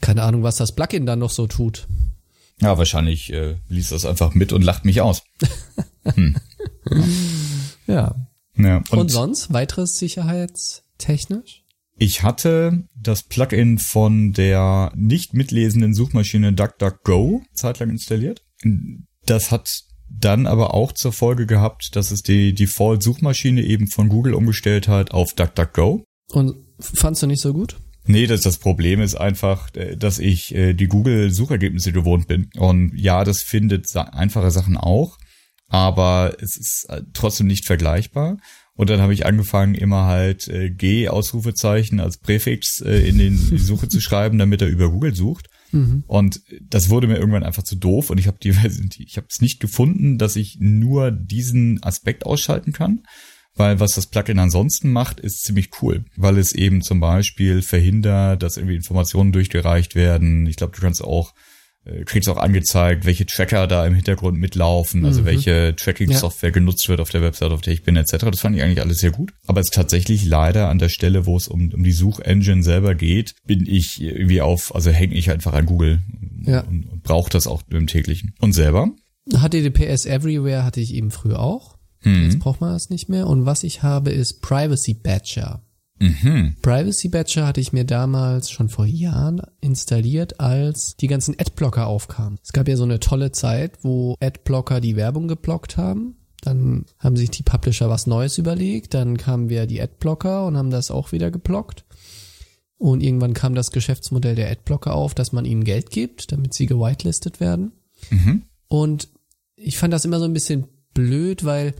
Keine 0.00 0.22
Ahnung, 0.22 0.42
was 0.42 0.56
das 0.56 0.72
Plugin 0.74 1.06
dann 1.06 1.18
noch 1.18 1.30
so 1.30 1.46
tut. 1.46 1.86
Ja, 2.60 2.76
wahrscheinlich 2.76 3.32
äh, 3.32 3.56
liest 3.68 3.92
das 3.92 4.04
einfach 4.04 4.34
mit 4.34 4.52
und 4.52 4.62
lacht 4.62 4.84
mich 4.84 5.00
aus. 5.00 5.22
Hm. 6.14 6.36
ja. 7.86 8.14
ja. 8.56 8.76
Und, 8.90 8.98
und 8.98 9.10
sonst 9.10 9.52
weiteres 9.52 9.98
sicherheitstechnisch? 9.98 11.64
Ich 11.98 12.22
hatte 12.22 12.84
das 12.94 13.24
Plugin 13.24 13.78
von 13.78 14.32
der 14.32 14.90
nicht 14.96 15.34
mitlesenden 15.34 15.92
Suchmaschine 15.92 16.54
DuckDuckGo 16.54 17.42
zeitlang 17.52 17.90
installiert. 17.90 18.42
Das 19.26 19.50
hat 19.50 19.82
dann 20.08 20.46
aber 20.46 20.72
auch 20.72 20.92
zur 20.92 21.12
Folge 21.12 21.46
gehabt, 21.46 21.94
dass 21.96 22.10
es 22.10 22.22
die 22.22 22.54
Default-Suchmaschine 22.54 23.62
eben 23.62 23.88
von 23.88 24.08
Google 24.08 24.32
umgestellt 24.32 24.88
hat 24.88 25.10
auf 25.10 25.34
DuckDuckGo. 25.34 26.04
Und 26.32 26.54
fandst 26.80 27.22
du 27.22 27.26
nicht 27.26 27.42
so 27.42 27.52
gut? 27.52 27.76
Nee, 28.08 28.26
das, 28.26 28.40
das 28.40 28.56
Problem 28.56 29.02
ist 29.02 29.16
einfach, 29.16 29.68
äh, 29.74 29.94
dass 29.94 30.18
ich 30.18 30.54
äh, 30.54 30.72
die 30.72 30.86
Google-Suchergebnisse 30.86 31.92
gewohnt 31.92 32.26
bin. 32.26 32.48
Und 32.56 32.92
ja, 32.96 33.22
das 33.22 33.42
findet 33.42 33.94
einfache 33.94 34.50
Sachen 34.50 34.78
auch, 34.78 35.18
aber 35.68 36.34
es 36.40 36.56
ist 36.56 36.86
äh, 36.88 37.02
trotzdem 37.12 37.46
nicht 37.46 37.66
vergleichbar. 37.66 38.38
Und 38.72 38.88
dann 38.88 39.02
habe 39.02 39.12
ich 39.12 39.26
angefangen, 39.26 39.74
immer 39.74 40.04
halt 40.04 40.48
G-Ausrufezeichen 40.48 41.98
als 41.98 42.18
Präfix 42.18 42.78
in 42.78 43.18
den, 43.18 43.48
die 43.50 43.58
Suche 43.58 43.88
zu 43.88 44.00
schreiben, 44.00 44.38
damit 44.38 44.62
er 44.62 44.68
über 44.68 44.92
Google 44.92 45.16
sucht. 45.16 45.48
Mhm. 45.72 46.04
Und 46.06 46.42
das 46.62 46.88
wurde 46.88 47.08
mir 47.08 47.16
irgendwann 47.16 47.42
einfach 47.42 47.64
zu 47.64 47.74
doof 47.74 48.10
und 48.10 48.18
ich 48.18 48.28
habe 48.28 48.38
die, 48.40 48.50
ich 49.04 49.16
habe 49.16 49.26
es 49.28 49.40
nicht 49.40 49.58
gefunden, 49.58 50.16
dass 50.16 50.36
ich 50.36 50.58
nur 50.60 51.10
diesen 51.10 51.82
Aspekt 51.82 52.24
ausschalten 52.24 52.72
kann 52.72 53.02
weil 53.58 53.80
was 53.80 53.94
das 53.94 54.06
Plugin 54.06 54.38
ansonsten 54.38 54.92
macht, 54.92 55.20
ist 55.20 55.42
ziemlich 55.42 55.70
cool, 55.82 56.04
weil 56.16 56.38
es 56.38 56.52
eben 56.52 56.82
zum 56.82 57.00
Beispiel 57.00 57.62
verhindert, 57.62 58.42
dass 58.42 58.56
irgendwie 58.56 58.76
Informationen 58.76 59.32
durchgereicht 59.32 59.94
werden. 59.94 60.46
Ich 60.46 60.56
glaube, 60.56 60.74
du 60.74 60.80
kannst 60.80 61.02
auch 61.02 61.34
äh, 61.88 62.04
kriegst 62.04 62.28
auch 62.28 62.36
angezeigt, 62.36 63.04
welche 63.06 63.24
Tracker 63.24 63.66
da 63.66 63.86
im 63.86 63.94
Hintergrund 63.94 64.38
mitlaufen, 64.38 65.04
also 65.04 65.22
mhm. 65.22 65.26
welche 65.26 65.74
Tracking-Software 65.76 66.50
ja. 66.50 66.54
genutzt 66.54 66.88
wird 66.88 67.00
auf 67.00 67.10
der 67.10 67.22
Website, 67.22 67.50
auf 67.50 67.60
der 67.60 67.72
ich 67.72 67.82
bin, 67.82 67.96
etc. 67.96 68.26
Das 68.30 68.40
fand 68.40 68.56
ich 68.56 68.62
eigentlich 68.62 68.80
alles 68.80 68.98
sehr 68.98 69.10
gut. 69.10 69.32
Aber 69.46 69.60
es 69.60 69.68
ist 69.68 69.74
tatsächlich 69.74 70.24
leider 70.24 70.68
an 70.68 70.78
der 70.78 70.88
Stelle, 70.88 71.24
wo 71.24 71.36
es 71.36 71.48
um, 71.48 71.72
um 71.72 71.82
die 71.82 71.92
Suchengine 71.92 72.62
selber 72.62 72.94
geht, 72.94 73.34
bin 73.46 73.66
ich 73.66 74.02
irgendwie 74.02 74.40
auf, 74.40 74.74
also 74.74 74.90
hänge 74.90 75.14
ich 75.14 75.30
einfach 75.30 75.54
an 75.54 75.66
Google 75.66 76.00
ja. 76.44 76.60
und, 76.60 76.84
und 76.84 77.02
brauche 77.02 77.30
das 77.30 77.46
auch 77.46 77.62
im 77.70 77.86
täglichen. 77.86 78.34
Und 78.38 78.52
selber? 78.52 78.90
HTTPS 79.30 80.06
Everywhere 80.06 80.64
hatte 80.64 80.80
ich 80.80 80.94
eben 80.94 81.10
früher 81.10 81.40
auch. 81.40 81.77
Mhm. 82.02 82.24
Jetzt 82.24 82.38
braucht 82.38 82.60
man 82.60 82.72
das 82.72 82.90
nicht 82.90 83.08
mehr. 83.08 83.26
Und 83.26 83.46
was 83.46 83.62
ich 83.62 83.82
habe, 83.82 84.10
ist 84.10 84.40
Privacy 84.42 84.94
Badger. 84.94 85.62
Mhm. 86.00 86.54
Privacy 86.62 87.08
Badger 87.08 87.46
hatte 87.46 87.60
ich 87.60 87.72
mir 87.72 87.84
damals 87.84 88.50
schon 88.50 88.68
vor 88.68 88.86
Jahren 88.86 89.42
installiert, 89.60 90.38
als 90.40 90.96
die 90.96 91.08
ganzen 91.08 91.34
Adblocker 91.38 91.86
aufkamen. 91.86 92.38
Es 92.42 92.52
gab 92.52 92.68
ja 92.68 92.76
so 92.76 92.84
eine 92.84 93.00
tolle 93.00 93.32
Zeit, 93.32 93.78
wo 93.82 94.14
Adblocker 94.20 94.80
die 94.80 94.96
Werbung 94.96 95.28
geblockt 95.28 95.76
haben. 95.76 96.16
Dann 96.40 96.84
haben 96.98 97.16
sich 97.16 97.30
die 97.30 97.42
Publisher 97.42 97.90
was 97.90 98.06
Neues 98.06 98.38
überlegt. 98.38 98.94
Dann 98.94 99.16
kamen 99.16 99.48
wir 99.48 99.66
die 99.66 99.82
Adblocker 99.82 100.46
und 100.46 100.56
haben 100.56 100.70
das 100.70 100.90
auch 100.90 101.10
wieder 101.10 101.30
geblockt. 101.32 101.84
Und 102.78 103.02
irgendwann 103.02 103.34
kam 103.34 103.56
das 103.56 103.72
Geschäftsmodell 103.72 104.36
der 104.36 104.50
Adblocker 104.50 104.94
auf, 104.94 105.14
dass 105.14 105.32
man 105.32 105.44
ihnen 105.44 105.64
Geld 105.64 105.90
gibt, 105.90 106.30
damit 106.30 106.54
sie 106.54 106.66
gewitelistet 106.66 107.40
werden. 107.40 107.72
Mhm. 108.10 108.42
Und 108.68 109.08
ich 109.56 109.78
fand 109.78 109.92
das 109.92 110.04
immer 110.04 110.20
so 110.20 110.26
ein 110.26 110.32
bisschen 110.32 110.68
blöd, 111.06 111.44
weil 111.44 111.74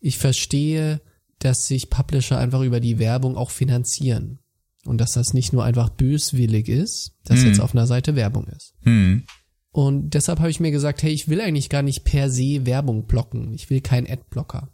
ich 0.00 0.18
verstehe, 0.18 1.00
dass 1.38 1.66
sich 1.66 1.90
Publisher 1.90 2.38
einfach 2.38 2.62
über 2.62 2.80
die 2.80 2.98
Werbung 2.98 3.36
auch 3.36 3.50
finanzieren. 3.50 4.38
Und 4.84 4.98
dass 5.00 5.12
das 5.12 5.32
nicht 5.32 5.52
nur 5.52 5.64
einfach 5.64 5.90
böswillig 5.90 6.68
ist, 6.68 7.12
dass 7.24 7.40
Hm. 7.40 7.46
jetzt 7.48 7.60
auf 7.60 7.74
einer 7.74 7.86
Seite 7.86 8.16
Werbung 8.16 8.46
ist. 8.48 8.74
Hm. 8.80 9.24
Und 9.70 10.10
deshalb 10.10 10.40
habe 10.40 10.50
ich 10.50 10.60
mir 10.60 10.70
gesagt, 10.72 11.02
hey, 11.02 11.12
ich 11.12 11.28
will 11.28 11.40
eigentlich 11.40 11.68
gar 11.68 11.82
nicht 11.82 12.04
per 12.04 12.28
se 12.30 12.66
Werbung 12.66 13.06
blocken. 13.06 13.54
Ich 13.54 13.70
will 13.70 13.80
keinen 13.80 14.10
Adblocker. 14.10 14.68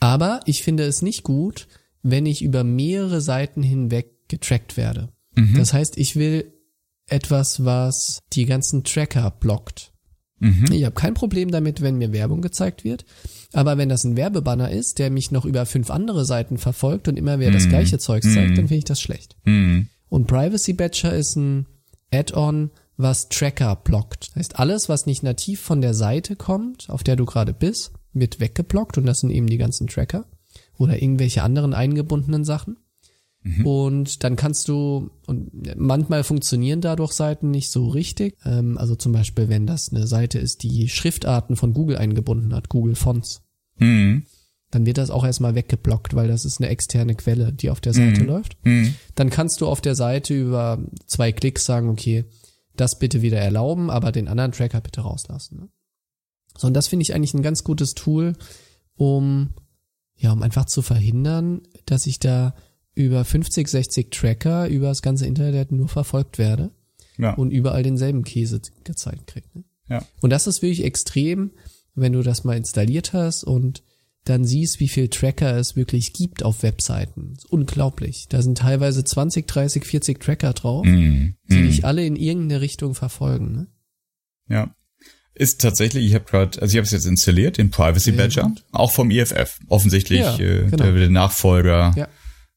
Aber 0.00 0.40
ich 0.46 0.62
finde 0.62 0.84
es 0.84 1.02
nicht 1.02 1.22
gut, 1.22 1.68
wenn 2.02 2.26
ich 2.26 2.42
über 2.42 2.64
mehrere 2.64 3.20
Seiten 3.20 3.62
hinweg 3.62 4.28
getrackt 4.28 4.76
werde. 4.76 5.10
Mhm. 5.36 5.54
Das 5.56 5.72
heißt, 5.72 5.98
ich 5.98 6.16
will 6.16 6.52
etwas, 7.06 7.64
was 7.64 8.20
die 8.32 8.46
ganzen 8.46 8.82
Tracker 8.82 9.30
blockt. 9.30 9.91
Mhm. 10.42 10.66
Ich 10.72 10.84
habe 10.84 10.94
kein 10.94 11.14
Problem 11.14 11.50
damit, 11.50 11.80
wenn 11.80 11.98
mir 11.98 12.12
Werbung 12.12 12.42
gezeigt 12.42 12.84
wird. 12.84 13.04
Aber 13.52 13.78
wenn 13.78 13.88
das 13.88 14.04
ein 14.04 14.16
Werbebanner 14.16 14.70
ist, 14.70 14.98
der 14.98 15.10
mich 15.10 15.30
noch 15.30 15.44
über 15.44 15.66
fünf 15.66 15.90
andere 15.90 16.24
Seiten 16.24 16.58
verfolgt 16.58 17.08
und 17.08 17.16
immer 17.16 17.38
wieder 17.40 17.50
das 17.52 17.66
Mhm. 17.66 17.70
gleiche 17.70 17.98
Zeugs 17.98 18.32
zeigt, 18.32 18.50
Mhm. 18.50 18.54
dann 18.56 18.68
finde 18.68 18.78
ich 18.78 18.84
das 18.84 19.00
schlecht. 19.00 19.36
Hm. 19.44 19.86
Und 20.08 20.26
Privacy 20.26 20.72
Badger 20.72 21.14
ist 21.14 21.36
ein 21.36 21.66
Add-on, 22.12 22.70
was 22.96 23.28
Tracker 23.28 23.76
blockt. 23.76 24.28
Das 24.28 24.36
heißt, 24.36 24.58
alles, 24.58 24.88
was 24.88 25.06
nicht 25.06 25.22
nativ 25.22 25.60
von 25.60 25.80
der 25.80 25.94
Seite 25.94 26.36
kommt, 26.36 26.90
auf 26.90 27.02
der 27.02 27.16
du 27.16 27.24
gerade 27.24 27.52
bist, 27.54 27.92
wird 28.12 28.40
weggeblockt 28.40 28.98
und 28.98 29.06
das 29.06 29.20
sind 29.20 29.30
eben 29.30 29.46
die 29.46 29.56
ganzen 29.58 29.86
Tracker 29.86 30.26
oder 30.76 31.00
irgendwelche 31.00 31.42
anderen 31.42 31.72
eingebundenen 31.72 32.44
Sachen. 32.44 32.76
Und 33.64 34.22
dann 34.22 34.36
kannst 34.36 34.68
du, 34.68 35.10
und 35.26 35.76
manchmal 35.76 36.22
funktionieren 36.22 36.80
dadurch 36.80 37.12
Seiten 37.12 37.50
nicht 37.50 37.70
so 37.70 37.88
richtig. 37.88 38.36
Ähm, 38.44 38.78
also 38.78 38.94
zum 38.94 39.12
Beispiel, 39.12 39.48
wenn 39.48 39.66
das 39.66 39.92
eine 39.92 40.06
Seite 40.06 40.38
ist, 40.38 40.62
die 40.62 40.88
Schriftarten 40.88 41.56
von 41.56 41.72
Google 41.74 41.96
eingebunden 41.96 42.54
hat, 42.54 42.68
Google 42.68 42.94
Fonts, 42.94 43.42
Hm. 43.78 44.24
dann 44.70 44.86
wird 44.86 44.98
das 44.98 45.10
auch 45.10 45.24
erstmal 45.24 45.54
weggeblockt, 45.54 46.14
weil 46.14 46.28
das 46.28 46.44
ist 46.44 46.60
eine 46.60 46.68
externe 46.70 47.14
Quelle, 47.14 47.52
die 47.52 47.70
auf 47.70 47.80
der 47.80 47.94
Seite 47.94 48.22
läuft 48.22 48.56
Hm. 48.64 48.94
dann 49.16 49.30
kannst 49.30 49.60
du 49.60 49.66
auf 49.66 49.80
der 49.80 49.94
Seite 49.94 50.34
über 50.34 50.78
zwei 51.06 51.32
Klicks 51.32 51.64
sagen, 51.64 51.88
okay, 51.88 52.24
das 52.76 52.98
bitte 52.98 53.22
wieder 53.22 53.38
erlauben, 53.38 53.90
aber 53.90 54.12
den 54.12 54.28
anderen 54.28 54.52
Tracker 54.52 54.80
bitte 54.80 55.00
rauslassen. 55.00 55.58
Ne? 55.58 55.68
So, 56.56 56.68
und 56.68 56.74
das 56.74 56.86
finde 56.88 57.02
ich 57.02 57.14
eigentlich 57.14 57.34
ein 57.34 57.42
ganz 57.42 57.64
gutes 57.64 57.94
Tool, 57.94 58.34
um, 58.94 59.50
ja, 60.16 60.32
um 60.32 60.42
einfach 60.42 60.66
zu 60.66 60.80
verhindern, 60.82 61.62
dass 61.86 62.06
ich 62.06 62.18
da 62.18 62.54
über 62.94 63.24
50, 63.24 63.68
60 63.68 64.10
Tracker 64.10 64.68
über 64.68 64.88
das 64.88 65.02
ganze 65.02 65.26
Internet 65.26 65.72
nur 65.72 65.88
verfolgt 65.88 66.38
werde 66.38 66.70
Ja. 67.18 67.32
und 67.34 67.50
überall 67.50 67.82
denselben 67.82 68.24
Käse 68.24 68.60
gezeigt 68.84 69.26
kriege. 69.28 69.46
Ne? 69.54 69.64
ja. 69.88 70.04
Und 70.20 70.30
das 70.30 70.46
ist 70.46 70.62
wirklich 70.62 70.84
extrem, 70.84 71.52
wenn 71.94 72.12
du 72.12 72.22
das 72.22 72.44
mal 72.44 72.56
installiert 72.56 73.12
hast 73.12 73.44
und 73.44 73.82
dann 74.24 74.44
siehst, 74.44 74.78
wie 74.78 74.86
viel 74.88 75.08
Tracker 75.08 75.56
es 75.56 75.74
wirklich 75.74 76.12
gibt 76.12 76.44
auf 76.44 76.62
Webseiten. 76.62 77.36
Unglaublich. 77.50 78.26
Da 78.28 78.40
sind 78.40 78.58
teilweise 78.58 79.02
20, 79.02 79.48
30, 79.48 79.84
40 79.84 80.20
Tracker 80.20 80.52
drauf, 80.52 80.86
Hm. 80.86 81.34
die 81.50 81.54
Hm. 81.56 81.66
dich 81.66 81.84
alle 81.84 82.06
in 82.06 82.14
irgendeine 82.16 82.60
Richtung 82.60 82.94
verfolgen. 82.94 83.52
Ne? 83.52 83.66
Ja. 84.48 84.74
Ist 85.34 85.60
tatsächlich, 85.62 86.04
ich 86.06 86.14
habe 86.14 86.24
gerade, 86.26 86.60
also 86.60 86.72
ich 86.72 86.76
habe 86.76 86.84
es 86.84 86.92
jetzt 86.92 87.06
installiert, 87.06 87.56
den 87.58 87.70
Privacy 87.70 88.12
Badger, 88.12 88.42
gut. 88.44 88.64
auch 88.70 88.92
vom 88.92 89.10
IFF. 89.10 89.58
Offensichtlich 89.68 90.20
Ja, 90.20 90.38
äh, 90.38 90.64
genau. 90.70 90.76
der, 90.84 90.92
der 90.92 91.10
Nachfolger 91.10 91.92
Ja. 91.96 92.08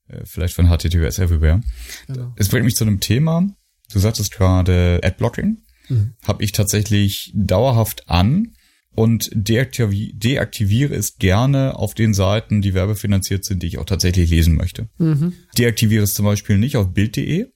Äh, 0.08 0.22
vielleicht 0.26 0.54
von 0.54 0.68
HTTPS 0.68 1.20
Everywhere. 1.20 1.62
Genau. 2.08 2.34
Es 2.36 2.50
bringt 2.50 2.66
mich 2.66 2.76
zu 2.76 2.84
einem 2.84 3.00
Thema. 3.00 3.48
Du 3.92 4.00
sagtest 4.00 4.32
gerade 4.32 5.00
Adblocking. 5.04 5.58
Mhm. 5.90 6.14
Habe 6.24 6.44
ich 6.44 6.52
tatsächlich 6.52 7.32
dauerhaft 7.36 8.10
an 8.10 8.54
und 8.96 9.30
deaktivi 9.34 10.14
deaktiviere 10.16 10.96
es 10.96 11.18
gerne 11.18 11.76
auf 11.78 11.94
den 11.94 12.14
Seiten, 12.14 12.62
die 12.62 12.74
werbefinanziert 12.74 13.46
sind, 13.46 13.62
die 13.62 13.68
ich 13.68 13.78
auch 13.78 13.86
tatsächlich 13.86 14.30
lesen 14.30 14.56
möchte. 14.56 14.90
Mhm. 14.98 15.34
Deaktiviere 15.58 16.04
es 16.04 16.14
zum 16.14 16.26
Beispiel 16.26 16.58
nicht 16.58 16.78
auf 16.78 16.94
Bild.de, 16.94 17.48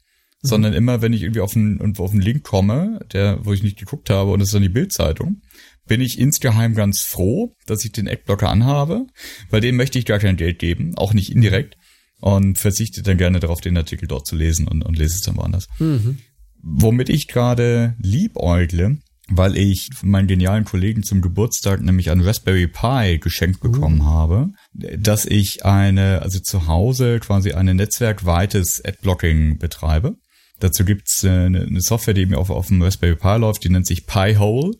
sondern 0.42 0.74
immer, 0.74 1.02
wenn 1.02 1.14
ich 1.14 1.24
irgendwie 1.24 1.42
auf 1.42 1.56
einen, 1.56 1.98
auf 1.98 2.12
einen 2.12 2.22
Link 2.22 2.44
komme, 2.44 3.00
der, 3.12 3.40
wo 3.44 3.54
ich 3.54 3.64
nicht 3.64 3.80
geguckt 3.80 4.10
habe 4.10 4.32
und 4.32 4.42
es 4.42 4.50
ist 4.50 4.54
dann 4.54 4.62
die 4.62 4.70
Bildzeitung, 4.70 5.42
bin 5.88 6.02
ich 6.02 6.20
insgeheim 6.20 6.76
ganz 6.76 7.02
froh, 7.02 7.56
dass 7.66 7.84
ich 7.84 7.92
den 7.92 8.08
Adblocker 8.08 8.50
anhabe, 8.50 9.08
weil 9.50 9.62
dem 9.62 9.76
möchte 9.76 9.98
ich 9.98 10.06
gar 10.06 10.20
kein 10.20 10.38
Geld 10.38 10.60
geben, 10.60 10.96
auch 10.96 11.14
nicht 11.14 11.32
indirekt 11.32 11.78
und 12.20 12.58
verzichte 12.58 13.02
dann 13.02 13.18
gerne 13.18 13.40
darauf, 13.40 13.62
den 13.62 13.78
Artikel 13.78 14.08
dort 14.08 14.28
zu 14.28 14.36
lesen 14.36 14.68
und, 14.68 14.84
und 14.84 14.98
lese 14.98 15.16
es 15.16 15.22
dann 15.22 15.38
woanders. 15.38 15.68
Mhm. 15.80 16.18
Womit 16.62 17.10
ich 17.10 17.28
gerade 17.28 17.96
liebäugle, 18.00 18.98
weil 19.30 19.56
ich 19.56 19.90
von 19.96 20.10
meinen 20.10 20.28
genialen 20.28 20.66
Kollegen 20.66 21.04
zum 21.04 21.22
Geburtstag 21.22 21.82
nämlich 21.82 22.10
ein 22.10 22.22
Raspberry 22.22 22.68
Pi 22.68 23.20
geschenkt 23.20 23.62
bekommen 23.62 24.06
habe, 24.06 24.50
dass 24.74 25.26
ich 25.26 25.66
eine, 25.66 26.22
also 26.22 26.40
zu 26.40 26.68
Hause 26.68 27.20
quasi 27.20 27.54
eine 27.54 27.76
netzwerkweites 27.76 28.84
Adblocking 28.84 29.58
betreibe. 29.58 30.16
Dazu 30.60 30.84
gibt's 30.84 31.24
äh, 31.24 31.30
eine, 31.30 31.62
eine 31.62 31.82
Software, 31.82 32.14
die 32.14 32.26
mir 32.26 32.38
auf, 32.38 32.50
auf 32.50 32.68
dem 32.68 32.82
Raspberry 32.82 33.16
Pi 33.16 33.38
läuft, 33.38 33.64
die 33.64 33.70
nennt 33.70 33.88
sich 33.88 34.06
Pi-Hole. 34.06 34.74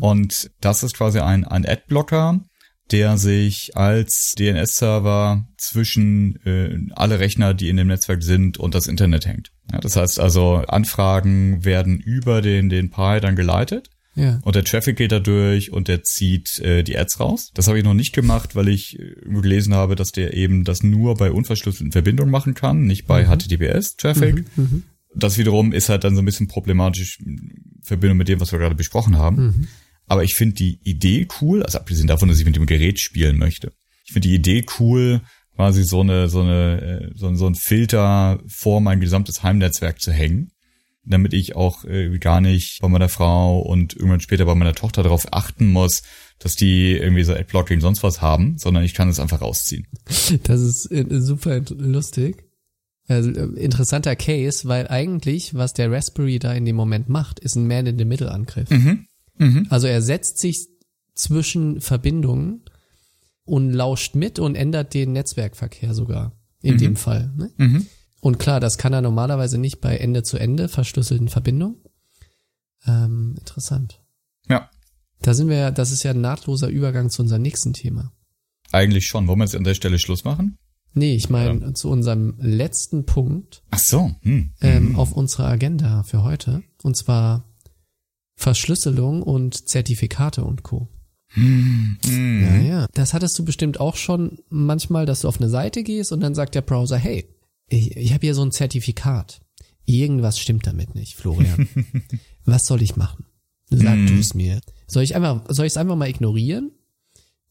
Und 0.00 0.50
das 0.60 0.82
ist 0.82 0.96
quasi 0.96 1.20
ein, 1.20 1.44
ein 1.44 1.66
Adblocker, 1.66 2.40
der 2.90 3.18
sich 3.18 3.76
als 3.76 4.34
DNS-Server 4.38 5.46
zwischen 5.56 6.36
äh, 6.46 6.76
alle 6.94 7.20
Rechner, 7.20 7.54
die 7.54 7.68
in 7.68 7.76
dem 7.76 7.88
Netzwerk 7.88 8.22
sind, 8.22 8.58
und 8.58 8.74
das 8.74 8.86
Internet 8.86 9.26
hängt. 9.26 9.50
Ja, 9.72 9.78
das 9.80 9.96
heißt 9.96 10.18
also, 10.20 10.56
Anfragen 10.66 11.64
werden 11.64 11.98
über 11.98 12.40
den, 12.42 12.68
den 12.68 12.90
Pi 12.90 13.20
dann 13.20 13.36
geleitet 13.36 13.90
Ja. 14.14 14.40
und 14.42 14.56
der 14.56 14.64
Traffic 14.64 14.96
geht 14.96 15.12
da 15.12 15.20
durch 15.20 15.72
und 15.72 15.88
der 15.88 16.02
zieht 16.02 16.58
äh, 16.60 16.82
die 16.82 16.96
Ads 16.98 17.20
raus. 17.20 17.50
Das 17.54 17.68
habe 17.68 17.78
ich 17.78 17.84
noch 17.84 17.94
nicht 17.94 18.14
gemacht, 18.14 18.56
weil 18.56 18.68
ich 18.68 18.98
äh, 18.98 19.14
gelesen 19.40 19.74
habe, 19.74 19.94
dass 19.94 20.10
der 20.12 20.34
eben 20.34 20.64
das 20.64 20.82
nur 20.82 21.14
bei 21.16 21.30
unverschlüsselten 21.30 21.92
Verbindungen 21.92 22.30
machen 22.32 22.54
kann, 22.54 22.82
nicht 22.84 23.06
bei 23.06 23.26
HTTPS-Traffic. 23.26 24.44
Mhm. 24.56 24.84
Das 25.14 25.38
wiederum 25.38 25.72
ist 25.72 25.88
halt 25.88 26.04
dann 26.04 26.14
so 26.14 26.22
ein 26.22 26.26
bisschen 26.26 26.48
problematisch 26.48 27.18
in 27.24 27.80
Verbindung 27.82 28.18
mit 28.18 28.28
dem, 28.28 28.40
was 28.40 28.52
wir 28.52 28.58
gerade 28.58 28.74
besprochen 28.74 29.16
haben. 29.16 29.36
Mhm. 29.46 29.68
Aber 30.08 30.24
ich 30.24 30.34
finde 30.34 30.54
die 30.54 30.80
Idee 30.84 31.28
cool, 31.40 31.62
also 31.62 31.78
abgesehen 31.78 32.08
davon, 32.08 32.28
dass 32.28 32.38
ich 32.38 32.44
mit 32.46 32.56
dem 32.56 32.66
Gerät 32.66 32.98
spielen 32.98 33.38
möchte. 33.38 33.72
Ich 34.06 34.12
finde 34.12 34.28
die 34.28 34.34
Idee 34.34 34.64
cool, 34.80 35.20
quasi 35.54 35.84
so 35.84 36.00
eine, 36.00 36.28
so 36.28 36.40
eine, 36.40 36.80
äh, 36.80 37.10
so, 37.14 37.26
ein- 37.28 37.36
so 37.36 37.46
ein 37.46 37.54
Filter 37.54 38.40
vor 38.48 38.80
mein 38.80 39.00
gesamtes 39.00 39.42
Heimnetzwerk 39.42 40.00
zu 40.00 40.12
hängen, 40.12 40.50
damit 41.04 41.32
ich 41.34 41.56
auch 41.56 41.84
äh, 41.84 42.18
gar 42.18 42.40
nicht 42.40 42.78
bei 42.80 42.88
meiner 42.88 43.08
Frau 43.08 43.60
und 43.60 43.94
irgendwann 43.94 44.20
später 44.20 44.44
bei 44.46 44.54
meiner 44.54 44.74
Tochter 44.74 45.02
darauf 45.02 45.32
achten 45.32 45.66
muss, 45.68 46.02
dass 46.38 46.54
die 46.54 46.92
irgendwie 46.92 47.24
so 47.24 47.34
Adblocking 47.34 47.80
sonst 47.80 48.02
was 48.02 48.20
haben, 48.22 48.56
sondern 48.58 48.84
ich 48.84 48.94
kann 48.94 49.08
es 49.08 49.18
einfach 49.20 49.40
rausziehen. 49.40 49.86
Das 50.44 50.60
ist 50.60 50.90
äh, 50.92 51.04
super 51.20 51.60
lustig. 51.76 52.44
Also, 53.10 53.30
interessanter 53.30 54.16
Case, 54.16 54.68
weil 54.68 54.86
eigentlich, 54.88 55.54
was 55.54 55.72
der 55.72 55.90
Raspberry 55.90 56.38
da 56.38 56.52
in 56.52 56.66
dem 56.66 56.76
Moment 56.76 57.08
macht, 57.08 57.40
ist 57.40 57.56
ein 57.56 57.66
Man-in-the-Middle-Angriff. 57.66 58.68
Mhm. 58.70 59.06
Mhm. 59.38 59.66
Also 59.70 59.86
er 59.86 60.02
setzt 60.02 60.38
sich 60.38 60.68
zwischen 61.14 61.80
Verbindungen 61.80 62.62
und 63.44 63.72
lauscht 63.72 64.14
mit 64.14 64.38
und 64.38 64.54
ändert 64.54 64.94
den 64.94 65.12
Netzwerkverkehr 65.12 65.94
sogar. 65.94 66.32
In 66.60 66.76
dem 66.76 66.96
Fall. 66.96 67.32
Ne? 67.36 67.50
Mhm. 67.56 67.86
Und 68.20 68.38
klar, 68.40 68.58
das 68.58 68.78
kann 68.78 68.92
er 68.92 69.00
normalerweise 69.00 69.58
nicht 69.58 69.80
bei 69.80 69.96
Ende 69.96 70.24
zu 70.24 70.38
Ende 70.38 70.68
verschlüsselten 70.68 71.28
Verbindungen. 71.28 71.76
Ähm, 72.84 73.36
interessant. 73.38 74.02
Ja, 74.48 74.68
Da 75.22 75.34
sind 75.34 75.48
wir 75.48 75.56
ja, 75.56 75.70
das 75.70 75.92
ist 75.92 76.02
ja 76.02 76.10
ein 76.12 76.20
nahtloser 76.20 76.68
Übergang 76.68 77.10
zu 77.10 77.22
unserem 77.22 77.42
nächsten 77.42 77.72
Thema. 77.74 78.12
eigentlich 78.72 79.06
schon. 79.06 79.26
Wollen 79.28 79.38
wir 79.38 79.44
jetzt 79.44 79.54
an 79.56 79.64
der 79.64 79.74
Stelle 79.74 79.98
Schluss 79.98 80.24
machen? 80.24 80.58
Nee, 80.94 81.14
ich 81.14 81.28
meine 81.30 81.74
zu 81.74 81.90
unserem 81.90 82.34
letzten 82.40 83.04
Punkt 83.06 83.62
Ach 83.70 83.78
so. 83.78 84.10
Hm. 84.22 84.52
ähm, 84.60 84.96
auf 84.96 85.12
unserer 85.12 85.46
Agenda 85.46 86.02
für 86.02 86.24
heute. 86.24 86.62
Und 86.82 86.96
zwar 86.96 87.47
Verschlüsselung 88.38 89.20
und 89.22 89.68
Zertifikate 89.68 90.44
und 90.44 90.62
Co. 90.62 90.86
Hm. 91.30 91.98
Ja, 92.06 92.56
ja. 92.56 92.86
Das 92.94 93.12
hattest 93.12 93.36
du 93.38 93.44
bestimmt 93.44 93.80
auch 93.80 93.96
schon 93.96 94.38
manchmal, 94.48 95.06
dass 95.06 95.22
du 95.22 95.28
auf 95.28 95.40
eine 95.40 95.50
Seite 95.50 95.82
gehst 95.82 96.12
und 96.12 96.20
dann 96.20 96.36
sagt 96.36 96.54
der 96.54 96.62
Browser, 96.62 96.96
hey, 96.96 97.26
ich, 97.68 97.96
ich 97.96 98.12
habe 98.14 98.24
hier 98.24 98.34
so 98.36 98.42
ein 98.44 98.52
Zertifikat. 98.52 99.40
Irgendwas 99.84 100.38
stimmt 100.38 100.66
damit 100.68 100.94
nicht, 100.94 101.16
Florian. 101.16 101.68
Was 102.44 102.66
soll 102.66 102.80
ich 102.80 102.94
machen? 102.96 103.26
Sag 103.70 103.94
Hm. 103.96 104.06
du 104.06 104.14
es 104.14 104.34
mir. 104.34 104.60
Soll 104.86 105.02
ich 105.02 105.16
einfach, 105.16 105.44
soll 105.48 105.66
ich 105.66 105.72
es 105.72 105.76
einfach 105.76 105.96
mal 105.96 106.08
ignorieren? 106.08 106.70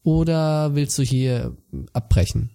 Oder 0.02 0.74
willst 0.74 0.96
du 0.98 1.02
hier 1.02 1.54
abbrechen? 1.92 2.50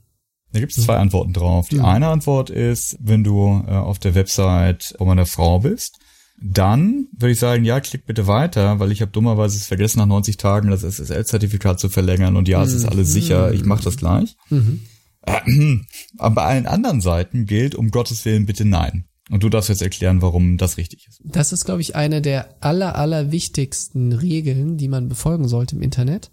Da 0.54 0.60
gibt 0.60 0.76
es 0.76 0.84
zwei 0.84 0.98
Antworten 0.98 1.34
drauf. 1.34 1.70
Die 1.70 1.78
Mhm. 1.78 1.86
eine 1.86 2.08
Antwort 2.08 2.50
ist, 2.50 2.98
wenn 3.00 3.24
du 3.24 3.64
äh, 3.68 3.72
auf 3.72 4.00
der 4.00 4.16
Website 4.16 4.96
von 4.98 5.08
meiner 5.08 5.26
Frau 5.28 5.60
bist, 5.60 6.00
dann 6.42 7.08
würde 7.18 7.32
ich 7.32 7.40
sagen, 7.40 7.64
ja, 7.64 7.80
klick 7.80 8.06
bitte 8.06 8.28
weiter, 8.28 8.80
weil 8.80 8.92
ich 8.92 9.02
habe 9.02 9.12
dummerweise 9.12 9.58
es 9.58 9.68
vergessen, 9.68 10.00
nach 10.00 10.06
90 10.06 10.38
Tagen 10.38 10.70
das 10.70 10.84
SSL-Zertifikat 10.84 11.80
zu 11.80 11.90
verlängern 11.90 12.36
und 12.36 12.48
ja, 12.48 12.62
es 12.64 12.74
ist 12.74 12.86
alles 12.86 13.14
sicher, 13.14 13.54
ich 13.54 13.66
mache 13.66 13.84
das 13.84 13.98
gleich. 13.98 14.36
Mhm. 14.50 14.82
Aber 16.18 16.36
bei 16.36 16.44
allen 16.44 16.68
anderen 16.68 17.02
Seiten 17.02 17.46
gilt, 17.46 17.76
um 17.76 17.92
Gottes 17.92 18.26
Willen 18.26 18.46
bitte 18.46 18.66
nein. 18.66 19.06
Und 19.30 19.44
du 19.44 19.50
darfst 19.50 19.70
jetzt 19.70 19.82
erklären, 19.82 20.22
warum 20.22 20.58
das 20.58 20.78
richtig 20.78 21.08
ist. 21.08 21.22
Das 21.24 21.54
ist, 21.54 21.64
glaube 21.64 21.82
ich, 21.82 21.96
eine 21.96 22.22
der 22.22 22.58
aller, 22.62 22.96
aller 22.96 23.32
wichtigsten 23.32 24.12
Regeln, 24.12 24.78
die 24.78 24.90
man 24.90 25.08
befolgen 25.08 25.48
sollte 25.48 25.78
im 25.78 25.82
Internet. 25.82 26.30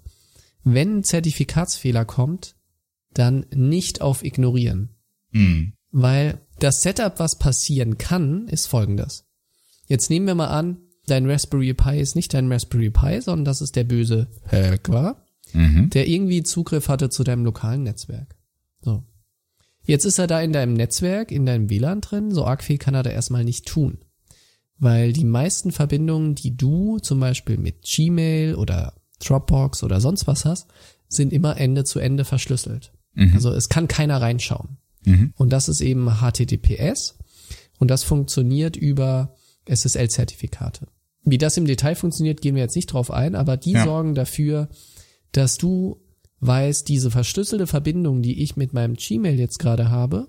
Wenn 0.64 0.98
ein 0.98 1.04
Zertifikatsfehler 1.04 2.04
kommt, 2.04 2.56
dann 3.14 3.46
nicht 3.54 4.00
auf 4.00 4.24
ignorieren. 4.24 4.90
Hm. 5.32 5.74
Weil 5.92 6.40
das 6.58 6.82
Setup, 6.82 7.18
was 7.18 7.38
passieren 7.38 7.96
kann, 7.96 8.48
ist 8.48 8.66
folgendes. 8.66 9.24
Jetzt 9.90 10.08
nehmen 10.08 10.28
wir 10.28 10.36
mal 10.36 10.46
an, 10.46 10.78
dein 11.08 11.28
Raspberry 11.28 11.74
Pi 11.74 11.98
ist 11.98 12.14
nicht 12.14 12.32
dein 12.32 12.50
Raspberry 12.50 12.90
Pi, 12.90 13.20
sondern 13.20 13.44
das 13.44 13.60
ist 13.60 13.74
der 13.74 13.82
böse 13.82 14.28
Hacker, 14.46 15.26
Mhm. 15.52 15.90
der 15.90 16.06
irgendwie 16.06 16.44
Zugriff 16.44 16.88
hatte 16.88 17.10
zu 17.10 17.24
deinem 17.24 17.44
lokalen 17.44 17.82
Netzwerk. 17.82 18.36
So. 18.82 19.02
Jetzt 19.82 20.04
ist 20.04 20.20
er 20.20 20.28
da 20.28 20.40
in 20.40 20.52
deinem 20.52 20.74
Netzwerk, 20.74 21.32
in 21.32 21.44
deinem 21.44 21.68
WLAN 21.68 22.02
drin, 22.02 22.30
so 22.30 22.44
arg 22.44 22.62
viel 22.62 22.78
kann 22.78 22.94
er 22.94 23.02
da 23.02 23.10
erstmal 23.10 23.42
nicht 23.42 23.66
tun. 23.66 23.98
Weil 24.78 25.12
die 25.12 25.24
meisten 25.24 25.72
Verbindungen, 25.72 26.36
die 26.36 26.56
du 26.56 27.00
zum 27.00 27.18
Beispiel 27.18 27.58
mit 27.58 27.82
Gmail 27.82 28.54
oder 28.54 28.94
Dropbox 29.18 29.82
oder 29.82 30.00
sonst 30.00 30.28
was 30.28 30.44
hast, 30.44 30.68
sind 31.08 31.32
immer 31.32 31.56
Ende 31.56 31.82
zu 31.82 31.98
Ende 31.98 32.24
verschlüsselt. 32.24 32.92
Mhm. 33.14 33.32
Also 33.34 33.50
es 33.50 33.68
kann 33.68 33.88
keiner 33.88 34.22
reinschauen. 34.22 34.78
Mhm. 35.04 35.32
Und 35.36 35.50
das 35.52 35.68
ist 35.68 35.80
eben 35.80 36.08
HTTPS 36.20 37.18
und 37.80 37.90
das 37.90 38.04
funktioniert 38.04 38.76
über 38.76 39.34
SSL-Zertifikate. 39.70 40.86
Wie 41.24 41.38
das 41.38 41.56
im 41.56 41.66
Detail 41.66 41.94
funktioniert, 41.94 42.40
gehen 42.40 42.54
wir 42.54 42.62
jetzt 42.62 42.76
nicht 42.76 42.86
drauf 42.92 43.10
ein, 43.10 43.34
aber 43.34 43.56
die 43.56 43.72
Ja. 43.72 43.84
sorgen 43.84 44.14
dafür, 44.14 44.68
dass 45.32 45.58
du 45.58 46.00
weißt, 46.40 46.88
diese 46.88 47.10
verschlüsselte 47.10 47.66
Verbindung, 47.66 48.22
die 48.22 48.42
ich 48.42 48.56
mit 48.56 48.72
meinem 48.72 48.94
Gmail 48.94 49.38
jetzt 49.38 49.58
gerade 49.58 49.90
habe, 49.90 50.28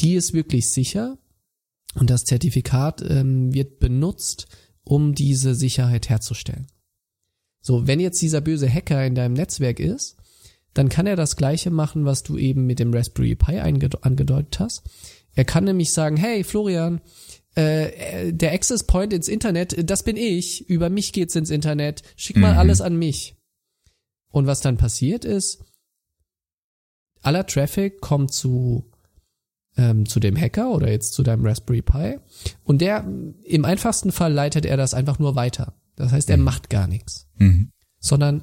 die 0.00 0.14
ist 0.14 0.32
wirklich 0.32 0.70
sicher 0.70 1.18
und 1.94 2.08
das 2.10 2.24
Zertifikat 2.24 3.02
ähm, 3.08 3.52
wird 3.52 3.78
benutzt, 3.78 4.46
um 4.84 5.14
diese 5.14 5.54
Sicherheit 5.54 6.08
herzustellen. 6.08 6.66
So, 7.60 7.86
wenn 7.86 8.00
jetzt 8.00 8.22
dieser 8.22 8.40
böse 8.40 8.72
Hacker 8.72 9.04
in 9.04 9.14
deinem 9.14 9.34
Netzwerk 9.34 9.80
ist, 9.80 10.16
dann 10.72 10.88
kann 10.88 11.06
er 11.06 11.16
das 11.16 11.36
gleiche 11.36 11.70
machen, 11.70 12.04
was 12.04 12.22
du 12.22 12.38
eben 12.38 12.64
mit 12.66 12.78
dem 12.78 12.94
Raspberry 12.94 13.34
Pi 13.34 13.58
angedeutet 13.58 14.60
hast. 14.60 14.82
Er 15.34 15.44
kann 15.44 15.64
nämlich 15.64 15.92
sagen, 15.92 16.16
hey 16.16 16.44
Florian, 16.44 17.00
äh, 17.58 18.32
der 18.32 18.52
Access 18.52 18.84
Point 18.84 19.12
ins 19.12 19.28
Internet, 19.28 19.88
das 19.90 20.02
bin 20.02 20.16
ich, 20.16 20.68
über 20.68 20.90
mich 20.90 21.12
geht's 21.12 21.34
ins 21.34 21.50
Internet, 21.50 22.02
schick 22.16 22.36
mal 22.36 22.52
Mhm. 22.52 22.58
alles 22.58 22.80
an 22.80 22.96
mich. 22.96 23.34
Und 24.30 24.46
was 24.46 24.60
dann 24.60 24.76
passiert 24.76 25.24
ist, 25.24 25.64
aller 27.22 27.46
Traffic 27.46 28.00
kommt 28.00 28.32
zu 28.32 28.84
ähm, 29.76 30.06
zu 30.06 30.18
dem 30.18 30.36
Hacker 30.36 30.70
oder 30.72 30.90
jetzt 30.90 31.12
zu 31.14 31.22
deinem 31.22 31.46
Raspberry 31.46 31.82
Pi 31.82 32.18
und 32.64 32.80
der 32.80 33.06
im 33.44 33.64
einfachsten 33.64 34.10
Fall 34.10 34.32
leitet 34.32 34.66
er 34.66 34.76
das 34.76 34.92
einfach 34.92 35.18
nur 35.20 35.36
weiter. 35.36 35.74
Das 35.96 36.10
heißt, 36.12 36.30
er 36.30 36.36
macht 36.36 36.68
gar 36.70 36.86
nichts 36.88 37.26
Mhm. 37.38 37.70
sondern 38.00 38.42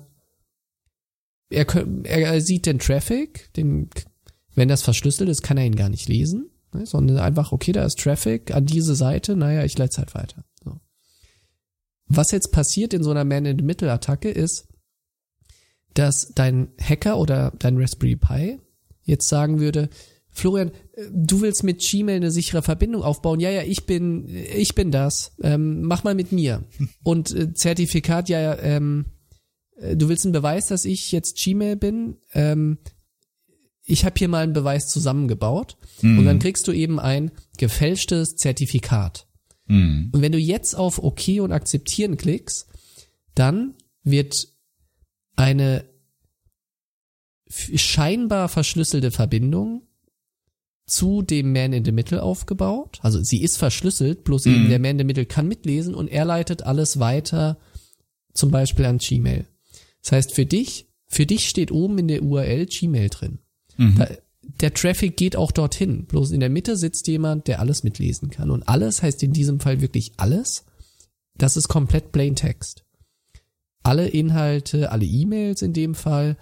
er, 1.49 1.66
er 2.05 2.41
sieht 2.41 2.66
den 2.66 2.80
Traffic, 2.80 3.53
den, 3.53 3.89
wenn 4.55 4.68
das 4.68 4.82
verschlüsselt 4.82 5.30
ist, 5.30 5.41
kann 5.41 5.57
er 5.57 5.66
ihn 5.66 5.76
gar 5.76 5.89
nicht 5.89 6.07
lesen, 6.09 6.49
ne, 6.76 6.86
sondern 6.86 7.17
einfach, 7.17 7.51
okay, 7.51 7.71
da 7.71 7.84
ist 7.84 7.99
Traffic 7.99 8.53
an 8.53 8.65
diese 8.65 8.95
Seite, 8.95 9.36
naja, 9.36 9.63
ich 9.63 9.78
leite 9.78 9.91
es 9.91 9.97
halt 9.97 10.15
weiter. 10.15 10.43
So. 10.63 10.80
Was 12.07 12.32
jetzt 12.32 12.51
passiert 12.51 12.93
in 12.93 13.03
so 13.03 13.11
einer 13.11 13.23
Man-in-the-Middle-Attacke 13.26 14.30
ist, 14.30 14.67
dass 15.93 16.34
dein 16.36 16.69
Hacker 16.80 17.17
oder 17.17 17.53
dein 17.57 17.78
Raspberry 17.78 18.15
Pi 18.15 18.59
jetzt 19.03 19.28
sagen 19.28 19.59
würde, 19.59 19.89
Florian, 20.30 20.71
äh, 20.93 21.05
du 21.11 21.41
willst 21.41 21.63
mit 21.63 21.80
Gmail 21.80 22.17
eine 22.17 22.32
sichere 22.32 22.61
Verbindung 22.61 23.01
aufbauen. 23.01 23.39
Ja, 23.39 23.49
ja, 23.49 23.63
ich 23.63 23.86
bin, 23.86 24.28
ich 24.28 24.76
bin 24.76 24.91
das. 24.91 25.32
Ähm, 25.41 25.84
mach 25.84 26.03
mal 26.03 26.13
mit 26.13 26.32
mir. 26.32 26.63
Und 27.03 27.34
äh, 27.34 27.53
Zertifikat, 27.53 28.30
ja, 28.30 28.41
ja, 28.41 28.59
ähm, 28.59 29.05
äh, 29.78 29.95
du 29.95 30.09
willst 30.09 30.26
einen 30.26 30.34
Beweis, 30.34 30.67
dass 30.67 30.86
ich 30.86 31.11
jetzt 31.11 31.38
Gmail 31.38 31.78
bin. 31.78 32.17
Ähm, 32.34 32.80
ich 33.86 34.03
habe 34.03 34.15
hier 34.17 34.27
mal 34.27 34.43
einen 34.43 34.53
Beweis 34.53 34.89
zusammengebaut. 34.89 35.77
Und 36.17 36.25
dann 36.25 36.39
kriegst 36.39 36.67
du 36.67 36.71
eben 36.71 36.99
ein 36.99 37.31
gefälschtes 37.57 38.36
Zertifikat. 38.36 39.27
Mhm. 39.67 40.09
Und 40.11 40.21
wenn 40.21 40.31
du 40.31 40.39
jetzt 40.39 40.75
auf 40.75 41.01
OK 41.01 41.39
und 41.39 41.51
akzeptieren 41.51 42.17
klickst, 42.17 42.67
dann 43.36 43.75
wird 44.03 44.47
eine 45.36 45.86
scheinbar 47.49 48.49
verschlüsselte 48.49 49.11
Verbindung 49.11 49.83
zu 50.88 51.21
dem 51.21 51.51
Man 51.51 51.73
in 51.73 51.86
the 51.86 51.91
Middle 51.91 52.21
aufgebaut. 52.21 52.99
Also 53.01 53.21
sie 53.23 53.41
ist 53.41 53.57
verschlüsselt, 53.57 54.23
bloß 54.23 54.45
eben 54.47 54.69
der 54.69 54.79
Man 54.79 54.91
in 54.91 54.99
the 54.99 55.03
Middle 55.03 55.25
kann 55.25 55.47
mitlesen 55.47 55.95
und 55.95 56.07
er 56.07 56.25
leitet 56.25 56.63
alles 56.63 56.99
weiter, 56.99 57.57
zum 58.33 58.51
Beispiel 58.51 58.86
an 58.86 58.97
Gmail. 58.97 59.47
Das 60.01 60.11
heißt, 60.11 60.33
für 60.33 60.45
dich, 60.45 60.88
für 61.07 61.25
dich 61.25 61.49
steht 61.49 61.71
oben 61.71 61.97
in 61.97 62.07
der 62.07 62.21
URL 62.21 62.65
Gmail 62.67 63.09
drin. 63.09 63.39
Da, 63.78 64.07
der 64.61 64.73
Traffic 64.73 65.17
geht 65.17 65.36
auch 65.36 65.51
dorthin. 65.51 66.05
Bloß 66.05 66.32
in 66.32 66.39
der 66.39 66.49
Mitte 66.49 66.78
sitzt 66.78 67.07
jemand, 67.07 67.47
der 67.47 67.59
alles 67.59 67.84
mitlesen 67.84 68.30
kann. 68.30 68.51
Und 68.51 68.67
alles 68.67 69.01
heißt 69.03 69.21
in 69.23 69.34
diesem 69.34 69.59
Fall 69.59 69.82
wirklich 69.82 70.13
alles. 70.17 70.65
Das 71.38 71.57
ist 71.57 71.67
komplett 71.67 72.11
Plain 72.11 72.36
Text. 72.36 72.86
Alle 73.84 74.07
Inhalte, 74.07 74.91
alle 74.91 75.05
E-Mails 75.05 75.61
in 75.61 75.73
dem 75.73 75.93
Fall. 75.95 76.38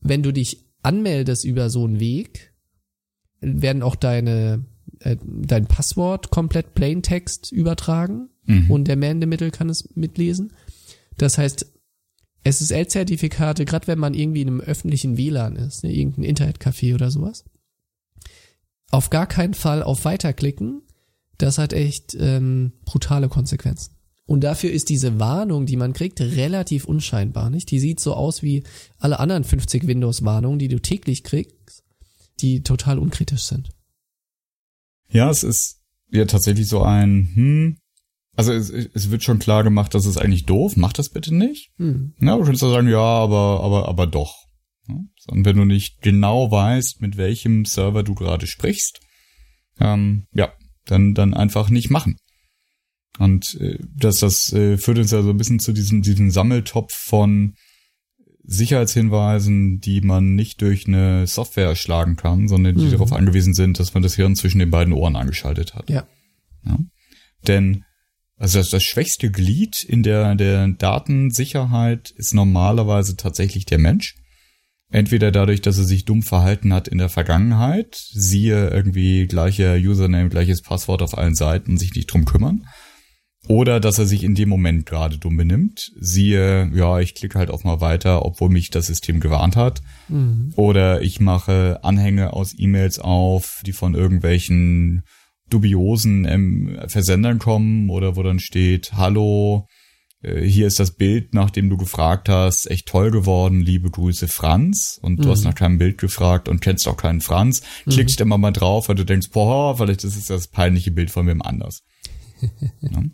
Wenn 0.00 0.22
du 0.22 0.32
dich 0.32 0.64
anmeldest 0.82 1.44
über 1.44 1.68
so 1.68 1.84
einen 1.84 2.00
Weg, 2.00 2.52
werden 3.40 3.82
auch 3.82 3.96
deine, 3.96 4.64
äh, 5.00 5.16
dein 5.22 5.66
Passwort 5.66 6.30
komplett 6.30 6.74
Plain 6.74 7.02
Text 7.02 7.52
übertragen 7.52 8.30
Mhm. 8.46 8.70
und 8.70 8.84
der 8.88 8.96
Man 8.96 9.12
in 9.12 9.20
the 9.20 9.26
Middle 9.26 9.50
kann 9.50 9.68
es 9.68 9.88
mitlesen. 9.96 10.52
Das 11.18 11.38
heißt, 11.38 11.66
SSL-Zertifikate, 12.46 13.64
gerade 13.64 13.86
wenn 13.86 13.98
man 13.98 14.14
irgendwie 14.14 14.42
in 14.42 14.48
einem 14.48 14.60
öffentlichen 14.60 15.16
WLAN 15.16 15.56
ist, 15.56 15.82
ne, 15.82 15.92
irgendein 15.92 16.24
Internetcafé 16.24 16.94
oder 16.94 17.10
sowas, 17.10 17.44
auf 18.90 19.10
gar 19.10 19.26
keinen 19.26 19.54
Fall 19.54 19.82
auf 19.82 20.04
Weiterklicken. 20.04 20.82
Das 21.38 21.58
hat 21.58 21.72
echt 21.72 22.16
ähm, 22.18 22.72
brutale 22.84 23.28
Konsequenzen. 23.28 23.96
Und 24.26 24.42
dafür 24.42 24.70
ist 24.70 24.88
diese 24.88 25.20
Warnung, 25.20 25.66
die 25.66 25.76
man 25.76 25.92
kriegt, 25.92 26.20
relativ 26.20 26.84
unscheinbar, 26.84 27.50
nicht? 27.50 27.70
Die 27.70 27.78
sieht 27.78 28.00
so 28.00 28.14
aus 28.14 28.42
wie 28.42 28.64
alle 28.98 29.20
anderen 29.20 29.44
50 29.44 29.86
Windows-Warnungen, 29.86 30.58
die 30.58 30.68
du 30.68 30.80
täglich 30.80 31.22
kriegst, 31.22 31.84
die 32.40 32.62
total 32.62 32.98
unkritisch 32.98 33.42
sind. 33.42 33.70
Ja, 35.08 35.30
es 35.30 35.44
ist 35.44 35.80
ja 36.10 36.24
tatsächlich 36.24 36.66
so 36.66 36.82
ein, 36.82 37.30
hm, 37.34 37.76
also 38.36 38.52
es, 38.52 38.70
es 38.70 39.10
wird 39.10 39.22
schon 39.22 39.38
klar 39.38 39.64
gemacht, 39.64 39.94
das 39.94 40.06
ist 40.06 40.18
eigentlich 40.18 40.44
doof, 40.46 40.76
mach 40.76 40.92
das 40.92 41.08
bitte 41.10 41.34
nicht. 41.34 41.70
Hm. 41.78 42.14
Ja, 42.20 42.36
du 42.36 42.42
könntest 42.44 42.62
ja 42.62 42.68
sagen, 42.70 42.88
ja, 42.88 42.98
aber, 42.98 43.60
aber, 43.62 43.88
aber 43.88 44.06
doch. 44.06 44.34
Ja, 44.88 44.96
sondern 45.18 45.44
wenn 45.44 45.56
du 45.56 45.64
nicht 45.64 46.00
genau 46.02 46.50
weißt, 46.50 47.00
mit 47.00 47.16
welchem 47.16 47.64
Server 47.64 48.02
du 48.02 48.14
gerade 48.14 48.46
sprichst, 48.46 49.00
ähm, 49.80 50.26
ja, 50.32 50.52
dann, 50.84 51.14
dann 51.14 51.34
einfach 51.34 51.70
nicht 51.70 51.90
machen. 51.90 52.16
Und 53.18 53.58
äh, 53.60 53.78
das, 53.96 54.18
das 54.18 54.52
äh, 54.52 54.76
führt 54.78 54.98
uns 54.98 55.10
ja 55.10 55.22
so 55.22 55.30
ein 55.30 55.36
bisschen 55.36 55.58
zu 55.58 55.72
diesem, 55.72 56.02
diesem 56.02 56.30
Sammeltopf 56.30 56.92
von 56.92 57.54
Sicherheitshinweisen, 58.44 59.80
die 59.80 60.00
man 60.00 60.34
nicht 60.34 60.60
durch 60.62 60.86
eine 60.86 61.26
Software 61.26 61.66
erschlagen 61.66 62.16
kann, 62.16 62.46
sondern 62.48 62.76
die 62.76 62.84
Mhm. 62.84 62.90
darauf 62.92 63.12
angewiesen 63.12 63.54
sind, 63.54 63.78
dass 63.80 63.94
man 63.94 64.02
das 64.02 64.14
Hirn 64.14 64.36
zwischen 64.36 64.58
den 64.58 64.70
beiden 64.70 64.92
Ohren 64.92 65.16
angeschaltet 65.16 65.74
hat. 65.74 65.90
Ja. 65.90 66.06
Ja. 66.64 66.78
Denn 67.46 67.84
also 68.38 68.58
das, 68.58 68.70
das 68.70 68.82
schwächste 68.82 69.30
Glied 69.30 69.82
in 69.82 70.02
der, 70.02 70.34
der 70.34 70.68
Datensicherheit 70.68 72.10
ist 72.16 72.34
normalerweise 72.34 73.16
tatsächlich 73.16 73.64
der 73.64 73.78
Mensch. 73.78 74.14
Entweder 74.88 75.32
dadurch, 75.32 75.62
dass 75.62 75.78
er 75.78 75.84
sich 75.84 76.04
dumm 76.04 76.22
verhalten 76.22 76.72
hat 76.72 76.86
in 76.86 76.98
der 76.98 77.08
Vergangenheit, 77.08 77.96
siehe 78.12 78.68
irgendwie 78.68 79.26
gleicher 79.26 79.74
Username, 79.74 80.28
gleiches 80.28 80.62
Passwort 80.62 81.02
auf 81.02 81.18
allen 81.18 81.34
Seiten 81.34 81.72
und 81.72 81.78
sich 81.78 81.94
nicht 81.94 82.06
drum 82.06 82.24
kümmern. 82.24 82.64
Oder 83.48 83.80
dass 83.80 83.98
er 83.98 84.06
sich 84.06 84.24
in 84.24 84.34
dem 84.34 84.48
Moment 84.48 84.86
gerade 84.86 85.18
dumm 85.18 85.36
benimmt, 85.36 85.92
siehe, 85.98 86.70
ja, 86.74 86.98
ich 86.98 87.14
klicke 87.14 87.38
halt 87.38 87.50
auch 87.50 87.64
mal 87.64 87.80
weiter, 87.80 88.24
obwohl 88.24 88.48
mich 88.48 88.70
das 88.70 88.86
System 88.86 89.20
gewarnt 89.20 89.56
hat. 89.56 89.82
Mhm. 90.08 90.52
Oder 90.56 91.02
ich 91.02 91.20
mache 91.20 91.80
Anhänge 91.82 92.32
aus 92.32 92.54
E-Mails 92.56 92.98
auf, 92.98 93.60
die 93.64 93.72
von 93.72 93.94
irgendwelchen 93.94 95.04
dubiosen 95.50 96.24
ähm, 96.24 96.78
Versendern 96.88 97.38
kommen 97.38 97.90
oder 97.90 98.16
wo 98.16 98.22
dann 98.22 98.40
steht, 98.40 98.92
hallo, 98.94 99.66
äh, 100.22 100.42
hier 100.42 100.66
ist 100.66 100.80
das 100.80 100.92
Bild, 100.92 101.34
nach 101.34 101.50
dem 101.50 101.70
du 101.70 101.76
gefragt 101.76 102.28
hast, 102.28 102.70
echt 102.70 102.88
toll 102.88 103.10
geworden, 103.10 103.60
liebe 103.60 103.90
Grüße 103.90 104.28
Franz. 104.28 104.98
Und 105.02 105.24
du 105.24 105.30
hast 105.30 105.44
nach 105.44 105.54
keinem 105.54 105.78
Bild 105.78 105.98
gefragt 105.98 106.48
und 106.48 106.60
kennst 106.60 106.88
auch 106.88 106.96
keinen 106.96 107.20
Franz. 107.20 107.62
Klickst 107.88 108.20
immer 108.20 108.38
mal 108.38 108.52
drauf, 108.52 108.88
weil 108.88 108.96
du 108.96 109.04
denkst, 109.04 109.30
boah, 109.30 109.76
vielleicht 109.76 110.04
ist 110.04 110.16
es 110.16 110.26
das 110.26 110.48
peinliche 110.48 110.90
Bild 110.90 111.10
von 111.10 111.26
wem 111.26 111.42
anders. 111.42 111.82
ja? 112.80 113.02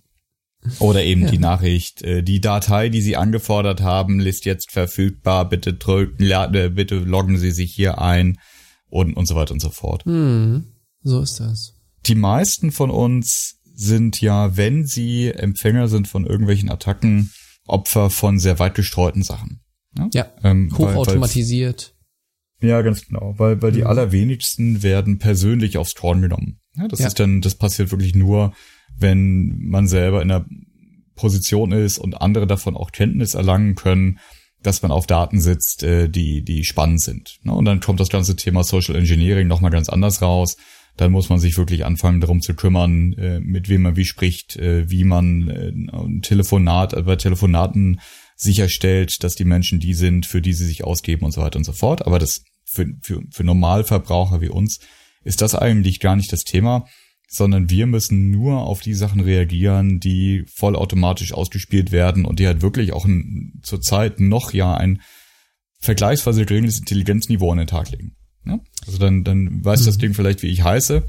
Oder 0.79 1.03
eben 1.03 1.23
ja. 1.23 1.31
die 1.31 1.39
Nachricht, 1.39 2.03
äh, 2.03 2.23
die 2.23 2.41
Datei, 2.41 2.89
die 2.89 3.01
Sie 3.01 3.17
angefordert 3.17 3.81
haben, 3.81 4.21
ist 4.21 4.45
jetzt 4.45 4.71
verfügbar, 4.71 5.49
bitte 5.49 5.75
drücken, 5.75 6.23
äh, 6.23 6.71
bitte 6.73 6.99
loggen 6.99 7.37
Sie 7.37 7.51
sich 7.51 7.75
hier 7.75 8.01
ein 8.01 8.39
und, 8.89 9.15
und 9.15 9.27
so 9.27 9.35
weiter 9.35 9.55
und 9.55 9.61
so 9.61 9.71
fort. 9.71 10.05
Hm, 10.05 10.67
so 11.03 11.21
ist 11.21 11.41
das. 11.41 11.75
Die 12.07 12.15
meisten 12.15 12.73
von 12.73 12.91
uns 12.91 13.61
sind 13.75 14.21
ja, 14.21 14.57
wenn 14.57 14.87
sie 14.87 15.29
Empfänger 15.29 15.89
sind 15.89 16.09
von 16.09 16.27
irgendwelchen 16.27 16.71
Attacken, 16.71 17.31
Opfer 17.67 18.11
von 18.11 18.39
sehr 18.39 18.59
weit 18.59 18.75
gestreuten 18.75 19.23
Sachen. 19.23 19.61
Ja, 19.97 20.09
ja 20.13 20.33
ähm, 20.43 20.77
hochautomatisiert. 20.77 21.95
Weil, 22.61 22.71
ja, 22.71 22.83
ganz 22.83 23.07
genau, 23.07 23.35
weil, 23.39 23.61
weil 23.63 23.73
die 23.73 23.81
mhm. 23.81 23.87
allerwenigsten 23.87 24.83
werden 24.83 25.19
persönlich 25.19 25.79
aufs 25.79 25.95
Korn 25.95 26.23
genommen. 26.23 26.61
Ja, 26.77 26.89
das 26.89 27.01
ja. 27.01 27.07
ist 27.07 27.21
dann, 27.21 27.41
das 27.41 27.55
passiert 27.55 27.91
wirklich 27.91 28.15
nur, 28.15 28.53
wenn 28.97 29.59
man 29.59 29.89
selber 29.89 30.23
in 30.23 30.29
der 30.29 30.47
Position 31.15 31.73
ist 31.73 31.99
und 31.99 32.21
andere 32.21 32.47
davon 32.47 32.77
auch 32.77 32.93
Kenntnis 32.93 33.35
erlangen 33.35 33.75
können, 33.75 34.19
dass 34.63 34.83
man 34.83 34.93
auf 34.93 35.07
Daten 35.07 35.41
sitzt, 35.41 35.83
äh, 35.83 36.09
die, 36.09 36.43
die 36.43 36.65
spannend 36.65 37.01
sind. 37.01 37.39
Ne? 37.43 37.53
Und 37.53 37.65
dann 37.65 37.81
kommt 37.81 38.01
das 38.01 38.09
ganze 38.09 38.37
Thema 38.37 38.65
Social 38.65 38.97
Engineering 38.97 39.49
nochmal 39.49 39.71
ganz 39.71 39.89
anders 39.89 40.23
raus. 40.23 40.57
Dann 40.97 41.13
muss 41.13 41.29
man 41.29 41.39
sich 41.39 41.57
wirklich 41.57 41.85
anfangen, 41.85 42.21
darum 42.21 42.41
zu 42.41 42.55
kümmern, 42.55 43.15
äh, 43.15 43.41
mit 43.41 43.69
wem 43.69 43.83
man 43.83 43.97
wie 43.97 44.05
spricht, 44.05 44.57
äh, 44.57 44.91
wie 44.91 45.05
man 45.05 45.49
ein 45.93 46.21
Telefonat, 46.23 47.05
bei 47.05 47.17
Telefonaten 47.17 48.01
sicherstellt, 48.37 49.23
dass 49.25 49.35
die 49.35 49.45
Menschen 49.45 49.81
die 49.81 49.95
sind, 49.95 50.27
für 50.27 50.43
die 50.43 50.53
sie 50.53 50.67
sich 50.67 50.85
ausgeben 50.85 51.25
und 51.25 51.33
so 51.33 51.41
weiter 51.41 51.59
und 51.59 51.65
so 51.65 51.73
fort. 51.73 52.07
Aber 52.07 52.19
das 52.19 52.43
für, 52.65 52.87
für, 53.03 53.23
für 53.31 53.45
Normalverbraucher 53.45 54.41
wie 54.41 54.49
uns 54.49 54.81
ist 55.25 55.41
das 55.41 55.55
eigentlich 55.55 56.01
gar 56.01 56.17
nicht 56.17 56.33
das 56.33 56.41
Thema 56.41 56.85
sondern 57.35 57.71
wir 57.71 57.87
müssen 57.87 58.31
nur 58.31 58.59
auf 58.59 58.83
die 58.83 58.93
Sachen 58.93 59.21
reagieren, 59.21 60.01
die 60.01 60.45
vollautomatisch 60.55 61.33
ausgespielt 61.33 61.91
werden 61.91 62.27
und 62.27 62.39
die 62.39 62.47
halt 62.47 62.61
wirklich 62.61 62.93
auch 62.93 63.07
zurzeit 63.63 64.21
noch 64.21 64.53
ja 64.53 64.75
ein 64.75 65.01
vergleichsweise 65.81 66.45
geringes 66.45 66.79
Intelligenzniveau 66.79 67.51
an 67.51 67.59
den 67.59 67.67
Tag 67.67 67.91
legen. 67.91 68.17
Ja? 68.45 68.59
Also 68.87 68.99
dann, 68.99 69.25
dann 69.25 69.65
weiß 69.65 69.83
mhm. 69.83 69.87
das 69.87 69.99
Ding 69.99 70.15
vielleicht, 70.15 70.43
wie 70.43 70.49
ich 70.49 70.63
heiße, 70.63 71.05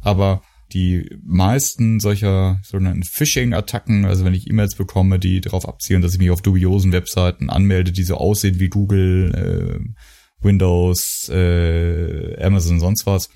aber 0.00 0.42
die 0.72 1.08
meisten 1.24 1.98
solcher 1.98 2.60
sogenannten 2.62 3.02
Phishing-Attacken, 3.02 4.04
also 4.04 4.24
wenn 4.24 4.34
ich 4.34 4.48
E-Mails 4.48 4.74
bekomme, 4.74 5.18
die 5.18 5.40
darauf 5.40 5.66
abzielen, 5.66 6.02
dass 6.02 6.12
ich 6.12 6.18
mich 6.18 6.30
auf 6.30 6.42
dubiosen 6.42 6.92
Webseiten 6.92 7.48
anmelde, 7.48 7.90
die 7.92 8.04
so 8.04 8.16
aussehen 8.16 8.60
wie 8.60 8.68
Google, 8.68 9.32
äh, 9.34 10.44
Windows, 10.44 11.28
äh, 11.30 12.42
Amazon, 12.42 12.80
sonst 12.80 13.06
was, 13.06 13.30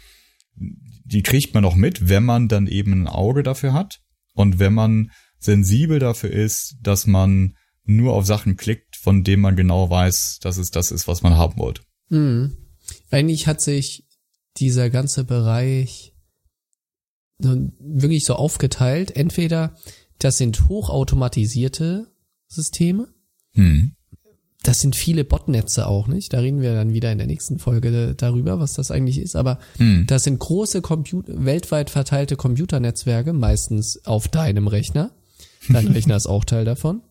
die 0.54 1.22
kriegt 1.22 1.54
man 1.54 1.64
auch 1.64 1.74
mit, 1.74 2.08
wenn 2.08 2.24
man 2.24 2.48
dann 2.48 2.66
eben 2.66 2.92
ein 2.92 3.08
Auge 3.08 3.42
dafür 3.42 3.72
hat 3.72 4.00
und 4.34 4.58
wenn 4.58 4.74
man 4.74 5.10
sensibel 5.38 5.98
dafür 5.98 6.30
ist, 6.30 6.76
dass 6.82 7.06
man 7.06 7.54
nur 7.84 8.12
auf 8.12 8.26
Sachen 8.26 8.56
klickt, 8.56 8.96
von 8.96 9.24
denen 9.24 9.42
man 9.42 9.56
genau 9.56 9.90
weiß, 9.90 10.38
dass 10.42 10.58
es 10.58 10.70
das 10.70 10.90
ist, 10.92 11.08
was 11.08 11.22
man 11.22 11.36
haben 11.36 11.58
wollte. 11.58 11.82
Mhm. 12.10 12.56
Eigentlich 13.10 13.46
hat 13.46 13.60
sich 13.60 14.06
dieser 14.56 14.90
ganze 14.90 15.24
Bereich 15.24 16.14
wirklich 17.38 18.24
so 18.24 18.34
aufgeteilt. 18.34 19.16
Entweder 19.16 19.74
das 20.18 20.38
sind 20.38 20.68
hochautomatisierte 20.68 22.12
Systeme, 22.46 23.08
mhm 23.54 23.96
das 24.62 24.80
sind 24.80 24.94
viele 24.94 25.24
Botnetze 25.24 25.86
auch, 25.86 26.06
nicht? 26.06 26.32
Da 26.32 26.38
reden 26.38 26.62
wir 26.62 26.74
dann 26.74 26.92
wieder 26.92 27.10
in 27.10 27.18
der 27.18 27.26
nächsten 27.26 27.58
Folge 27.58 28.14
darüber, 28.14 28.60
was 28.60 28.74
das 28.74 28.90
eigentlich 28.90 29.18
ist. 29.18 29.34
Aber 29.34 29.58
hm. 29.76 30.06
das 30.06 30.24
sind 30.24 30.38
große 30.38 30.82
Computer, 30.82 31.44
weltweit 31.44 31.90
verteilte 31.90 32.36
Computernetzwerke, 32.36 33.32
meistens 33.32 34.04
auf 34.04 34.28
deinem 34.28 34.68
Rechner. 34.68 35.10
Dein 35.68 35.88
Rechner 35.92 36.16
ist 36.16 36.26
auch 36.26 36.44
Teil 36.44 36.64
davon. 36.64 37.02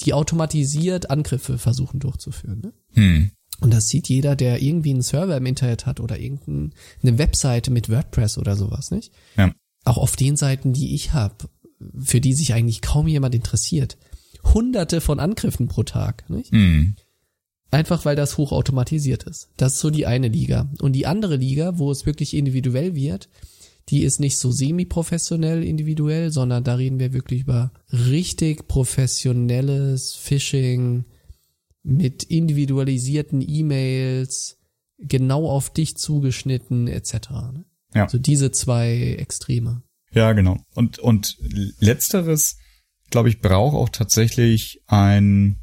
Die 0.00 0.12
automatisiert 0.12 1.10
Angriffe 1.10 1.56
versuchen 1.56 2.00
durchzuführen. 2.00 2.60
Ne? 2.60 2.72
Hm. 2.92 3.30
Und 3.60 3.72
das 3.72 3.88
sieht 3.88 4.08
jeder, 4.08 4.36
der 4.36 4.62
irgendwie 4.62 4.90
einen 4.90 5.02
Server 5.02 5.36
im 5.36 5.46
Internet 5.46 5.86
hat 5.86 6.00
oder 6.00 6.18
irgendeine 6.18 6.72
Webseite 7.02 7.70
mit 7.70 7.88
WordPress 7.90 8.38
oder 8.38 8.56
sowas, 8.56 8.90
nicht? 8.90 9.12
Ja. 9.36 9.52
Auch 9.84 9.98
auf 9.98 10.16
den 10.16 10.36
Seiten, 10.36 10.72
die 10.72 10.94
ich 10.94 11.12
habe, 11.12 11.48
für 11.98 12.20
die 12.20 12.34
sich 12.34 12.54
eigentlich 12.54 12.82
kaum 12.82 13.08
jemand 13.08 13.34
interessiert 13.34 13.96
hunderte 14.54 15.00
von 15.00 15.20
Angriffen 15.20 15.68
pro 15.68 15.82
Tag. 15.82 16.28
Nicht? 16.30 16.52
Mhm. 16.52 16.94
Einfach 17.70 18.04
weil 18.04 18.16
das 18.16 18.38
hochautomatisiert 18.38 19.24
ist. 19.24 19.50
Das 19.56 19.74
ist 19.74 19.80
so 19.80 19.90
die 19.90 20.06
eine 20.06 20.28
Liga. 20.28 20.70
Und 20.80 20.92
die 20.92 21.06
andere 21.06 21.36
Liga, 21.36 21.78
wo 21.78 21.90
es 21.90 22.06
wirklich 22.06 22.34
individuell 22.34 22.94
wird, 22.94 23.28
die 23.90 24.02
ist 24.02 24.20
nicht 24.20 24.38
so 24.38 24.50
semi-professionell 24.50 25.62
individuell, 25.62 26.30
sondern 26.30 26.64
da 26.64 26.74
reden 26.74 26.98
wir 26.98 27.12
wirklich 27.12 27.42
über 27.42 27.72
richtig 27.90 28.68
professionelles 28.68 30.14
Phishing 30.14 31.04
mit 31.88 32.22
individualisierten 32.24 33.42
E-Mails, 33.46 34.58
genau 34.98 35.48
auf 35.48 35.72
dich 35.72 35.96
zugeschnitten 35.96 36.88
etc. 36.88 37.30
Ne? 37.30 37.64
Ja. 37.94 38.04
Also 38.04 38.18
diese 38.18 38.50
zwei 38.50 39.16
Extreme. 39.18 39.82
Ja, 40.12 40.32
genau. 40.32 40.58
Und, 40.74 40.98
und 40.98 41.36
letzteres 41.78 42.56
glaube 43.10 43.28
ich, 43.28 43.40
braucht 43.40 43.76
auch 43.76 43.88
tatsächlich 43.88 44.80
ein, 44.86 45.60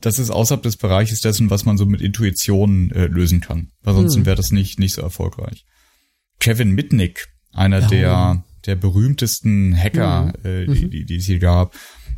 das 0.00 0.18
ist 0.18 0.30
außerhalb 0.30 0.62
des 0.62 0.76
Bereiches 0.76 1.20
dessen, 1.20 1.50
was 1.50 1.64
man 1.64 1.76
so 1.76 1.86
mit 1.86 2.00
Intuition 2.00 2.90
äh, 2.90 3.06
lösen 3.06 3.40
kann. 3.40 3.70
Weil 3.82 3.94
sonst 3.94 4.16
hm. 4.16 4.26
wäre 4.26 4.36
das 4.36 4.50
nicht, 4.50 4.78
nicht 4.78 4.94
so 4.94 5.02
erfolgreich. 5.02 5.64
Kevin 6.40 6.72
Mitnick, 6.72 7.28
einer 7.52 7.80
ja. 7.80 7.88
der, 7.88 8.44
der 8.66 8.76
berühmtesten 8.76 9.76
Hacker, 9.76 10.32
mhm. 10.42 10.48
äh, 10.48 10.66
die, 10.66 10.84
mhm. 10.84 10.90
die, 10.90 11.04
die 11.04 11.16
es 11.16 11.26
hier 11.26 11.38
gab, 11.38 11.74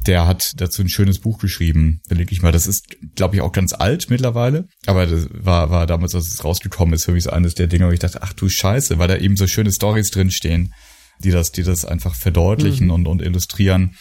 der 0.06 0.26
hat 0.26 0.52
dazu 0.56 0.82
ein 0.82 0.88
schönes 0.88 1.18
Buch 1.18 1.38
geschrieben, 1.38 2.00
denke 2.10 2.32
ich 2.32 2.42
mal. 2.42 2.52
Das 2.52 2.66
ist, 2.66 2.96
glaube 3.14 3.36
ich, 3.36 3.42
auch 3.42 3.52
ganz 3.52 3.72
alt 3.72 4.08
mittlerweile, 4.08 4.66
aber 4.86 5.06
das 5.06 5.28
war, 5.32 5.70
war 5.70 5.86
damals, 5.86 6.14
als 6.14 6.28
es 6.28 6.44
rausgekommen 6.44 6.94
ist, 6.94 7.04
für 7.04 7.12
mich 7.12 7.24
so 7.24 7.30
eines 7.30 7.54
der 7.54 7.66
Dinge, 7.66 7.86
wo 7.86 7.90
ich 7.90 7.98
dachte, 7.98 8.22
ach 8.22 8.32
du 8.32 8.48
Scheiße, 8.48 8.98
weil 8.98 9.08
da 9.08 9.16
eben 9.16 9.36
so 9.36 9.46
schöne 9.46 9.72
Stories 9.72 10.10
drinstehen, 10.10 10.72
die 11.22 11.30
das, 11.30 11.52
die 11.52 11.62
das 11.62 11.84
einfach 11.84 12.14
verdeutlichen 12.14 12.86
mhm. 12.86 12.92
und, 12.92 13.06
und 13.06 13.22
illustrieren 13.22 13.94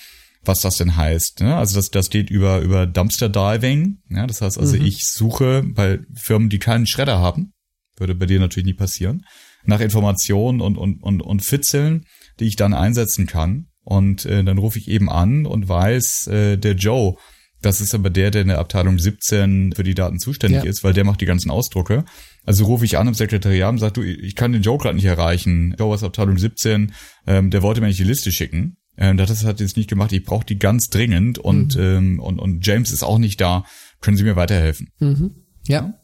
was 0.43 0.61
das 0.61 0.75
denn 0.75 0.95
heißt. 0.95 1.41
Ne? 1.41 1.55
Also 1.55 1.75
das, 1.75 1.89
das 1.89 2.09
geht 2.09 2.29
über, 2.29 2.59
über 2.59 2.87
Dumpster 2.87 3.29
Diving. 3.29 3.97
Ja? 4.09 4.27
Das 4.27 4.41
heißt 4.41 4.57
also, 4.57 4.77
mhm. 4.77 4.85
ich 4.85 5.05
suche 5.07 5.63
bei 5.65 5.99
Firmen, 6.15 6.49
die 6.49 6.59
keinen 6.59 6.87
Schredder 6.87 7.19
haben, 7.19 7.53
würde 7.97 8.15
bei 8.15 8.25
dir 8.25 8.39
natürlich 8.39 8.65
nie 8.65 8.73
passieren, 8.73 9.25
nach 9.65 9.81
Informationen 9.81 10.61
und, 10.61 10.77
und, 10.77 11.03
und, 11.03 11.21
und 11.21 11.45
Fitzeln, 11.45 12.05
die 12.39 12.45
ich 12.45 12.55
dann 12.55 12.73
einsetzen 12.73 13.27
kann. 13.27 13.67
Und 13.89 14.23
äh, 14.27 14.43
dann 14.43 14.59
rufe 14.59 14.77
ich 14.77 14.87
eben 14.87 15.09
an 15.09 15.47
und 15.47 15.67
weiß, 15.67 16.27
äh, 16.27 16.57
der 16.57 16.73
Joe, 16.73 17.15
das 17.63 17.81
ist 17.81 17.95
aber 17.95 18.11
der, 18.11 18.29
der 18.29 18.43
in 18.43 18.49
der 18.49 18.59
Abteilung 18.59 18.99
17 18.99 19.73
für 19.75 19.81
die 19.81 19.95
Daten 19.95 20.19
zuständig 20.19 20.63
ja. 20.63 20.69
ist, 20.69 20.83
weil 20.83 20.93
der 20.93 21.05
macht 21.05 21.21
die 21.21 21.25
ganzen 21.25 21.49
Ausdrucke. 21.49 22.05
Also 22.45 22.65
rufe 22.65 22.85
ich 22.85 22.99
an 22.99 23.07
im 23.07 23.15
Sekretariat 23.15 23.71
und 23.71 23.79
sage, 23.79 23.93
du, 23.93 24.03
ich 24.03 24.35
kann 24.35 24.53
den 24.53 24.61
Joe 24.61 24.77
gerade 24.77 24.95
nicht 24.95 25.05
erreichen. 25.05 25.75
Joe 25.79 25.91
aus 25.91 26.03
Abteilung 26.03 26.37
17, 26.37 26.93
ähm, 27.25 27.49
der 27.49 27.63
wollte 27.63 27.81
mir 27.81 27.87
nicht 27.87 27.99
die 27.99 28.03
Liste 28.03 28.31
schicken. 28.31 28.77
Ähm, 28.95 29.17
das 29.17 29.43
hat 29.43 29.59
jetzt 29.59 29.75
nicht 29.75 29.89
gemacht. 29.89 30.11
Ich 30.11 30.23
brauche 30.23 30.45
die 30.45 30.59
ganz 30.59 30.89
dringend 30.89 31.39
und, 31.39 31.75
mhm. 31.75 31.81
ähm, 31.81 32.19
und, 32.19 32.37
und 32.37 32.63
James 32.63 32.91
ist 32.91 33.01
auch 33.01 33.17
nicht 33.17 33.41
da. 33.41 33.63
Können 34.01 34.17
Sie 34.17 34.23
mir 34.23 34.35
weiterhelfen? 34.35 34.89
Mhm. 34.99 35.31
Ja. 35.67 35.95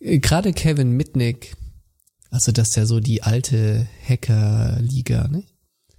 Äh, 0.00 0.18
gerade 0.18 0.54
Kevin 0.54 0.92
Mitnick, 0.92 1.54
also 2.30 2.52
das 2.52 2.70
ist 2.70 2.76
ja 2.76 2.86
so 2.86 3.00
die 3.00 3.22
alte 3.22 3.86
Hacker-Liga, 4.08 5.28
ne? 5.28 5.44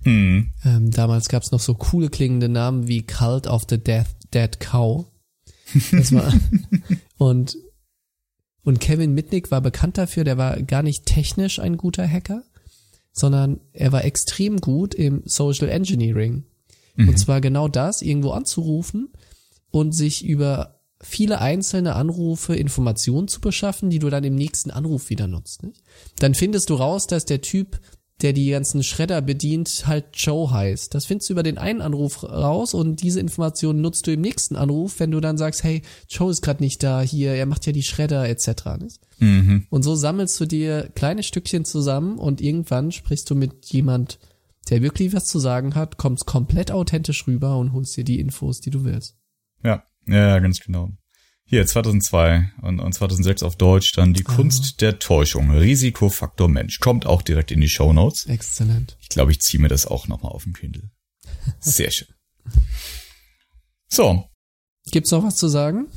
Mhm. 0.05 0.51
Ähm, 0.63 0.91
damals 0.91 1.27
gab's 1.27 1.51
noch 1.51 1.59
so 1.59 1.73
coole 1.73 2.09
klingende 2.09 2.47
Namen 2.47 2.87
wie 2.87 3.01
Cult 3.01 3.47
of 3.47 3.65
the 3.69 3.77
Death, 3.77 4.07
Dead 4.33 4.59
Cow. 4.59 5.05
Das 5.91 6.13
war, 6.13 6.31
und, 7.17 7.57
und 8.63 8.79
Kevin 8.79 9.13
Mitnick 9.13 9.51
war 9.51 9.61
bekannt 9.61 9.97
dafür, 9.97 10.23
der 10.23 10.37
war 10.37 10.61
gar 10.61 10.83
nicht 10.83 11.05
technisch 11.05 11.59
ein 11.59 11.77
guter 11.77 12.07
Hacker, 12.07 12.43
sondern 13.11 13.59
er 13.73 13.91
war 13.91 14.05
extrem 14.05 14.57
gut 14.57 14.93
im 14.93 15.23
Social 15.25 15.69
Engineering. 15.69 16.45
Mhm. 16.95 17.09
Und 17.09 17.17
zwar 17.17 17.41
genau 17.41 17.67
das, 17.67 18.01
irgendwo 18.01 18.31
anzurufen 18.31 19.09
und 19.71 19.93
sich 19.93 20.23
über 20.23 20.79
viele 21.01 21.39
einzelne 21.39 21.95
Anrufe 21.95 22.55
Informationen 22.55 23.27
zu 23.27 23.41
beschaffen, 23.41 23.89
die 23.89 23.99
du 23.99 24.09
dann 24.09 24.23
im 24.23 24.35
nächsten 24.35 24.71
Anruf 24.71 25.09
wieder 25.09 25.27
nutzt. 25.27 25.63
Nicht? 25.63 25.83
Dann 26.19 26.35
findest 26.35 26.69
du 26.69 26.75
raus, 26.75 27.07
dass 27.07 27.25
der 27.25 27.41
Typ 27.41 27.79
der 28.21 28.31
die 28.31 28.49
ganzen 28.49 28.81
Schredder 28.81 29.21
bedient, 29.21 29.83
halt 29.87 30.05
Joe 30.13 30.49
heißt. 30.49 30.93
Das 30.93 31.05
findest 31.05 31.29
du 31.29 31.33
über 31.33 31.43
den 31.43 31.57
einen 31.57 31.81
Anruf 31.81 32.23
raus 32.23 32.73
und 32.73 33.01
diese 33.01 33.19
Information 33.19 33.81
nutzt 33.81 34.07
du 34.07 34.13
im 34.13 34.21
nächsten 34.21 34.55
Anruf, 34.55 34.99
wenn 34.99 35.11
du 35.11 35.19
dann 35.19 35.37
sagst, 35.37 35.63
hey, 35.63 35.81
Joe 36.07 36.31
ist 36.31 36.41
gerade 36.41 36.63
nicht 36.63 36.81
da, 36.81 37.01
hier, 37.01 37.33
er 37.33 37.45
macht 37.45 37.65
ja 37.65 37.73
die 37.73 37.83
Schredder 37.83 38.27
etc. 38.29 38.49
Mhm. 39.19 39.67
Und 39.69 39.83
so 39.83 39.95
sammelst 39.95 40.39
du 40.39 40.45
dir 40.45 40.89
kleine 40.95 41.23
Stückchen 41.23 41.65
zusammen 41.65 42.17
und 42.17 42.39
irgendwann 42.39 42.91
sprichst 42.91 43.29
du 43.29 43.35
mit 43.35 43.65
jemand, 43.65 44.17
der 44.69 44.81
wirklich 44.81 45.13
was 45.13 45.25
zu 45.25 45.39
sagen 45.39 45.75
hat, 45.75 45.97
kommst 45.97 46.25
komplett 46.25 46.71
authentisch 46.71 47.27
rüber 47.27 47.57
und 47.57 47.73
holst 47.73 47.97
dir 47.97 48.05
die 48.05 48.19
Infos, 48.19 48.61
die 48.61 48.71
du 48.71 48.85
willst. 48.85 49.17
Ja, 49.61 49.83
ja, 50.07 50.39
ganz 50.39 50.61
genau. 50.61 50.91
Hier, 51.47 51.65
2002 51.65 52.53
und, 52.63 52.79
und 52.79 52.93
2006 52.93 53.43
auf 53.43 53.55
Deutsch 53.55 53.91
dann 53.93 54.13
Die 54.13 54.25
Aha. 54.25 54.35
Kunst 54.35 54.81
der 54.81 54.97
Täuschung, 54.97 55.51
Risikofaktor 55.51 56.49
Mensch. 56.49 56.79
Kommt 56.79 57.05
auch 57.05 57.21
direkt 57.21 57.51
in 57.51 57.61
die 57.61 57.69
Show 57.69 57.93
Notes. 57.93 58.25
Exzellent. 58.25 58.97
Ich 58.99 59.09
glaube, 59.09 59.31
ich 59.31 59.39
ziehe 59.41 59.61
mir 59.61 59.67
das 59.67 59.85
auch 59.85 60.07
nochmal 60.07 60.31
auf 60.31 60.43
den 60.43 60.53
Kindle. 60.53 60.89
Sehr 61.59 61.91
schön. 61.91 62.07
So. 63.87 64.25
Gibt's 64.91 65.11
noch 65.11 65.23
was 65.23 65.35
zu 65.35 65.47
sagen? 65.47 65.87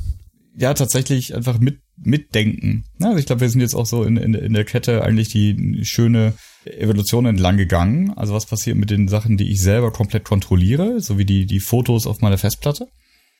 Ja, 0.54 0.74
tatsächlich 0.74 1.34
einfach 1.34 1.58
mit 1.58 1.80
mitdenken. 1.96 2.84
Also 3.00 3.18
ich 3.18 3.26
glaube, 3.26 3.40
wir 3.40 3.50
sind 3.50 3.60
jetzt 3.60 3.74
auch 3.74 3.86
so 3.86 4.04
in, 4.04 4.16
in, 4.16 4.34
in 4.34 4.52
der 4.52 4.64
Kette 4.64 5.02
eigentlich 5.02 5.28
die 5.28 5.84
schöne 5.84 6.34
Evolution 6.64 7.26
entlang 7.26 7.56
gegangen. 7.56 8.12
Also 8.16 8.34
was 8.34 8.46
passiert 8.46 8.76
mit 8.76 8.90
den 8.90 9.08
Sachen, 9.08 9.36
die 9.36 9.50
ich 9.50 9.62
selber 9.62 9.92
komplett 9.92 10.24
kontrolliere, 10.24 11.00
so 11.00 11.18
wie 11.18 11.24
die, 11.24 11.46
die 11.46 11.60
Fotos 11.60 12.06
auf 12.06 12.20
meiner 12.20 12.38
Festplatte? 12.38 12.88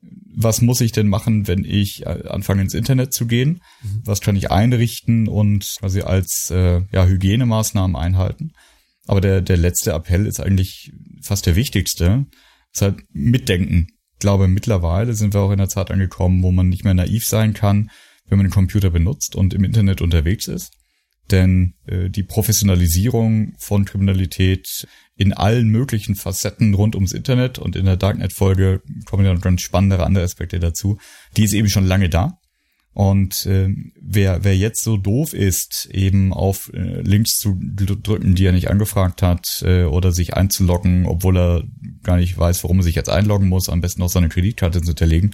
Was 0.00 0.62
muss 0.62 0.80
ich 0.80 0.92
denn 0.92 1.08
machen, 1.08 1.48
wenn 1.48 1.64
ich 1.64 2.06
äh, 2.06 2.28
anfange 2.28 2.62
ins 2.62 2.74
Internet 2.74 3.12
zu 3.12 3.26
gehen? 3.26 3.60
Mhm. 3.82 4.02
Was 4.04 4.20
kann 4.20 4.36
ich 4.36 4.50
einrichten 4.50 5.28
und 5.28 5.76
quasi 5.80 6.02
als 6.02 6.50
äh, 6.50 6.82
ja, 6.92 7.06
Hygienemaßnahmen 7.06 7.96
einhalten? 7.96 8.52
Aber 9.06 9.20
der, 9.20 9.40
der 9.40 9.56
letzte 9.56 9.92
Appell 9.92 10.26
ist 10.26 10.38
eigentlich 10.38 10.92
fast 11.22 11.46
der 11.46 11.56
wichtigste. 11.56 12.26
Ist 12.72 12.82
halt 12.82 13.02
mitdenken. 13.12 13.88
Ich 14.12 14.18
glaube, 14.20 14.48
mittlerweile 14.48 15.14
sind 15.14 15.34
wir 15.34 15.40
auch 15.40 15.50
in 15.50 15.58
der 15.58 15.68
Zeit 15.68 15.90
angekommen, 15.90 16.42
wo 16.42 16.52
man 16.52 16.68
nicht 16.68 16.84
mehr 16.84 16.94
naiv 16.94 17.24
sein 17.24 17.54
kann, 17.54 17.90
wenn 18.28 18.38
man 18.38 18.46
den 18.46 18.52
Computer 18.52 18.90
benutzt 18.90 19.34
und 19.34 19.54
im 19.54 19.64
Internet 19.64 20.02
unterwegs 20.02 20.46
ist. 20.46 20.72
Denn 21.30 21.74
äh, 21.86 22.08
die 22.08 22.22
Professionalisierung 22.22 23.54
von 23.58 23.84
Kriminalität 23.84 24.86
in 25.16 25.32
allen 25.32 25.68
möglichen 25.68 26.14
Facetten 26.14 26.74
rund 26.74 26.94
ums 26.94 27.12
Internet 27.12 27.58
und 27.58 27.76
in 27.76 27.84
der 27.84 27.96
Darknet-Folge 27.96 28.82
kommen 29.04 29.24
ja 29.24 29.34
noch 29.34 29.40
ganz 29.40 29.62
spannende 29.62 30.02
andere 30.04 30.24
Aspekte 30.24 30.58
dazu, 30.58 30.98
die 31.36 31.44
ist 31.44 31.52
eben 31.52 31.68
schon 31.68 31.86
lange 31.86 32.08
da. 32.08 32.38
Und 32.94 33.46
äh, 33.46 33.68
wer, 34.00 34.42
wer 34.42 34.56
jetzt 34.56 34.82
so 34.82 34.96
doof 34.96 35.32
ist, 35.32 35.88
eben 35.92 36.32
auf 36.32 36.72
äh, 36.74 37.00
Links 37.02 37.38
zu 37.38 37.56
drücken, 37.60 38.34
die 38.34 38.44
er 38.44 38.52
nicht 38.52 38.70
angefragt 38.70 39.22
hat, 39.22 39.62
äh, 39.62 39.84
oder 39.84 40.10
sich 40.10 40.34
einzuloggen, 40.34 41.06
obwohl 41.06 41.38
er 41.38 41.64
gar 42.02 42.16
nicht 42.16 42.36
weiß, 42.36 42.64
warum 42.64 42.78
er 42.78 42.82
sich 42.82 42.96
jetzt 42.96 43.08
einloggen 43.08 43.48
muss, 43.48 43.68
am 43.68 43.80
besten 43.80 44.02
auch 44.02 44.08
seine 44.08 44.28
Kreditkarte 44.28 44.80
zu 44.80 44.88
hinterlegen, 44.88 45.32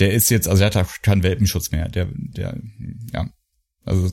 der 0.00 0.12
ist 0.12 0.30
jetzt, 0.30 0.48
also 0.48 0.64
er 0.64 0.70
hat 0.70 1.02
keinen 1.02 1.22
Welpenschutz 1.22 1.70
mehr. 1.70 1.88
Der, 1.88 2.08
der, 2.12 2.60
ja, 3.12 3.30
also 3.84 4.10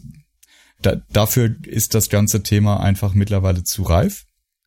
da, 0.82 0.96
dafür 1.12 1.56
ist 1.66 1.94
das 1.94 2.10
ganze 2.10 2.44
Thema 2.44 2.80
einfach 2.80 3.14
mittlerweile 3.14 3.64
zu 3.64 3.84
reif. 3.84 4.26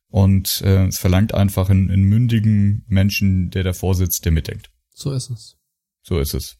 Und 0.09 0.61
äh, 0.63 0.85
es 0.85 0.99
verlangt 0.99 1.33
einfach 1.33 1.69
einen, 1.69 1.89
einen 1.89 2.03
mündigen 2.03 2.85
Menschen, 2.87 3.49
der 3.49 3.63
davor 3.63 3.95
sitzt, 3.95 4.25
der 4.25 4.31
mitdenkt. 4.31 4.69
So 4.93 5.11
ist 5.11 5.31
es. 5.31 5.57
So 6.03 6.19
ist 6.19 6.35
es. 6.35 6.57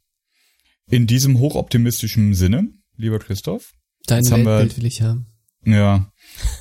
In 0.89 1.05
diesem 1.05 1.37
hochoptimistischen 1.37 2.33
Sinne, 2.33 2.69
lieber 2.97 3.19
Christoph. 3.19 3.73
Dein 4.07 4.25
Weltbild 4.25 4.77
will 4.77 4.85
ich 4.85 5.01
haben. 5.03 5.27
Ja, 5.65 6.11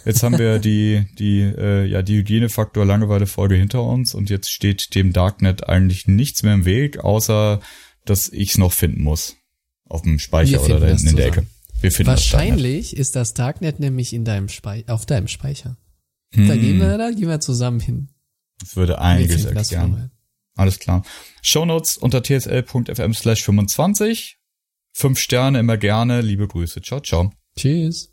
jetzt 0.04 0.22
haben 0.22 0.38
wir 0.38 0.58
die 0.60 1.06
die 1.18 1.40
äh, 1.40 1.86
ja 1.86 2.02
die 2.02 2.18
Hygienefaktor 2.18 2.84
Langeweile 2.84 3.26
Folge 3.26 3.56
hinter 3.56 3.82
uns 3.82 4.14
und 4.14 4.30
jetzt 4.30 4.50
steht 4.50 4.94
dem 4.94 5.12
Darknet 5.12 5.68
eigentlich 5.68 6.06
nichts 6.06 6.42
mehr 6.42 6.54
im 6.54 6.64
Weg, 6.64 6.98
außer 6.98 7.60
dass 8.04 8.28
ich's 8.28 8.58
noch 8.58 8.72
finden 8.72 9.02
muss 9.02 9.36
auf 9.88 10.02
dem 10.02 10.18
Speicher 10.18 10.62
oder 10.62 10.80
da 10.80 10.86
hinten 10.86 11.08
in 11.08 11.16
der 11.16 11.26
Ecke. 11.26 11.46
Wir 11.82 11.90
finden 11.90 12.10
Wahrscheinlich 12.10 12.90
das 12.90 12.98
ist 12.98 13.16
das 13.16 13.34
Darknet 13.34 13.80
nämlich 13.80 14.12
in 14.12 14.24
deinem 14.24 14.48
Spei 14.48 14.84
auf 14.86 15.04
deinem 15.04 15.28
Speicher. 15.28 15.76
Hm. 16.32 16.48
Da 16.48 16.56
gehen 16.56 16.78
wir 16.78 16.96
da 16.96 17.10
gehen 17.10 17.28
wir 17.28 17.40
zusammen 17.40 17.80
hin. 17.80 18.08
Das 18.60 18.76
würde 18.76 19.00
einiges 19.00 19.44
erklären. 19.44 20.10
Alles 20.54 20.78
klar. 20.78 21.02
Shownotes 21.40 21.96
unter 21.96 22.22
tsl.fm 22.22 23.14
slash 23.14 23.42
25. 23.42 24.38
Fünf 24.92 25.18
Sterne 25.18 25.58
immer 25.58 25.76
gerne. 25.76 26.20
Liebe 26.20 26.46
Grüße. 26.46 26.82
Ciao, 26.82 27.00
ciao. 27.00 27.32
Tschüss. 27.56 28.12